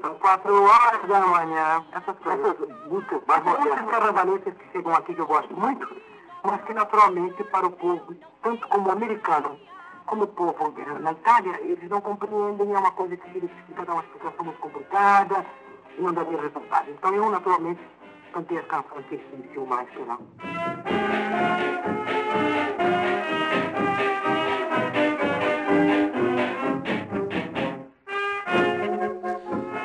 são 0.00 0.14
quatro 0.16 0.62
horas 0.62 1.08
da 1.08 1.20
manhã. 1.20 1.84
Essas, 1.92 2.16
essas 2.26 2.86
músicas 2.86 3.22
mais 3.26 3.44
modernas. 3.44 3.90
carnavalescas 3.90 4.54
que 4.54 4.72
chegam 4.72 4.94
aqui 4.94 5.14
que 5.14 5.20
eu 5.20 5.26
gosto 5.26 5.54
muito, 5.54 5.96
mas 6.42 6.60
que 6.62 6.74
naturalmente 6.74 7.42
para 7.44 7.66
o 7.66 7.70
povo, 7.70 8.14
tanto 8.42 8.68
como 8.68 8.90
americano, 8.90 9.58
como 10.06 10.24
o 10.24 10.28
povo 10.28 10.74
na 11.00 11.12
Itália, 11.12 11.60
eles 11.62 11.88
não 11.88 12.00
compreendem, 12.00 12.74
é 12.74 12.78
uma 12.78 12.92
coisa 12.92 13.16
que 13.16 13.38
eles 13.38 13.50
ficam 13.66 13.84
dar 13.84 13.94
uma 13.94 14.02
explicação 14.02 14.44
muito 14.44 14.60
complicada 14.60 15.46
e 15.96 16.02
não 16.02 16.12
dá 16.12 16.24
bem 16.24 16.36
resultado. 16.36 16.90
Então 16.90 17.14
eu 17.14 17.30
naturalmente 17.30 17.80
cantei 18.32 18.58
as 18.58 18.66
canções 18.66 19.06
que 19.06 19.14
eles 19.14 19.68
mais, 19.68 19.88
sei 19.94 20.04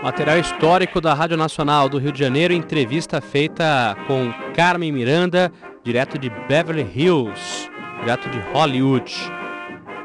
Material 0.03 0.39
histórico 0.39 0.99
da 0.99 1.13
Rádio 1.13 1.37
Nacional 1.37 1.87
do 1.87 1.99
Rio 1.99 2.11
de 2.11 2.17
Janeiro, 2.17 2.51
entrevista 2.51 3.21
feita 3.21 3.95
com 4.07 4.33
Carmen 4.55 4.91
Miranda, 4.91 5.51
direto 5.83 6.17
de 6.17 6.27
Beverly 6.47 6.81
Hills, 6.81 7.69
direto 7.99 8.27
de 8.31 8.39
Hollywood. 8.51 9.13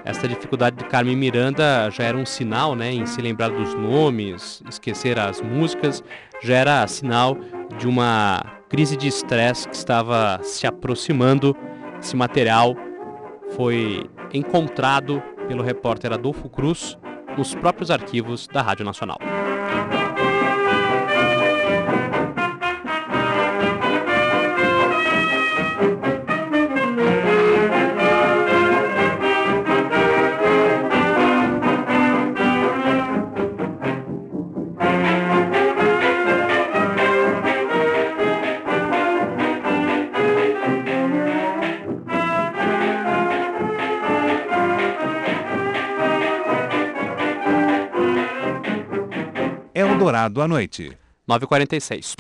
Essa 0.05 0.29
dificuldade 0.29 0.77
de 0.77 0.85
Carmen 0.85 1.17
Miranda 1.17 1.89
já 1.91 2.05
era 2.05 2.17
um 2.17 2.27
sinal, 2.27 2.75
né, 2.75 2.93
em 2.93 3.07
se 3.07 3.23
lembrar 3.23 3.49
dos 3.49 3.73
nomes, 3.73 4.63
esquecer 4.69 5.19
as 5.19 5.41
músicas, 5.41 6.05
já 6.43 6.57
era 6.57 6.87
sinal 6.87 7.35
de 7.79 7.89
uma 7.89 8.45
crise 8.69 8.99
de 8.99 9.09
estresse 9.09 9.67
que 9.67 9.75
estava 9.75 10.39
se 10.43 10.67
aproximando. 10.67 11.57
Esse 11.99 12.15
material 12.15 12.77
foi 13.57 14.11
encontrado 14.35 15.23
pelo 15.49 15.63
repórter 15.63 16.13
Adolfo 16.13 16.51
Cruz 16.51 16.99
nos 17.39 17.55
próprios 17.55 17.91
arquivos 17.91 18.47
da 18.47 18.61
Rádio 18.61 18.85
Nacional. 18.85 19.17
Eldorado 49.97 50.43
à 50.43 50.47
noite. 50.47 50.95
9h46. 51.27 52.17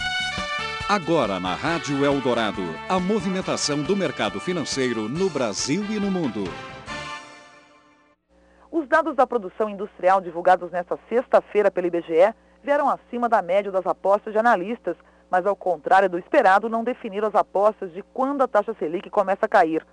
Agora 0.89 1.39
na 1.39 1.55
Rádio 1.55 2.07
Eldorado, 2.07 2.62
a 2.89 2.99
movimentação 2.99 3.83
do 3.83 3.95
mercado 3.95 4.41
financeiro 4.41 5.11
no 5.11 5.29
Brasil 5.29 5.85
e 5.91 6.01
no 6.01 6.11
mundo. 6.11 6.45
Os 8.72 8.89
dados 8.89 9.14
da 9.14 9.27
produção 9.27 9.68
industrial 9.68 10.22
divulgados 10.22 10.70
nesta 10.70 10.99
sexta-feira 11.07 11.70
pelo 11.70 11.89
IBGE 11.89 12.35
vieram 12.64 12.89
acima 12.89 13.29
da 13.29 13.43
média 13.43 13.70
das 13.70 13.87
apostas 13.87 14.33
de 14.33 14.39
analistas, 14.39 14.97
mas 15.31 15.45
ao 15.45 15.55
contrário 15.55 16.09
do 16.09 16.18
esperado, 16.18 16.70
não 16.70 16.83
definiram 16.83 17.29
as 17.29 17.35
apostas 17.35 17.93
de 17.93 18.03
quando 18.14 18.41
a 18.41 18.49
taxa 18.49 18.74
Selic 18.79 19.11
começa 19.11 19.45
a 19.45 19.49
cair. 19.51 19.87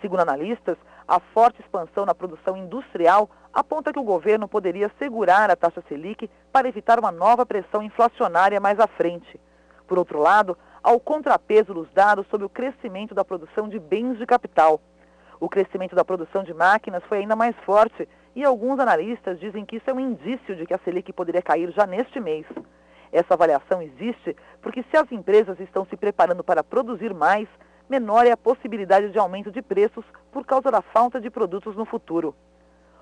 Segundo 0.00 0.20
analistas, 0.20 0.78
a 1.06 1.20
forte 1.20 1.60
expansão 1.60 2.06
na 2.06 2.14
produção 2.14 2.56
industrial 2.56 3.28
aponta 3.56 3.90
que 3.90 3.98
o 3.98 4.02
governo 4.02 4.46
poderia 4.46 4.90
segurar 4.98 5.50
a 5.50 5.56
taxa 5.56 5.82
Selic 5.88 6.28
para 6.52 6.68
evitar 6.68 6.98
uma 6.98 7.10
nova 7.10 7.46
pressão 7.46 7.82
inflacionária 7.82 8.60
mais 8.60 8.78
à 8.78 8.86
frente. 8.86 9.40
Por 9.88 9.98
outro 9.98 10.18
lado, 10.18 10.58
há 10.82 10.92
o 10.92 11.00
contrapeso 11.00 11.72
dos 11.72 11.90
dados 11.94 12.26
sobre 12.26 12.44
o 12.44 12.50
crescimento 12.50 13.14
da 13.14 13.24
produção 13.24 13.66
de 13.66 13.78
bens 13.78 14.18
de 14.18 14.26
capital. 14.26 14.78
O 15.40 15.48
crescimento 15.48 15.96
da 15.96 16.04
produção 16.04 16.44
de 16.44 16.52
máquinas 16.52 17.02
foi 17.04 17.20
ainda 17.20 17.34
mais 17.34 17.56
forte 17.64 18.06
e 18.34 18.44
alguns 18.44 18.78
analistas 18.78 19.40
dizem 19.40 19.64
que 19.64 19.76
isso 19.76 19.88
é 19.88 19.94
um 19.94 20.00
indício 20.00 20.54
de 20.54 20.66
que 20.66 20.74
a 20.74 20.78
Selic 20.84 21.10
poderia 21.14 21.40
cair 21.40 21.72
já 21.72 21.86
neste 21.86 22.20
mês. 22.20 22.44
Essa 23.10 23.32
avaliação 23.32 23.80
existe 23.80 24.36
porque 24.60 24.84
se 24.90 24.98
as 24.98 25.10
empresas 25.10 25.58
estão 25.60 25.86
se 25.86 25.96
preparando 25.96 26.44
para 26.44 26.62
produzir 26.62 27.14
mais, 27.14 27.48
menor 27.88 28.26
é 28.26 28.32
a 28.32 28.36
possibilidade 28.36 29.08
de 29.08 29.18
aumento 29.18 29.50
de 29.50 29.62
preços 29.62 30.04
por 30.30 30.44
causa 30.44 30.70
da 30.70 30.82
falta 30.82 31.18
de 31.18 31.30
produtos 31.30 31.74
no 31.74 31.86
futuro. 31.86 32.34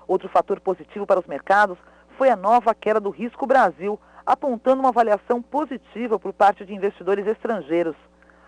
Outro 0.07 0.29
fator 0.29 0.59
positivo 0.59 1.05
para 1.05 1.19
os 1.19 1.25
mercados 1.25 1.77
foi 2.17 2.29
a 2.29 2.35
nova 2.35 2.73
queda 2.73 2.99
do 2.99 3.09
risco 3.09 3.45
Brasil, 3.45 3.99
apontando 4.25 4.81
uma 4.81 4.89
avaliação 4.89 5.41
positiva 5.41 6.19
por 6.19 6.33
parte 6.33 6.65
de 6.65 6.73
investidores 6.73 7.27
estrangeiros. 7.27 7.95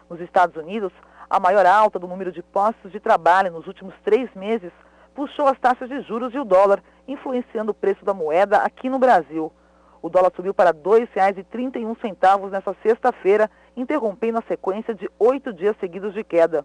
Nos 0.10 0.22
Estados 0.22 0.56
Unidos, 0.56 0.94
a 1.30 1.40
maior 1.40 1.66
alta 1.66 2.00
do 2.00 2.08
número 2.08 2.32
de 2.32 2.42
postos 2.42 2.92
de 2.92 3.00
trabalho 3.00 3.52
nos 3.52 3.68
últimos 3.68 3.94
três 4.04 4.34
meses 4.34 4.72
puxou 5.14 5.48
as 5.48 5.60
taxas 5.60 5.90
de 5.90 6.00
juros 6.02 6.34
e 6.34 6.40
o 6.40 6.46
dólar, 6.46 6.82
influenciando 7.08 7.72
o 7.72 7.76
preço 7.76 8.06
da 8.06 8.14
moeda 8.14 8.60
aqui 8.60 8.90
no 8.90 9.00
Brasil. 9.00 9.52
O 10.00 10.10
dólar 10.10 10.32
subiu 10.36 10.54
para 10.54 10.70
R$ 10.70 10.78
2,31 10.78 12.50
nesta 12.52 12.76
sexta-feira, 12.84 13.50
interrompendo 13.76 14.38
a 14.38 14.44
sequência 14.48 14.94
de 14.94 15.10
oito 15.18 15.52
dias 15.52 15.76
seguidos 15.80 16.14
de 16.14 16.24
queda. 16.24 16.64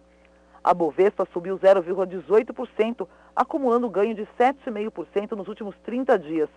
A 0.63 0.73
Bovespa 0.73 1.27
subiu 1.33 1.59
0,18%, 1.59 3.05
acumulando 3.35 3.89
ganho 3.89 4.15
de 4.15 4.25
7,5% 4.39 5.31
nos 5.33 5.49
últimos 5.49 5.75
30 5.83 6.17
dias. 6.17 6.49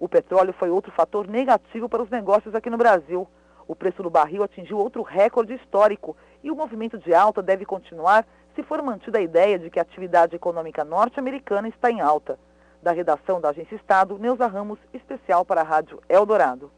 O 0.00 0.08
petróleo 0.08 0.52
foi 0.52 0.70
outro 0.70 0.90
fator 0.90 1.28
negativo 1.28 1.88
para 1.88 2.02
os 2.02 2.10
negócios 2.10 2.54
aqui 2.54 2.68
no 2.68 2.76
Brasil. 2.76 3.28
O 3.68 3.76
preço 3.76 4.02
do 4.02 4.10
barril 4.10 4.42
atingiu 4.42 4.78
outro 4.78 5.02
recorde 5.02 5.54
histórico 5.54 6.16
e 6.42 6.50
o 6.50 6.56
movimento 6.56 6.98
de 6.98 7.14
alta 7.14 7.40
deve 7.40 7.64
continuar 7.64 8.26
se 8.56 8.62
for 8.64 8.82
mantida 8.82 9.18
a 9.18 9.22
ideia 9.22 9.56
de 9.56 9.70
que 9.70 9.78
a 9.78 9.82
atividade 9.82 10.34
econômica 10.34 10.84
norte-americana 10.84 11.68
está 11.68 11.92
em 11.92 12.00
alta. 12.00 12.38
Da 12.82 12.90
redação 12.90 13.40
da 13.40 13.50
Agência 13.50 13.76
Estado, 13.76 14.18
Neuza 14.18 14.48
Ramos, 14.48 14.80
especial 14.92 15.44
para 15.44 15.60
a 15.60 15.64
Rádio 15.64 16.00
Eldorado. 16.08 16.72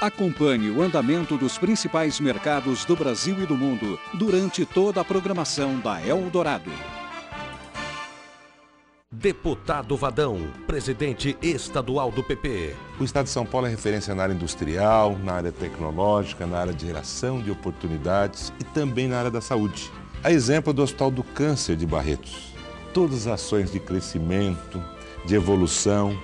Acompanhe 0.00 0.70
o 0.70 0.80
andamento 0.80 1.36
dos 1.36 1.58
principais 1.58 2.20
mercados 2.20 2.84
do 2.84 2.94
Brasil 2.94 3.36
e 3.42 3.46
do 3.46 3.56
mundo 3.56 3.98
durante 4.14 4.64
toda 4.64 5.00
a 5.00 5.04
programação 5.04 5.80
da 5.80 6.00
Eldorado. 6.00 6.70
Deputado 9.10 9.96
Vadão, 9.96 10.38
presidente 10.68 11.36
estadual 11.42 12.12
do 12.12 12.22
PP. 12.22 12.76
O 13.00 13.02
Estado 13.02 13.24
de 13.24 13.32
São 13.32 13.44
Paulo 13.44 13.66
é 13.66 13.70
referência 13.70 14.14
na 14.14 14.22
área 14.22 14.34
industrial, 14.34 15.18
na 15.18 15.32
área 15.32 15.50
tecnológica, 15.50 16.46
na 16.46 16.58
área 16.58 16.72
de 16.72 16.86
geração 16.86 17.42
de 17.42 17.50
oportunidades 17.50 18.52
e 18.60 18.64
também 18.64 19.08
na 19.08 19.18
área 19.18 19.32
da 19.32 19.40
saúde. 19.40 19.90
A 20.22 20.30
exemplo 20.30 20.72
do 20.72 20.80
Hospital 20.80 21.10
do 21.10 21.24
Câncer 21.24 21.74
de 21.74 21.84
Barretos. 21.84 22.54
Todas 22.94 23.26
as 23.26 23.34
ações 23.34 23.72
de 23.72 23.80
crescimento, 23.80 24.80
de 25.26 25.34
evolução, 25.34 26.16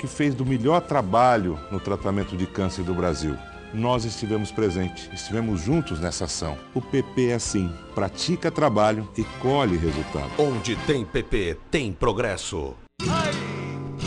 que 0.00 0.06
fez 0.06 0.34
do 0.34 0.46
melhor 0.46 0.80
trabalho 0.80 1.60
no 1.70 1.78
tratamento 1.78 2.34
de 2.34 2.46
câncer 2.46 2.82
do 2.82 2.94
Brasil. 2.94 3.36
Nós 3.74 4.06
estivemos 4.06 4.50
presentes, 4.50 5.10
estivemos 5.12 5.60
juntos 5.60 6.00
nessa 6.00 6.24
ação. 6.24 6.56
O 6.74 6.80
PP 6.80 7.28
é 7.28 7.34
assim, 7.34 7.70
pratica 7.94 8.50
trabalho 8.50 9.06
e 9.16 9.22
colhe 9.42 9.76
resultado. 9.76 10.30
Onde 10.38 10.74
tem 10.86 11.04
PP, 11.04 11.58
tem 11.70 11.92
progresso. 11.92 12.74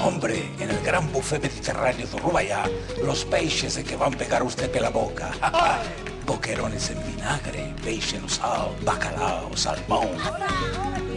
Hombre, 0.03 0.51
en 0.59 0.69
el 0.69 0.81
gran 0.83 1.05
buffet 1.13 1.39
mediterráneo 1.39 2.07
de 2.07 2.19
Rubayá, 2.19 2.65
los 3.05 3.23
peixes 3.23 3.77
que 3.77 3.95
van 3.95 4.13
a 4.13 4.17
pegar 4.17 4.41
usted 4.41 4.69
pela 4.71 4.89
boca. 4.89 5.31
Boquerones 6.25 6.89
en 6.89 6.97
vinagre, 7.03 7.73
peixe 7.83 8.19
no 8.19 8.27
sal, 8.27 8.75
bacalao, 8.83 9.55
salmón, 9.55 10.09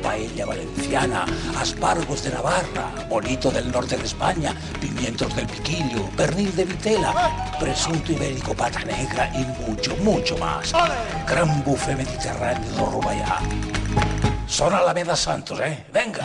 paella 0.07 0.47
valenciana, 0.47 1.27
aspargos 1.59 2.23
de 2.23 2.31
Navarra, 2.31 2.95
bonito 3.09 3.51
del 3.51 3.73
norte 3.73 3.97
de 3.97 4.05
España, 4.05 4.55
pimientos 4.81 5.35
del 5.35 5.49
piquillo, 5.49 6.09
pernil 6.17 6.55
de 6.55 6.65
vitela, 6.65 7.13
presunto 7.59 8.13
ibérico, 8.13 8.55
pata 8.55 8.85
negra 8.85 9.33
y 9.35 9.45
mucho, 9.69 9.97
mucho 9.97 10.39
más. 10.39 10.73
Gran 11.27 11.65
buffet 11.65 11.97
mediterráneo 11.97 12.71
de 12.71 12.79
Rubayá. 12.79 13.41
Son 14.47 14.73
Alameda 14.73 15.17
Santos, 15.17 15.59
¿eh? 15.59 15.85
Venga. 15.93 16.25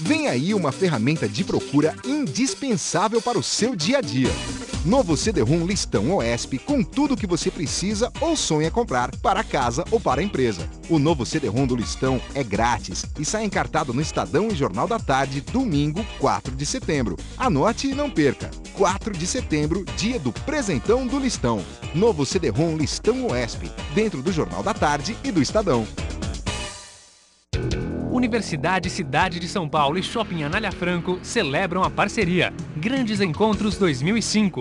Vem 0.00 0.28
aí 0.28 0.52
uma 0.52 0.70
ferramenta 0.70 1.26
de 1.26 1.44
procura 1.44 1.94
indispensável 2.04 3.22
para 3.22 3.38
o 3.38 3.42
seu 3.42 3.74
dia 3.74 3.98
a 3.98 4.00
dia. 4.02 4.30
Novo 4.88 5.18
CD-ROM 5.18 5.66
Listão 5.66 6.16
OESP 6.16 6.58
com 6.60 6.82
tudo 6.82 7.12
o 7.12 7.16
que 7.16 7.26
você 7.26 7.50
precisa 7.50 8.10
ou 8.22 8.34
sonha 8.34 8.70
comprar 8.70 9.14
para 9.16 9.44
casa 9.44 9.84
ou 9.90 10.00
para 10.00 10.22
a 10.22 10.24
empresa. 10.24 10.66
O 10.88 10.98
novo 10.98 11.26
CD-ROM 11.26 11.66
do 11.66 11.76
Listão 11.76 12.18
é 12.34 12.42
grátis 12.42 13.04
e 13.18 13.22
sai 13.22 13.44
encartado 13.44 13.92
no 13.92 14.00
Estadão 14.00 14.48
e 14.48 14.54
Jornal 14.54 14.88
da 14.88 14.98
Tarde, 14.98 15.42
domingo, 15.42 16.02
4 16.18 16.56
de 16.56 16.64
setembro. 16.64 17.18
Anote 17.36 17.88
e 17.88 17.94
não 17.94 18.08
perca. 18.08 18.50
4 18.72 19.12
de 19.12 19.26
setembro, 19.26 19.84
dia 19.94 20.18
do 20.18 20.32
presentão 20.32 21.06
do 21.06 21.18
Listão. 21.18 21.62
Novo 21.94 22.24
CD-ROM 22.24 22.78
Listão 22.78 23.26
OESP, 23.26 23.70
dentro 23.94 24.22
do 24.22 24.32
Jornal 24.32 24.62
da 24.62 24.72
Tarde 24.72 25.14
e 25.22 25.30
do 25.30 25.42
Estadão. 25.42 25.86
Universidade 28.18 28.90
Cidade 28.90 29.38
de 29.38 29.46
São 29.46 29.68
Paulo 29.68 29.98
e 29.98 30.02
Shopping 30.02 30.42
Anália 30.42 30.72
Franco 30.72 31.20
celebram 31.22 31.84
a 31.84 31.90
parceria 31.90 32.52
Grandes 32.76 33.20
Encontros 33.20 33.76
2005. 33.76 34.60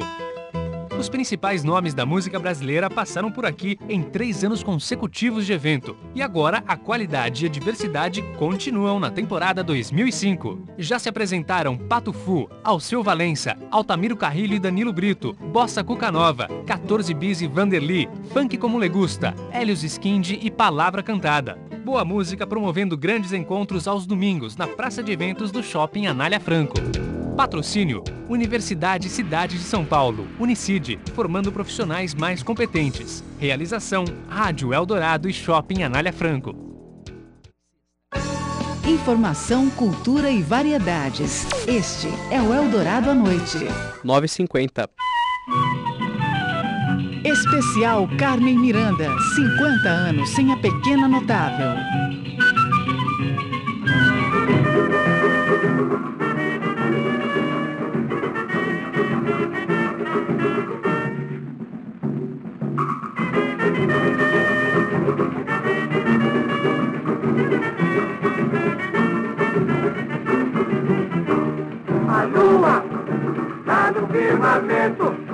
Os 1.00 1.10
principais 1.10 1.64
nomes 1.64 1.94
da 1.94 2.06
música 2.06 2.40
brasileira 2.40 2.90
passaram 2.90 3.32
por 3.32 3.46
aqui 3.46 3.78
em 3.88 4.02
três 4.04 4.44
anos 4.44 4.64
consecutivos 4.64 5.46
de 5.46 5.54
evento. 5.54 5.96
E 6.14 6.22
agora 6.22 6.64
a 6.68 6.76
qualidade 6.76 7.46
e 7.46 7.48
a 7.48 7.52
diversidade 7.52 8.22
continuam 8.38 9.00
na 9.00 9.12
temporada 9.12 9.64
2005. 9.64 10.60
Já 10.78 11.00
se 11.00 11.08
apresentaram 11.08 11.78
Pato 11.78 12.12
Fu, 12.12 12.50
Alceu 12.64 13.02
Valença, 13.02 13.56
Altamiro 13.72 14.18
Carrilho 14.18 14.56
e 14.56 14.60
Danilo 14.60 14.92
Brito, 14.92 15.34
Bossa 15.52 15.84
Cucanova, 15.84 16.48
14 16.66 17.14
Bis 17.14 17.42
e 17.42 17.48
Vanderly, 17.48 18.10
Funk 18.34 18.58
Como 18.58 18.78
Legusta, 18.78 19.34
Helios 19.54 19.84
Skindi 19.84 20.40
e 20.42 20.52
Palavra 20.52 21.02
Cantada. 21.02 21.67
Boa 21.88 22.04
música 22.04 22.46
promovendo 22.46 22.98
grandes 22.98 23.32
encontros 23.32 23.88
aos 23.88 24.06
domingos 24.06 24.58
na 24.58 24.68
praça 24.68 25.02
de 25.02 25.10
eventos 25.10 25.54
do 25.54 25.64
Shopping 25.64 26.06
Anália 26.06 26.38
Franco. 26.38 26.76
Patrocínio: 27.34 28.04
Universidade 28.28 29.08
Cidade 29.08 29.58
de 29.58 29.64
São 29.64 29.86
Paulo, 29.86 30.28
Unicid, 30.38 31.00
formando 31.16 31.50
profissionais 31.50 32.14
mais 32.14 32.44
competentes. 32.44 33.24
Realização: 33.40 34.04
Rádio 34.28 34.74
Eldorado 34.74 35.30
e 35.30 35.34
Shopping 35.34 35.84
Anália 35.84 36.12
Franco. 36.12 36.54
Informação, 38.86 39.70
cultura 39.70 40.30
e 40.30 40.42
variedades. 40.42 41.48
Este 41.66 42.10
é 42.30 42.42
o 42.42 42.54
Eldorado 42.54 43.12
à 43.12 43.16
noite. 43.16 43.60
9h50. 44.04 44.90
Especial 47.24 48.08
Carmen 48.18 48.60
Miranda, 48.60 49.10
50 49.36 49.90
anos 49.90 50.30
sem 50.30 50.52
a 50.52 50.58
pequena 50.58 51.08
notável. 51.08 51.76
A 72.08 72.24
lua 72.24 72.84
tá 73.66 73.92
no 73.92 74.08
firmamento, 74.08 75.27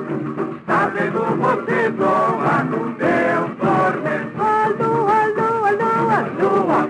vendo 0.94 1.24
você 1.38 1.92
zoar 1.98 2.66
no 2.66 2.86
meu 2.86 3.50
tormento. 3.58 4.42
A 4.42 4.68
lua, 4.68 5.26
lua, 5.38 5.72
lua, 5.72 6.20
lua, 6.40 6.82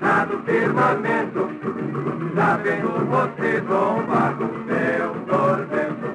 tá 0.00 0.26
no 0.26 0.38
firmamento, 0.42 1.42
vendo 2.62 2.90
você 3.06 3.62
zoar 3.66 4.36
no 4.38 4.48
meu 4.66 5.14
tormento. 5.26 5.63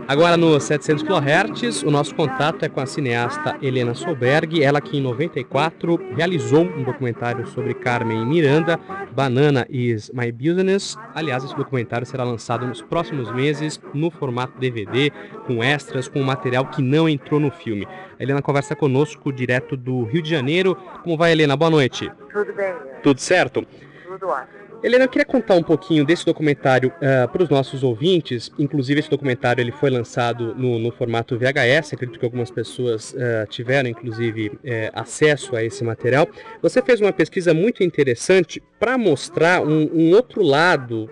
Agora 0.10 0.36
no 0.36 0.60
700 0.60 1.04
kHz, 1.04 1.84
o 1.84 1.92
nosso 1.92 2.16
contato 2.16 2.66
é 2.66 2.68
com 2.68 2.80
a 2.82 2.88
cineasta 2.88 3.56
Helena 3.62 3.94
Solberg, 3.94 4.64
ela 4.64 4.82
que 4.82 4.98
em 4.98 5.02
94 5.02 6.16
realizou 6.16 6.62
um 6.62 6.82
documentário 6.82 7.46
sobre 7.46 7.76
Carmen 7.76 8.26
Miranda, 8.26 8.80
Banana 9.12 9.68
is 9.70 10.10
My 10.12 10.32
Business. 10.32 10.98
Aliás, 11.14 11.44
esse 11.44 11.56
documentário 11.56 12.08
será 12.08 12.24
lançado 12.24 12.66
nos 12.66 12.82
próximos 12.82 13.32
meses 13.32 13.80
no 13.94 14.10
formato 14.10 14.58
DVD, 14.58 15.12
com 15.46 15.64
extras, 15.64 16.08
com 16.08 16.24
material 16.24 16.66
que 16.66 16.82
não 16.82 17.08
entrou 17.08 17.40
no 17.40 17.52
filme. 17.52 17.88
A 18.20 18.24
Helena 18.24 18.42
conversa 18.42 18.76
conosco 18.76 19.32
direto 19.32 19.78
do 19.78 20.06
Rio 20.06 20.24
de 20.24 20.30
Janeiro. 20.32 20.76
Como 21.04 21.18
vai, 21.18 21.34
Helena? 21.34 21.56
Boa 21.56 21.70
noite. 21.70 22.12
Tudo 22.34 22.52
bem? 22.54 22.74
Tudo 23.04 23.22
certo? 23.22 23.64
Tudo 24.08 24.28
ótimo. 24.30 24.69
Helena, 24.82 25.04
eu 25.04 25.10
queria 25.10 25.26
contar 25.26 25.56
um 25.56 25.64
pouquinho 25.64 26.06
desse 26.06 26.26
documentário 26.26 26.94
uh, 26.96 27.28
para 27.28 27.44
os 27.44 27.50
nossos 27.50 27.84
ouvintes. 27.84 28.50
Inclusive, 28.58 29.02
esse 29.02 29.10
documentário 29.10 29.62
ele 29.62 29.74
foi 29.74 29.90
lançado 29.90 30.56
no, 30.56 30.80
no 30.80 30.90
formato 30.90 31.38
VHS. 31.38 31.94
Acredito 31.94 32.18
que 32.18 32.24
algumas 32.24 32.50
pessoas 32.50 33.12
uh, 33.12 33.46
tiveram, 33.50 33.90
inclusive, 33.90 34.48
uh, 34.48 34.60
acesso 34.94 35.54
a 35.54 35.62
esse 35.62 35.84
material. 35.84 36.30
Você 36.62 36.82
fez 36.82 37.02
uma 37.02 37.12
pesquisa 37.12 37.54
muito 37.54 37.84
interessante 37.84 38.64
para 38.80 38.98
mostrar 38.98 39.62
um, 39.62 39.90
um, 39.94 40.12
outro 40.14 40.42
lado 40.42 41.10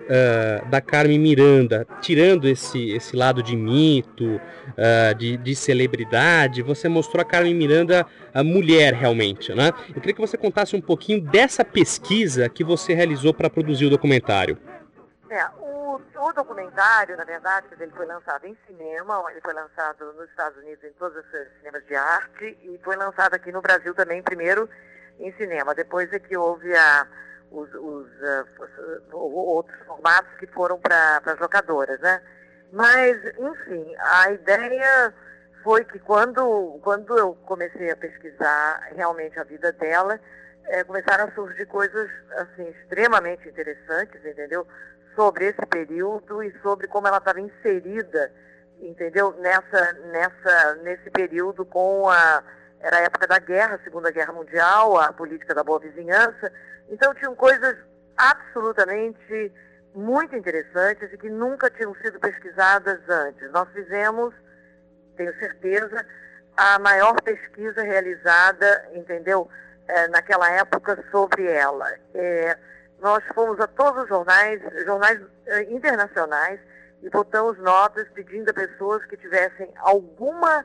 da 0.70 0.80
Carmen 0.80 1.18
Miranda, 1.18 1.86
tirando 2.00 2.48
esse, 2.48 2.92
esse 2.92 3.14
lado 3.14 3.42
de 3.42 3.54
mito, 3.54 4.40
de, 5.18 5.36
de, 5.36 5.54
celebridade. 5.54 6.62
Você 6.62 6.88
mostrou 6.88 7.20
a 7.20 7.24
Carmen 7.26 7.54
Miranda 7.54 8.06
a 8.32 8.42
mulher 8.42 8.94
realmente, 8.94 9.52
né? 9.52 9.70
Eu 9.94 10.00
queria 10.00 10.14
que 10.14 10.20
você 10.20 10.38
contasse 10.38 10.74
um 10.74 10.80
pouquinho 10.80 11.20
dessa 11.20 11.62
pesquisa 11.62 12.48
que 12.48 12.64
você 12.64 12.94
realizou 12.94 13.34
para 13.34 13.50
produzir 13.58 13.86
o 13.86 13.90
documentário. 13.90 14.58
É, 15.30 15.44
o, 15.60 16.00
o, 16.00 16.32
documentário, 16.32 17.16
na 17.16 17.24
verdade, 17.24 17.66
ele 17.78 17.92
foi 17.92 18.06
lançado 18.06 18.46
em 18.46 18.56
cinema, 18.66 19.22
ele 19.30 19.40
foi 19.42 19.52
lançado 19.52 20.12
nos 20.14 20.28
Estados 20.30 20.56
Unidos 20.62 20.82
em 20.84 20.92
todos 20.92 21.18
os 21.18 21.30
cinemas 21.58 21.84
de 21.86 21.94
arte 21.94 22.58
e 22.62 22.80
foi 22.82 22.96
lançado 22.96 23.34
aqui 23.34 23.52
no 23.52 23.60
Brasil 23.60 23.94
também, 23.94 24.22
primeiro 24.22 24.68
em 25.18 25.30
cinema. 25.32 25.74
Depois 25.74 26.10
é 26.12 26.18
que 26.18 26.34
houve 26.36 26.74
a, 26.74 27.06
os, 27.50 27.68
os 27.74 28.06
uh, 29.12 29.16
outros 29.16 29.78
formatos 29.86 30.34
que 30.38 30.46
foram 30.46 30.78
para 30.78 31.20
as 31.26 31.38
locadoras, 31.38 32.00
né? 32.00 32.22
Mas, 32.72 33.16
enfim, 33.38 33.94
a 33.98 34.30
ideia 34.30 35.14
foi 35.62 35.84
que 35.84 35.98
quando, 35.98 36.78
quando 36.82 37.18
eu 37.18 37.34
comecei 37.44 37.90
a 37.90 37.96
pesquisar 37.96 38.88
realmente 38.94 39.38
a 39.38 39.44
vida 39.44 39.72
dela, 39.72 40.18
é, 40.68 40.84
começaram 40.84 41.24
a 41.24 41.32
surgir 41.32 41.66
coisas 41.66 42.10
assim 42.36 42.68
extremamente 42.68 43.48
interessantes, 43.48 44.24
entendeu? 44.24 44.66
Sobre 45.14 45.46
esse 45.46 45.66
período 45.66 46.42
e 46.42 46.52
sobre 46.60 46.86
como 46.86 47.08
ela 47.08 47.18
estava 47.18 47.40
inserida 47.40 48.32
entendeu? 48.80 49.34
Nessa, 49.38 49.92
nessa, 50.12 50.74
nesse 50.82 51.10
período 51.10 51.64
com 51.64 52.08
a 52.08 52.42
era 52.80 52.98
a 52.98 53.00
época 53.00 53.26
da 53.26 53.40
guerra, 53.40 53.74
a 53.74 53.82
Segunda 53.82 54.10
Guerra 54.12 54.32
Mundial, 54.32 54.96
a 54.98 55.12
política 55.12 55.52
da 55.52 55.64
boa 55.64 55.80
vizinhança. 55.80 56.52
Então 56.88 57.12
tinham 57.14 57.34
coisas 57.34 57.76
absolutamente 58.16 59.52
muito 59.94 60.36
interessantes 60.36 61.12
e 61.12 61.18
que 61.18 61.28
nunca 61.28 61.68
tinham 61.70 61.92
sido 61.96 62.20
pesquisadas 62.20 63.00
antes. 63.08 63.50
Nós 63.50 63.68
fizemos, 63.70 64.32
tenho 65.16 65.36
certeza, 65.40 66.06
a 66.56 66.78
maior 66.78 67.20
pesquisa 67.22 67.82
realizada, 67.82 68.88
entendeu, 68.94 69.50
é, 69.88 70.08
naquela 70.08 70.50
época 70.50 71.02
sobre 71.10 71.46
ela. 71.46 71.90
É, 72.14 72.56
nós 73.00 73.22
fomos 73.34 73.58
a 73.60 73.66
todos 73.66 74.02
os 74.02 74.08
jornais, 74.08 74.60
jornais 74.84 75.20
é, 75.46 75.62
internacionais, 75.72 76.60
e 77.02 77.08
botamos 77.10 77.56
notas 77.58 78.08
pedindo 78.10 78.50
a 78.50 78.54
pessoas 78.54 79.04
que 79.06 79.16
tivessem 79.16 79.70
alguma 79.76 80.64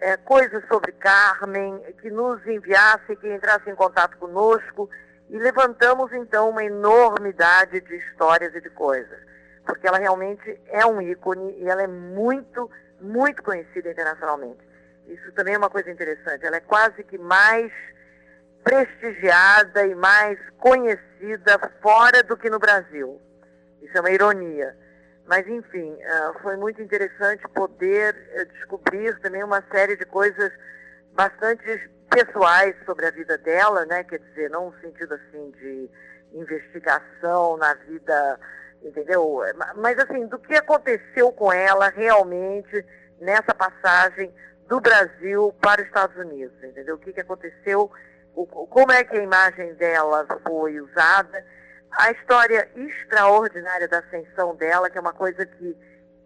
é, 0.00 0.16
coisa 0.16 0.62
sobre 0.68 0.92
Carmen, 0.92 1.80
que 2.00 2.10
nos 2.10 2.44
enviassem, 2.46 3.16
que 3.16 3.32
entrassem 3.32 3.72
em 3.72 3.76
contato 3.76 4.16
conosco, 4.16 4.88
e 5.28 5.38
levantamos 5.38 6.12
então 6.12 6.50
uma 6.50 6.64
enormidade 6.64 7.80
de 7.80 7.96
histórias 7.96 8.54
e 8.54 8.60
de 8.60 8.70
coisas, 8.70 9.18
porque 9.64 9.86
ela 9.86 9.98
realmente 9.98 10.60
é 10.68 10.86
um 10.86 11.02
ícone 11.02 11.56
e 11.58 11.68
ela 11.68 11.82
é 11.82 11.86
muito, 11.86 12.70
muito 13.00 13.42
conhecida 13.42 13.90
internacionalmente. 13.90 14.60
Isso 15.08 15.30
também 15.32 15.54
é 15.54 15.58
uma 15.58 15.70
coisa 15.70 15.90
interessante, 15.90 16.46
ela 16.46 16.56
é 16.56 16.60
quase 16.60 17.02
que 17.04 17.18
mais 17.18 17.72
prestigiada 18.66 19.86
e 19.86 19.94
mais 19.94 20.36
conhecida 20.58 21.56
fora 21.80 22.20
do 22.24 22.36
que 22.36 22.50
no 22.50 22.58
Brasil. 22.58 23.22
Isso 23.80 23.96
é 23.96 24.00
uma 24.00 24.10
ironia. 24.10 24.76
Mas, 25.24 25.46
enfim, 25.46 25.92
uh, 25.92 26.38
foi 26.42 26.56
muito 26.56 26.82
interessante 26.82 27.46
poder 27.54 28.12
uh, 28.12 28.44
descobrir 28.54 29.16
também 29.20 29.44
uma 29.44 29.62
série 29.70 29.96
de 29.96 30.04
coisas 30.04 30.50
bastante 31.12 31.62
pessoais 32.10 32.74
sobre 32.84 33.06
a 33.06 33.12
vida 33.12 33.38
dela, 33.38 33.86
né? 33.86 34.02
Quer 34.02 34.18
dizer, 34.18 34.50
não 34.50 34.70
no 34.70 34.80
sentido 34.80 35.14
assim 35.14 35.52
de 35.52 35.88
investigação 36.32 37.56
na 37.58 37.72
vida, 37.74 38.40
entendeu? 38.82 39.42
Mas 39.76 39.96
assim, 40.00 40.26
do 40.26 40.40
que 40.40 40.54
aconteceu 40.56 41.30
com 41.30 41.52
ela 41.52 41.88
realmente 41.90 42.84
nessa 43.20 43.54
passagem 43.54 44.34
do 44.66 44.80
Brasil 44.80 45.54
para 45.60 45.82
os 45.82 45.86
Estados 45.86 46.16
Unidos, 46.16 46.56
entendeu? 46.64 46.96
O 46.96 46.98
que, 46.98 47.12
que 47.12 47.20
aconteceu 47.20 47.90
como 48.44 48.92
é 48.92 49.02
que 49.02 49.16
a 49.16 49.22
imagem 49.22 49.72
dela 49.74 50.26
foi 50.46 50.78
usada, 50.80 51.44
a 51.90 52.10
história 52.10 52.68
extraordinária 52.76 53.88
da 53.88 54.00
ascensão 54.00 54.54
dela, 54.56 54.90
que 54.90 54.98
é 54.98 55.00
uma 55.00 55.14
coisa 55.14 55.46
que 55.46 55.76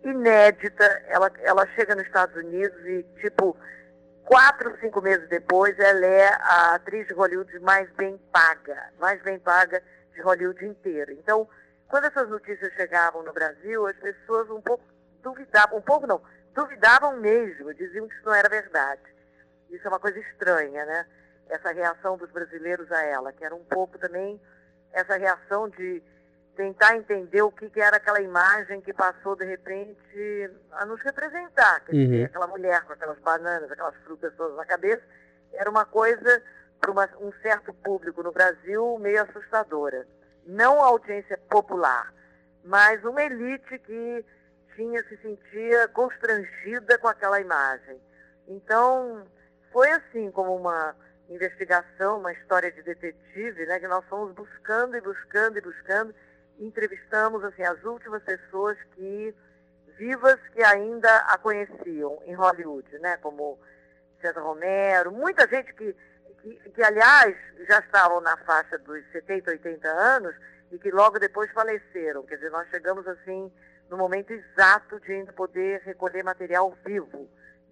inédita, 0.03 0.85
ela, 1.07 1.31
ela 1.41 1.67
chega 1.75 1.95
nos 1.95 2.07
Estados 2.07 2.35
Unidos 2.35 2.77
e, 2.85 3.05
tipo, 3.21 3.57
quatro, 4.25 4.77
cinco 4.81 5.01
meses 5.01 5.29
depois, 5.29 5.79
ela 5.79 6.05
é 6.05 6.29
a 6.29 6.75
atriz 6.75 7.07
de 7.07 7.15
Hollywood 7.15 7.57
mais 7.61 7.89
bem 7.93 8.19
paga, 8.33 8.91
mais 8.99 9.23
bem 9.23 9.39
paga 9.39 9.83
de 10.13 10.21
Hollywood 10.23 10.65
inteiro. 10.65 11.13
Então, 11.13 11.49
quando 11.89 12.07
essas 12.07 12.29
notícias 12.29 12.73
chegavam 12.75 13.23
no 13.23 13.33
Brasil, 13.33 13.87
as 13.87 13.97
pessoas 13.97 14.51
um 14.51 14.61
pouco 14.61 14.83
duvidavam, 15.23 15.79
um 15.79 15.83
pouco 15.83 16.07
não, 16.07 16.21
duvidavam 16.55 17.17
mesmo, 17.19 17.75
diziam 17.75 18.09
que 18.09 18.15
isso 18.15 18.25
não 18.25 18.35
era 18.35 18.49
verdade. 18.49 19.03
Isso 19.71 19.87
é 19.87 19.89
uma 19.89 20.01
coisa 20.01 20.19
estranha, 20.19 20.85
né? 20.85 21.07
Essa 21.51 21.73
reação 21.73 22.17
dos 22.17 22.31
brasileiros 22.31 22.91
a 22.91 23.05
ela, 23.05 23.33
que 23.33 23.45
era 23.45 23.55
um 23.55 23.65
pouco 23.65 23.99
também 23.99 24.41
essa 24.93 25.17
reação 25.17 25.69
de 25.69 26.03
tentar 26.57 26.97
entender 26.97 27.43
o 27.43 27.51
que, 27.51 27.71
que 27.71 27.81
era 27.81 27.97
aquela 27.97 28.21
imagem 28.21 28.81
que 28.81 28.93
passou 28.93 29.37
de 29.37 29.45
repente 29.45 30.51
a 30.73 30.85
nos 30.85 31.01
representar. 31.01 31.81
Quer 31.85 31.93
dizer, 31.93 32.19
uhum. 32.19 32.25
aquela 32.27 32.47
mulher 32.47 32.83
com 32.85 32.93
aquelas 32.93 33.19
bananas, 33.21 33.71
aquelas 33.71 33.95
frutas 34.05 34.33
todas 34.37 34.57
na 34.57 34.65
cabeça, 34.65 35.03
era 35.53 35.71
uma 35.71 35.85
coisa 35.85 36.43
para 36.81 36.91
um 37.19 37.33
certo 37.43 37.73
público 37.75 38.23
no 38.23 38.33
Brasil 38.33 38.99
meio 38.99 39.23
assustadora. 39.23 40.07
Não 40.47 40.83
a 40.83 40.87
audiência 40.87 41.39
popular, 41.49 42.13
mas 42.65 43.03
uma 43.05 43.23
elite 43.23 43.79
que 43.79 44.25
tinha 44.75 45.03
se 45.05 45.17
sentia 45.19 45.89
constrangida 45.89 46.99
com 46.99 47.09
aquela 47.09 47.41
imagem. 47.41 48.01
Então, 48.49 49.25
foi 49.73 49.91
assim 49.91 50.31
como 50.31 50.57
uma 50.57 50.95
investigação, 51.31 52.19
uma 52.19 52.33
história 52.33 52.71
de 52.73 52.83
detetive, 52.83 53.65
né, 53.67 53.79
que 53.79 53.87
nós 53.87 54.05
fomos 54.07 54.35
buscando 54.35 54.97
e 54.97 55.01
buscando 55.01 55.57
e 55.57 55.61
buscando, 55.61 56.15
entrevistamos 56.59 57.43
assim 57.45 57.63
as 57.63 57.83
últimas 57.85 58.23
pessoas 58.25 58.77
que 58.95 59.35
vivas 59.97 60.39
que 60.53 60.63
ainda 60.63 61.17
a 61.29 61.39
conheciam 61.39 62.21
em 62.27 62.35
Hollywood, 62.35 62.99
né, 62.99 63.17
como 63.19 63.59
César 64.21 64.41
Romero, 64.41 65.13
muita 65.13 65.49
gente 65.49 65.73
que, 65.75 65.95
que, 66.43 66.71
que 66.71 66.83
aliás 66.83 67.37
já 67.69 67.79
estavam 67.79 68.21
na 68.21 68.37
faixa 68.39 68.77
dos 68.79 69.01
70, 69.13 69.53
80 69.53 69.89
anos 69.89 70.35
e 70.73 70.79
que 70.79 70.91
logo 70.91 71.19
depois 71.19 71.51
faleceram. 71.53 72.25
Quer 72.25 72.37
dizer, 72.37 72.51
nós 72.51 72.69
chegamos 72.71 73.07
assim 73.07 73.51
no 73.89 73.97
momento 73.97 74.33
exato 74.33 75.01
de 75.01 75.13
ainda 75.13 75.33
poder 75.33 75.81
recolher 75.83 76.23
material 76.23 76.77
vivo 76.85 77.29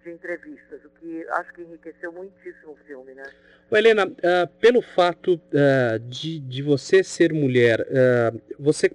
entrevistas, 0.09 0.83
o 0.85 0.89
que 0.99 1.25
acho 1.29 1.53
que 1.53 1.61
enriqueceu 1.61 2.11
muitíssimo 2.11 2.73
o 2.73 2.77
filme, 2.87 3.13
né? 3.13 3.23
Helena, 3.71 4.07
uh, 4.07 4.47
pelo 4.59 4.81
fato 4.81 5.35
uh, 5.35 5.99
de, 5.99 6.39
de 6.39 6.61
você 6.63 7.03
ser 7.03 7.31
mulher, 7.31 7.81
uh, 7.81 8.41
você 8.57 8.91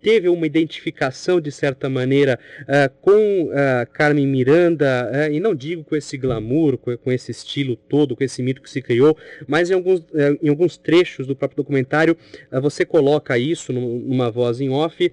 teve 0.00 0.28
uma 0.28 0.46
identificação 0.46 1.40
de 1.40 1.50
certa 1.50 1.88
maneira 1.88 2.38
uh, 2.62 2.92
com 3.00 3.44
uh, 3.44 3.86
Carmen 3.92 4.26
Miranda 4.26 5.10
uh, 5.12 5.32
e 5.32 5.40
não 5.40 5.54
digo 5.54 5.84
com 5.84 5.96
esse 5.96 6.16
glamour, 6.16 6.78
com, 6.78 6.96
com, 6.96 7.12
esse 7.12 7.30
estilo 7.30 7.76
todo, 7.76 8.16
com 8.16 8.22
esse 8.22 8.42
mito 8.42 8.62
que 8.62 8.70
se 8.70 8.80
criou, 8.80 9.16
mas 9.46 9.70
em 9.70 9.74
alguns, 9.74 10.04
em 10.42 10.48
alguns 10.48 10.76
trechos 10.76 11.26
do 11.26 11.34
próprio 11.34 11.56
documentário 11.56 12.16
você 12.62 12.84
coloca 12.84 13.36
isso 13.38 13.72
numa 13.72 14.30
voz 14.30 14.60
em 14.60 14.70
off, 14.70 15.10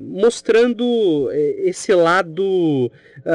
mostrando 0.00 1.30
esse 1.32 1.92
lado 1.94 2.90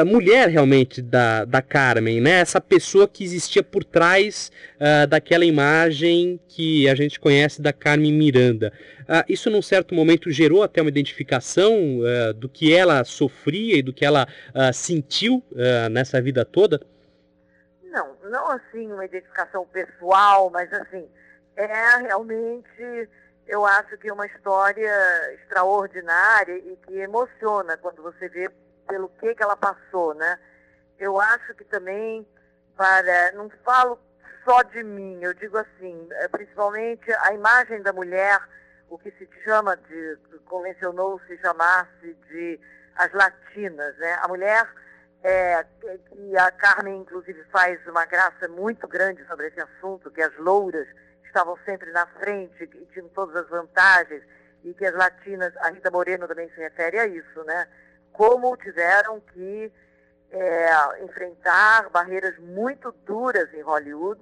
mulher 0.06 0.50
realmente 0.50 1.02
da, 1.02 1.45
da 1.45 1.62
Carmen, 1.62 2.22
né? 2.22 2.39
Essa 2.39 2.62
pessoa 2.62 3.08
que 3.08 3.24
existia 3.24 3.64
por 3.64 3.84
trás 3.84 4.52
daquela 5.10 5.45
imagem 5.45 6.39
que 6.48 6.88
a 6.88 6.95
gente 6.95 7.20
conhece 7.20 7.62
da 7.62 7.74
Carmen 7.74 8.14
Miranda. 8.14 8.72
isso 9.28 9.50
num 9.50 9.62
certo 9.62 9.93
momento 9.93 10.32
gerou 10.38 10.62
até 10.62 10.82
uma 10.82 10.90
identificação 10.90 11.74
uh, 12.00 12.34
do 12.34 12.48
que 12.48 12.76
ela 12.76 13.04
sofria 13.04 13.78
e 13.78 13.82
do 13.82 13.92
que 13.92 14.06
ela 14.06 14.28
uh, 14.50 14.74
sentiu 14.74 15.44
uh, 15.52 15.90
nessa 15.90 16.22
vida 16.22 16.46
toda? 16.46 16.80
Não, 17.84 18.16
não 18.26 18.52
assim 18.52 18.92
uma 18.92 19.06
identificação 19.06 19.66
pessoal, 19.66 20.52
mas 20.52 20.72
assim, 20.72 21.10
é 21.56 21.98
realmente, 21.98 23.10
eu 23.48 23.66
acho 23.66 23.98
que 23.98 24.12
uma 24.12 24.28
história 24.28 24.94
extraordinária 25.34 26.58
e 26.58 26.78
que 26.86 27.00
emociona 27.00 27.76
quando 27.78 28.04
você 28.04 28.30
vê 28.30 28.50
pelo 28.88 29.10
que, 29.20 29.34
que 29.34 29.44
ela 29.44 29.58
passou, 29.58 30.14
né? 30.14 30.38
Eu 31.00 31.20
acho 31.20 31.54
que 31.56 31.64
também, 31.66 32.26
para, 32.76 33.32
não 33.34 33.50
falo 33.66 34.00
só 34.46 34.62
de 34.64 34.84
mim, 34.84 35.20
eu 35.22 35.34
digo 35.34 35.58
assim, 35.58 36.08
eh, 36.10 36.28
principalmente 36.30 37.12
a 37.22 37.34
imagem 37.34 37.82
da 37.82 37.92
mulher 37.92 38.40
o 38.90 38.98
que 38.98 39.12
se 39.12 39.28
chama 39.44 39.76
de, 39.76 40.18
convencionou-se 40.46 41.38
chamar-se 41.38 42.14
de 42.30 42.60
as 42.96 43.12
latinas, 43.14 43.98
né? 43.98 44.18
A 44.22 44.28
mulher, 44.28 44.68
é, 45.24 45.64
que 46.10 46.38
a 46.38 46.52
Carmen 46.52 47.02
inclusive 47.02 47.44
faz 47.46 47.86
uma 47.88 48.06
graça 48.06 48.48
muito 48.48 48.88
grande 48.88 49.26
sobre 49.28 49.48
esse 49.48 49.60
assunto, 49.60 50.12
que 50.12 50.22
as 50.22 50.36
louras 50.38 50.88
estavam 51.26 51.58
sempre 51.66 51.92
na 51.92 52.06
frente 52.08 52.64
e 52.64 52.86
tinham 52.94 53.08
todas 53.10 53.36
as 53.36 53.50
vantagens, 53.50 54.24
e 54.64 54.74
que 54.74 54.86
as 54.86 54.96
latinas, 54.96 55.56
a 55.58 55.70
Rita 55.70 55.92
Moreno 55.92 56.28
também 56.28 56.50
se 56.50 56.60
refere 56.60 57.00
a 57.00 57.06
isso, 57.06 57.44
né? 57.44 57.68
Como 58.12 58.58
tiveram 58.58 59.20
que 59.20 59.72
é, 60.32 61.04
enfrentar 61.04 61.90
barreiras 61.90 62.38
muito 62.40 62.92
duras 63.06 63.54
em 63.54 63.62
Hollywood 63.62 64.20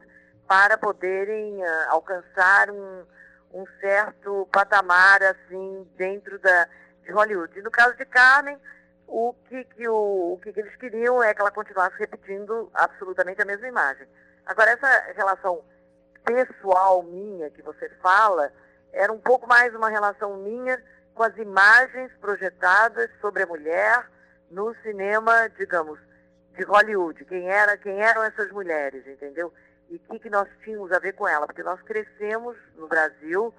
para 0.47 0.77
poderem 0.77 1.63
uh, 1.63 1.89
alcançar 1.89 2.69
um, 2.69 3.03
um 3.55 3.65
certo 3.79 4.47
patamar 4.51 5.23
assim 5.23 5.87
dentro 5.95 6.37
da, 6.39 6.67
de 7.03 7.11
Hollywood. 7.11 7.57
E 7.57 7.61
no 7.61 7.71
caso 7.71 7.95
de 7.95 8.03
Carmen, 8.05 8.59
o 9.07 9.33
que, 9.47 9.63
que, 9.63 9.87
o, 9.87 10.33
o 10.33 10.39
que, 10.43 10.51
que 10.51 10.59
eles 10.59 10.75
queriam 10.75 11.23
é 11.23 11.33
que 11.33 11.39
ela 11.39 11.51
continuasse 11.51 11.97
repetindo 11.97 12.69
absolutamente 12.73 13.41
a 13.41 13.45
mesma 13.45 13.67
imagem. 13.67 14.05
Agora, 14.45 14.71
essa 14.71 15.13
relação 15.15 15.63
pessoal 16.25 17.01
minha 17.03 17.49
que 17.49 17.61
você 17.61 17.87
fala 18.01 18.51
era 18.91 19.11
um 19.11 19.19
pouco 19.19 19.47
mais 19.47 19.73
uma 19.73 19.89
relação 19.89 20.35
minha 20.37 20.81
com 21.13 21.23
as 21.23 21.37
imagens 21.37 22.11
projetadas 22.19 23.09
sobre 23.21 23.43
a 23.43 23.47
mulher 23.47 24.05
no 24.51 24.75
cinema, 24.81 25.49
digamos, 25.57 25.97
de 26.57 26.63
Hollywood. 26.63 27.23
Quem 27.25 27.49
era, 27.49 27.77
quem 27.77 28.01
eram 28.01 28.23
essas 28.23 28.51
mulheres, 28.51 29.07
entendeu? 29.07 29.53
E 29.89 29.95
o 29.95 29.99
que, 29.99 30.19
que 30.19 30.29
nós 30.29 30.47
tínhamos 30.63 30.91
a 30.91 30.99
ver 30.99 31.13
com 31.13 31.27
ela, 31.27 31.45
porque 31.45 31.63
nós 31.63 31.81
crescemos 31.81 32.57
no 32.75 32.87
Brasil, 32.87 33.53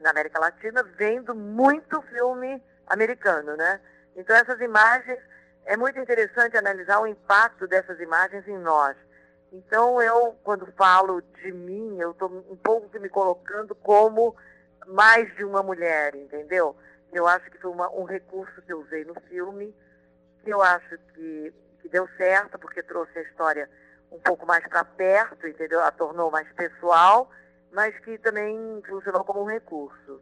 na 0.00 0.10
América 0.10 0.38
Latina, 0.38 0.82
vendo 0.82 1.34
muito 1.34 2.00
filme 2.02 2.62
americano, 2.86 3.56
né? 3.56 3.80
Então 4.16 4.34
essas 4.34 4.60
imagens 4.60 5.18
é 5.64 5.76
muito 5.76 5.98
interessante 5.98 6.56
analisar 6.56 7.00
o 7.00 7.06
impacto 7.06 7.66
dessas 7.66 8.00
imagens 8.00 8.46
em 8.48 8.58
nós. 8.58 8.96
Então, 9.52 10.00
eu, 10.00 10.36
quando 10.44 10.66
falo 10.72 11.22
de 11.42 11.52
mim, 11.52 11.98
eu 11.98 12.10
estou 12.12 12.28
um 12.50 12.56
pouco 12.56 12.98
me 12.98 13.08
colocando 13.08 13.74
como 13.74 14.36
mais 14.86 15.34
de 15.36 15.44
uma 15.44 15.62
mulher, 15.62 16.14
entendeu? 16.14 16.76
Eu 17.12 17.26
acho 17.26 17.50
que 17.50 17.58
foi 17.58 17.70
uma, 17.70 17.90
um 17.90 18.04
recurso 18.04 18.60
que 18.62 18.72
eu 18.72 18.80
usei 18.80 19.04
no 19.04 19.14
filme, 19.28 19.74
que 20.42 20.50
eu 20.50 20.60
acho 20.62 20.98
que, 21.14 21.52
que 21.80 21.88
deu 21.88 22.08
certo, 22.16 22.58
porque 22.58 22.82
trouxe 22.82 23.18
a 23.18 23.22
história 23.22 23.68
um 24.10 24.18
pouco 24.18 24.46
mais 24.46 24.66
para 24.66 24.84
perto, 24.84 25.46
entendeu? 25.46 25.80
A 25.80 25.90
tornou 25.90 26.30
mais 26.30 26.50
pessoal, 26.52 27.30
mas 27.72 27.98
que 28.00 28.18
também 28.18 28.56
funcionou 28.88 29.24
como 29.24 29.42
um 29.42 29.46
recurso. 29.46 30.20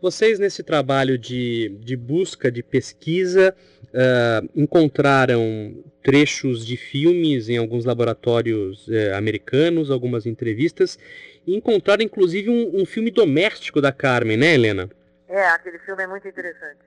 Vocês, 0.00 0.38
nesse 0.38 0.62
trabalho 0.62 1.16
de, 1.16 1.70
de 1.80 1.96
busca, 1.96 2.50
de 2.52 2.62
pesquisa, 2.62 3.56
uh, 3.84 4.50
encontraram 4.54 5.82
trechos 6.02 6.66
de 6.66 6.76
filmes 6.76 7.48
em 7.48 7.56
alguns 7.56 7.86
laboratórios 7.86 8.86
uh, 8.88 9.16
americanos, 9.16 9.90
algumas 9.90 10.26
entrevistas, 10.26 10.98
e 11.46 11.56
encontraram 11.56 12.02
inclusive 12.02 12.50
um, 12.50 12.82
um, 12.82 12.84
filme 12.84 13.10
doméstico 13.10 13.80
da 13.80 13.92
Carmen, 13.92 14.36
né, 14.36 14.52
Helena? 14.54 14.90
É, 15.26 15.46
aquele 15.48 15.78
filme 15.78 16.02
é 16.02 16.06
muito 16.06 16.28
interessante. 16.28 16.80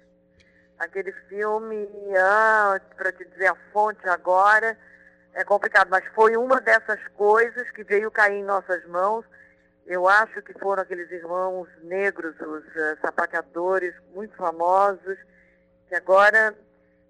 Aquele 0.78 1.12
filme, 1.28 1.88
ah, 2.16 2.80
para 2.96 3.12
te 3.12 3.26
dizer 3.26 3.48
a 3.48 3.56
fonte 3.74 4.08
agora, 4.08 4.78
é 5.40 5.44
complicado, 5.44 5.90
mas 5.90 6.04
foi 6.14 6.36
uma 6.36 6.60
dessas 6.60 7.00
coisas 7.10 7.70
que 7.72 7.84
veio 7.84 8.12
cair 8.12 8.40
em 8.40 8.44
nossas 8.44 8.86
mãos 8.88 9.26
eu 9.88 10.06
acho 10.06 10.42
que 10.42 10.52
foram 10.60 10.84
aqueles 10.84 11.10
irmãos 11.10 11.70
negros, 11.82 12.36
os 12.42 12.66
uh, 12.66 13.00
sapateadores 13.00 13.96
muito 14.14 14.36
famosos, 14.36 15.18
que 15.88 15.96
agora 15.96 16.54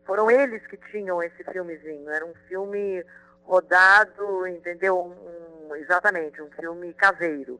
foram 0.06 0.30
eles 0.30 0.66
que 0.68 0.78
tinham 0.92 1.22
esse 1.24 1.44
filmezinho. 1.46 2.08
Era 2.08 2.24
um 2.24 2.36
filme 2.48 3.04
rodado, 3.44 4.46
entendeu? 4.46 5.00
Um, 5.00 5.76
exatamente, 5.76 6.40
um 6.40 6.52
filme 6.52 6.94
caseiro. 6.94 7.60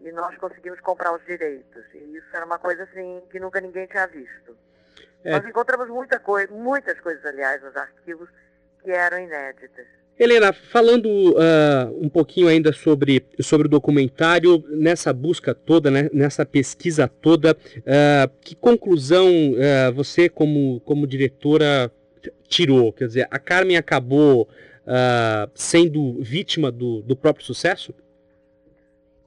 E 0.00 0.10
nós 0.10 0.36
conseguimos 0.36 0.80
comprar 0.80 1.14
os 1.14 1.24
direitos. 1.24 1.84
E 1.94 2.16
isso 2.16 2.26
era 2.32 2.44
uma 2.44 2.58
coisa 2.58 2.82
assim 2.82 3.22
que 3.30 3.38
nunca 3.38 3.60
ninguém 3.60 3.86
tinha 3.86 4.08
visto. 4.08 4.58
É. 5.22 5.30
Nós 5.30 5.46
encontramos 5.46 5.88
muita 5.88 6.18
coisa, 6.18 6.52
muitas 6.52 6.98
coisas, 7.00 7.24
aliás, 7.24 7.62
nos 7.62 7.76
arquivos 7.76 8.28
que 8.82 8.90
eram 8.90 9.20
inéditas. 9.20 9.86
Helena, 10.18 10.50
falando 10.50 11.06
uh, 11.10 11.92
um 12.00 12.08
pouquinho 12.08 12.48
ainda 12.48 12.72
sobre, 12.72 13.26
sobre 13.38 13.66
o 13.66 13.70
documentário, 13.70 14.64
nessa 14.68 15.12
busca 15.12 15.54
toda, 15.54 15.90
né, 15.90 16.08
nessa 16.10 16.46
pesquisa 16.46 17.06
toda, 17.06 17.52
uh, 17.52 18.40
que 18.40 18.54
conclusão 18.54 19.28
uh, 19.28 19.92
você, 19.94 20.30
como, 20.30 20.80
como 20.80 21.06
diretora, 21.06 21.92
tirou? 22.48 22.94
Quer 22.94 23.08
dizer, 23.08 23.28
a 23.30 23.38
Carmen 23.38 23.76
acabou 23.76 24.48
sendo 25.52 26.22
vítima 26.22 26.70
do, 26.70 27.02
do 27.02 27.16
próprio 27.16 27.44
sucesso? 27.44 27.92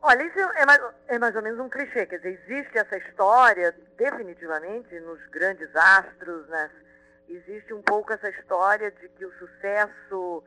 Olha, 0.01 0.23
isso 0.23 0.39
é 0.39 0.65
mais, 0.65 0.81
é 1.09 1.19
mais 1.19 1.35
ou 1.35 1.41
menos 1.41 1.59
um 1.59 1.67
clichê. 1.67 2.05
Quer 2.05 2.15
dizer, 2.15 2.39
existe 2.47 2.77
essa 2.77 2.97
história, 2.97 3.75
definitivamente, 3.97 4.97
nos 5.01 5.19
grandes 5.29 5.67
astros, 5.75 6.47
né? 6.47 6.69
Existe 7.27 7.73
um 7.73 7.81
pouco 7.81 8.13
essa 8.13 8.29
história 8.29 8.89
de 8.89 9.09
que 9.09 9.25
o 9.25 9.33
sucesso 9.33 10.41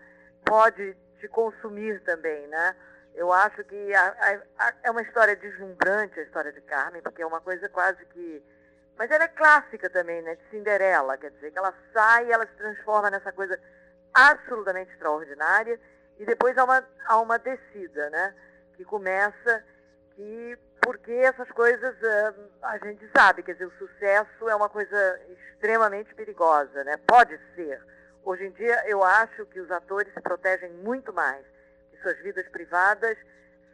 pode 0.45 0.97
te 1.21 1.29
consumir 1.29 2.01
também, 2.03 2.47
né? 2.49 2.77
Eu 3.15 3.33
acho 3.33 3.63
que 3.65 3.95
a, 3.95 4.09
a, 4.09 4.67
a, 4.67 4.75
é 4.85 4.91
uma 4.91 5.03
história 5.03 5.37
deslumbrante 5.37 6.19
a 6.19 6.23
história 6.23 6.53
de 6.53 6.61
Carmen, 6.63 7.03
porque 7.03 7.23
é 7.23 7.27
uma 7.27 7.41
coisa 7.41 7.69
quase 7.69 8.05
que. 8.07 8.43
Mas 8.97 9.11
ela 9.11 9.25
é 9.25 9.29
clássica 9.29 9.91
também, 9.91 10.23
né? 10.23 10.37
De 10.37 10.51
Cinderela, 10.51 11.17
quer 11.19 11.31
dizer, 11.31 11.51
que 11.51 11.59
ela 11.59 11.75
sai 11.93 12.27
e 12.27 12.33
ela 12.33 12.47
se 12.47 12.55
transforma 12.55 13.11
nessa 13.11 13.33
coisa 13.33 13.59
absolutamente 14.15 14.93
extraordinária 14.93 15.79
e 16.19 16.25
depois 16.25 16.57
há 16.57 16.65
uma, 16.65 16.85
há 17.07 17.21
uma 17.21 17.39
descida, 17.39 18.11
né? 18.11 18.35
Que 18.77 18.85
começa 18.85 19.65
que. 20.15 20.59
Porque 20.81 21.13
essas 21.13 21.49
coisas 21.53 21.95
uh, 21.95 22.51
a 22.61 22.77
gente 22.79 23.09
sabe, 23.17 23.45
quer 23.45 23.53
dizer, 23.53 23.67
o 23.67 23.79
sucesso 23.79 24.49
é 24.49 24.55
uma 24.57 24.69
coisa 24.69 25.21
extremamente 25.29 26.13
perigosa, 26.13 26.83
né? 26.83 26.97
Pode 27.07 27.39
ser 27.55 27.81
Hoje 28.25 28.47
em 28.47 28.51
dia, 28.53 28.85
eu 28.87 29.03
acho 29.03 29.45
que 29.47 29.59
os 29.59 29.71
atores 29.71 30.13
se 30.15 30.21
protegem 30.21 30.71
muito 30.75 31.13
mais. 31.13 31.45
Que 31.91 31.97
suas 31.99 32.17
vidas 32.19 32.47
privadas 32.49 33.19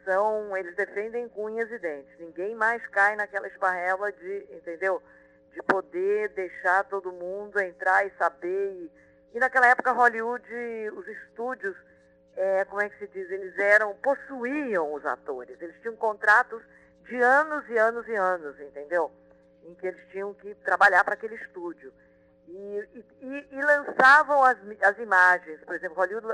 são, 0.03 0.57
eles 0.57 0.75
defendem 0.75 1.29
com 1.29 1.45
unhas 1.45 1.71
e 1.71 1.77
dentes. 1.77 2.17
Ninguém 2.19 2.55
mais 2.55 2.85
cai 2.87 3.15
naquela 3.15 3.47
esparrela 3.47 4.11
de, 4.11 4.47
entendeu? 4.49 5.01
De 5.53 5.61
poder 5.61 6.29
deixar 6.29 6.83
todo 6.85 7.11
mundo 7.11 7.59
entrar 7.59 8.07
e 8.07 8.11
saber. 8.17 8.71
E, 8.71 8.91
e 9.35 9.39
naquela 9.39 9.67
época, 9.67 9.91
Hollywood, 9.91 10.43
os 10.95 11.07
estúdios, 11.07 11.75
é, 12.35 12.65
como 12.65 12.81
é 12.81 12.89
que 12.89 12.97
se 12.97 13.07
diz? 13.07 13.29
Eles 13.29 13.55
eram, 13.59 13.95
possuíam 13.97 14.91
os 14.93 15.05
atores. 15.05 15.61
Eles 15.61 15.79
tinham 15.81 15.95
contratos 15.95 16.63
de 17.03 17.21
anos 17.21 17.69
e 17.69 17.77
anos 17.77 18.07
e 18.07 18.15
anos, 18.15 18.59
entendeu? 18.59 19.11
Em 19.63 19.75
que 19.75 19.85
eles 19.85 20.07
tinham 20.09 20.33
que 20.33 20.55
trabalhar 20.55 21.03
para 21.03 21.13
aquele 21.13 21.35
estúdio. 21.35 21.93
E, 22.51 23.05
e, 23.21 23.47
e 23.51 23.61
lançavam 23.61 24.43
as, 24.43 24.57
as 24.81 24.97
imagens. 24.97 25.63
Por 25.63 25.75
exemplo, 25.75 25.97
Hollywood 25.97 26.27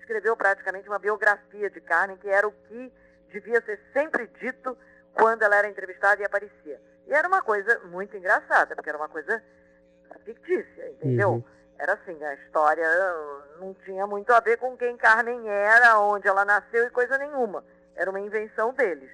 escreveu 0.00 0.34
praticamente 0.34 0.88
uma 0.88 0.98
biografia 0.98 1.68
de 1.68 1.80
Carmen, 1.82 2.16
que 2.16 2.28
era 2.28 2.48
o 2.48 2.52
que 2.52 2.92
devia 3.30 3.60
ser 3.60 3.78
sempre 3.92 4.26
dito 4.40 4.76
quando 5.12 5.42
ela 5.42 5.56
era 5.56 5.68
entrevistada 5.68 6.22
e 6.22 6.24
aparecia. 6.24 6.80
E 7.06 7.12
era 7.12 7.28
uma 7.28 7.42
coisa 7.42 7.78
muito 7.80 8.16
engraçada, 8.16 8.74
porque 8.74 8.88
era 8.88 8.98
uma 8.98 9.08
coisa 9.08 9.42
fictícia, 10.24 10.90
entendeu? 10.90 11.30
Uhum. 11.32 11.44
Era 11.78 11.92
assim, 11.92 12.22
a 12.24 12.34
história 12.34 12.88
não 13.60 13.74
tinha 13.84 14.06
muito 14.06 14.32
a 14.32 14.40
ver 14.40 14.56
com 14.56 14.76
quem 14.76 14.96
Carmen 14.96 15.48
era, 15.48 16.00
onde 16.00 16.26
ela 16.26 16.44
nasceu 16.44 16.86
e 16.86 16.90
coisa 16.90 17.16
nenhuma. 17.18 17.64
Era 17.94 18.10
uma 18.10 18.20
invenção 18.20 18.72
deles. 18.72 19.10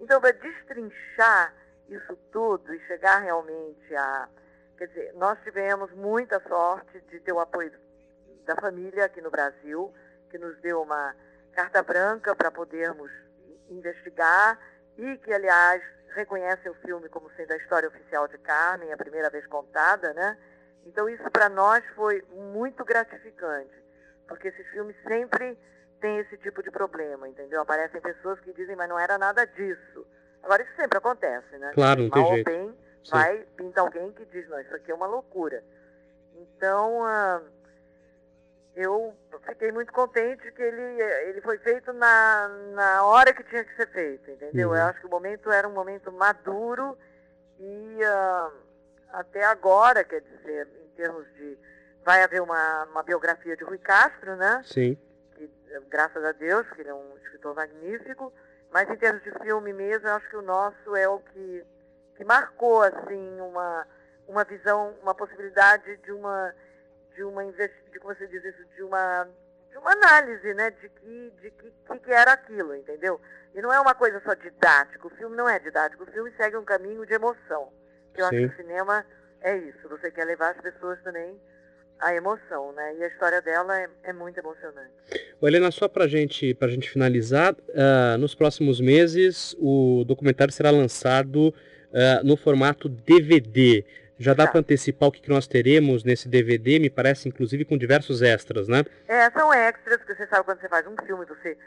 Então, 0.00 0.20
para 0.20 0.32
destrinchar 0.32 1.54
isso 1.88 2.16
tudo 2.30 2.74
e 2.74 2.80
chegar 2.86 3.20
realmente 3.20 3.94
a, 3.94 4.28
Quer 4.76 4.88
dizer, 4.88 5.12
nós 5.14 5.38
tivemos 5.42 5.90
muita 5.92 6.40
sorte 6.40 7.00
de 7.10 7.20
ter 7.20 7.32
o 7.32 7.40
apoio 7.40 7.72
da 8.44 8.54
família 8.56 9.06
aqui 9.06 9.20
no 9.20 9.30
Brasil, 9.30 9.92
que 10.30 10.38
nos 10.38 10.58
deu 10.60 10.82
uma 10.82 11.14
carta 11.52 11.82
branca 11.82 12.34
para 12.36 12.50
podermos 12.50 13.10
investigar 13.70 14.58
e 14.98 15.16
que, 15.18 15.32
aliás, 15.32 15.82
reconhece 16.14 16.68
o 16.68 16.74
filme 16.74 17.08
como 17.08 17.30
sendo 17.32 17.52
a 17.52 17.56
história 17.56 17.88
oficial 17.88 18.28
de 18.28 18.38
Carmen, 18.38 18.92
a 18.92 18.96
primeira 18.96 19.30
vez 19.30 19.46
contada, 19.46 20.12
né? 20.12 20.36
Então 20.84 21.08
isso 21.08 21.28
para 21.30 21.48
nós 21.48 21.84
foi 21.94 22.22
muito 22.32 22.84
gratificante, 22.84 23.74
porque 24.28 24.48
esse 24.48 24.62
filme 24.64 24.94
sempre 25.06 25.58
tem 26.00 26.18
esse 26.18 26.36
tipo 26.38 26.62
de 26.62 26.70
problema, 26.70 27.28
entendeu? 27.28 27.60
Aparecem 27.60 28.00
pessoas 28.00 28.38
que 28.40 28.52
dizem, 28.52 28.76
mas 28.76 28.88
não 28.88 28.98
era 28.98 29.18
nada 29.18 29.44
disso. 29.46 30.06
Agora 30.42 30.62
isso 30.62 30.76
sempre 30.76 30.98
acontece, 30.98 31.56
né? 31.58 31.72
Claro, 31.74 32.02
não 32.02 32.10
tem 32.10 32.26
jeito. 32.26 32.50
Bem, 32.50 32.78
Sim. 33.06 33.12
vai 33.12 33.38
pintar 33.56 33.84
alguém 33.84 34.12
que 34.12 34.24
diz, 34.26 34.48
não, 34.48 34.60
isso 34.60 34.74
aqui 34.74 34.90
é 34.90 34.94
uma 34.94 35.06
loucura. 35.06 35.62
Então, 36.34 37.04
ah, 37.04 37.40
eu 38.74 39.14
fiquei 39.46 39.70
muito 39.70 39.92
contente 39.92 40.50
que 40.50 40.62
ele, 40.62 41.02
ele 41.28 41.40
foi 41.40 41.56
feito 41.58 41.92
na, 41.92 42.48
na 42.74 43.04
hora 43.04 43.32
que 43.32 43.44
tinha 43.44 43.64
que 43.64 43.74
ser 43.76 43.86
feito, 43.88 44.28
entendeu? 44.30 44.70
Uhum. 44.70 44.76
Eu 44.76 44.82
acho 44.82 45.00
que 45.00 45.06
o 45.06 45.10
momento 45.10 45.50
era 45.52 45.68
um 45.68 45.72
momento 45.72 46.10
maduro 46.10 46.98
e 47.60 48.04
ah, 48.04 48.50
até 49.12 49.44
agora, 49.44 50.02
quer 50.02 50.20
dizer, 50.20 50.68
em 50.84 50.88
termos 50.96 51.24
de... 51.34 51.56
Vai 52.04 52.22
haver 52.22 52.42
uma, 52.42 52.84
uma 52.84 53.02
biografia 53.02 53.56
de 53.56 53.64
Rui 53.64 53.78
Castro, 53.78 54.36
né? 54.36 54.62
Sim. 54.64 54.96
Que, 55.34 55.50
graças 55.88 56.24
a 56.24 56.32
Deus, 56.32 56.68
que 56.70 56.80
ele 56.80 56.90
é 56.90 56.94
um 56.94 57.16
escritor 57.18 57.54
magnífico. 57.54 58.32
Mas 58.72 58.90
em 58.90 58.96
termos 58.96 59.22
de 59.22 59.30
filme 59.42 59.72
mesmo, 59.72 60.06
eu 60.06 60.14
acho 60.14 60.28
que 60.28 60.36
o 60.36 60.42
nosso 60.42 60.94
é 60.94 61.08
o 61.08 61.18
que 61.18 61.64
que 62.16 62.24
marcou 62.24 62.82
assim 62.82 63.40
uma 63.40 63.86
uma 64.28 64.44
visão, 64.44 64.94
uma 65.02 65.14
possibilidade 65.14 65.96
de 65.98 66.12
uma 66.12 66.54
de 67.14 67.22
uma 67.22 67.44
de 67.44 67.98
como 68.00 68.14
você 68.14 68.26
diz 68.26 68.44
isso, 68.44 68.64
de 68.74 68.82
uma 68.82 69.28
de 69.70 69.78
uma 69.78 69.92
análise, 69.92 70.54
né, 70.54 70.70
de 70.70 70.88
que 70.88 71.32
de 71.40 71.50
que, 71.50 71.98
que 72.00 72.12
era 72.12 72.32
aquilo, 72.32 72.74
entendeu? 72.74 73.20
E 73.54 73.62
não 73.62 73.72
é 73.72 73.80
uma 73.80 73.94
coisa 73.94 74.20
só 74.20 74.34
didática. 74.34 75.06
O 75.06 75.10
filme 75.10 75.34
não 75.34 75.48
é 75.48 75.58
didático. 75.58 76.04
O 76.04 76.12
filme 76.12 76.30
segue 76.36 76.58
um 76.58 76.64
caminho 76.64 77.06
de 77.06 77.14
emoção. 77.14 77.72
Que 78.12 78.20
eu 78.20 78.28
Sim. 78.28 78.44
acho 78.44 78.48
que 78.48 78.60
o 78.60 78.64
cinema 78.64 79.06
é 79.40 79.56
isso. 79.56 79.88
Você 79.88 80.10
quer 80.10 80.24
levar 80.24 80.50
as 80.50 80.60
pessoas 80.60 81.00
também 81.02 81.40
a 81.98 82.14
emoção, 82.14 82.72
né? 82.72 82.96
E 82.98 83.04
a 83.04 83.08
história 83.08 83.40
dela 83.40 83.80
é, 83.80 83.88
é 84.04 84.12
muito 84.12 84.38
emocionante. 84.38 84.90
Helena, 85.42 85.70
só 85.70 85.88
para 85.88 86.06
gente, 86.06 86.56
a 86.60 86.68
gente 86.68 86.90
finalizar, 86.90 87.54
uh, 87.54 88.18
nos 88.18 88.34
próximos 88.34 88.80
meses 88.80 89.56
o 89.58 90.04
documentário 90.06 90.52
será 90.52 90.70
lançado 90.70 91.54
uh, 91.96 92.24
no 92.26 92.36
formato 92.36 92.88
DVD. 92.88 93.84
Já 94.18 94.32
dá 94.32 94.46
tá. 94.46 94.52
para 94.52 94.60
antecipar 94.60 95.08
o 95.08 95.12
que, 95.12 95.20
que 95.20 95.28
nós 95.28 95.46
teremos 95.46 96.04
nesse 96.04 96.28
DVD, 96.28 96.78
me 96.78 96.88
parece, 96.88 97.28
inclusive, 97.28 97.64
com 97.64 97.76
diversos 97.76 98.22
extras, 98.22 98.68
né? 98.68 98.84
É, 99.08 99.30
são 99.30 99.52
extras, 99.52 99.98
porque 99.98 100.14
você 100.14 100.26
sabe 100.26 100.44
quando 100.44 100.60
você 100.60 100.68
faz 100.68 100.86
um 100.86 100.96
filme, 101.04 101.26
você, 101.26 101.58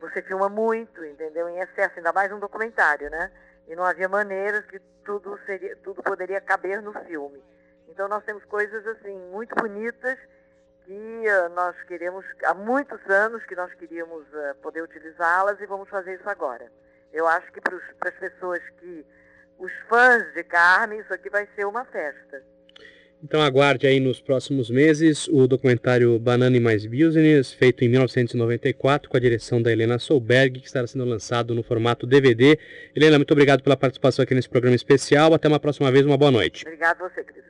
você 0.00 0.22
filma 0.22 0.48
muito, 0.48 1.04
entendeu? 1.04 1.48
Em 1.48 1.58
excesso, 1.58 1.94
ainda 1.96 2.12
mais 2.12 2.30
um 2.30 2.38
documentário, 2.38 3.10
né? 3.10 3.30
E 3.66 3.74
não 3.74 3.84
havia 3.84 4.08
maneiras 4.08 4.64
que 4.66 4.78
tudo, 5.04 5.38
seria, 5.46 5.74
tudo 5.82 6.02
poderia 6.02 6.40
caber 6.40 6.80
no 6.80 6.92
filme. 7.06 7.42
Então 7.88 8.08
nós 8.08 8.22
temos 8.24 8.44
coisas, 8.44 8.86
assim, 8.86 9.18
muito 9.32 9.54
bonitas 9.56 10.16
que 10.84 10.92
uh, 10.92 11.48
nós 11.54 11.74
queremos, 11.88 12.24
há 12.44 12.54
muitos 12.54 13.00
anos 13.10 13.44
que 13.44 13.56
nós 13.56 13.74
queríamos 13.74 14.22
uh, 14.32 14.54
poder 14.62 14.82
utilizá-las 14.82 15.60
e 15.60 15.66
vamos 15.66 15.88
fazer 15.88 16.14
isso 16.14 16.28
agora. 16.30 16.70
Eu 17.12 17.26
acho 17.26 17.50
que 17.52 17.60
para 17.60 17.76
as 18.08 18.14
pessoas 18.14 18.62
que, 18.78 19.04
os 19.58 19.72
fãs 19.88 20.32
de 20.34 20.42
Carmen, 20.44 21.00
isso 21.00 21.12
aqui 21.12 21.30
vai 21.30 21.46
ser 21.54 21.64
uma 21.66 21.84
festa. 21.84 22.42
Então 23.22 23.40
aguarde 23.40 23.86
aí 23.86 23.98
nos 23.98 24.20
próximos 24.20 24.70
meses 24.70 25.26
o 25.28 25.46
documentário 25.48 26.18
Banana 26.18 26.56
e 26.56 26.60
Mais 26.60 26.84
Business, 26.84 27.52
feito 27.52 27.82
em 27.82 27.88
1994 27.88 29.08
com 29.08 29.16
a 29.16 29.20
direção 29.20 29.60
da 29.60 29.72
Helena 29.72 29.98
Solberg, 29.98 30.60
que 30.60 30.66
estará 30.66 30.86
sendo 30.86 31.04
lançado 31.04 31.54
no 31.54 31.62
formato 31.62 32.06
DVD. 32.06 32.58
Helena, 32.94 33.18
muito 33.18 33.32
obrigado 33.32 33.62
pela 33.62 33.76
participação 33.76 34.22
aqui 34.22 34.34
nesse 34.34 34.48
programa 34.48 34.76
especial. 34.76 35.32
Até 35.32 35.48
uma 35.48 35.58
próxima 35.58 35.90
vez, 35.90 36.04
uma 36.04 36.18
boa 36.18 36.30
noite. 36.30 36.64
Obrigado 36.66 36.98
você, 36.98 37.24
querido. 37.24 37.46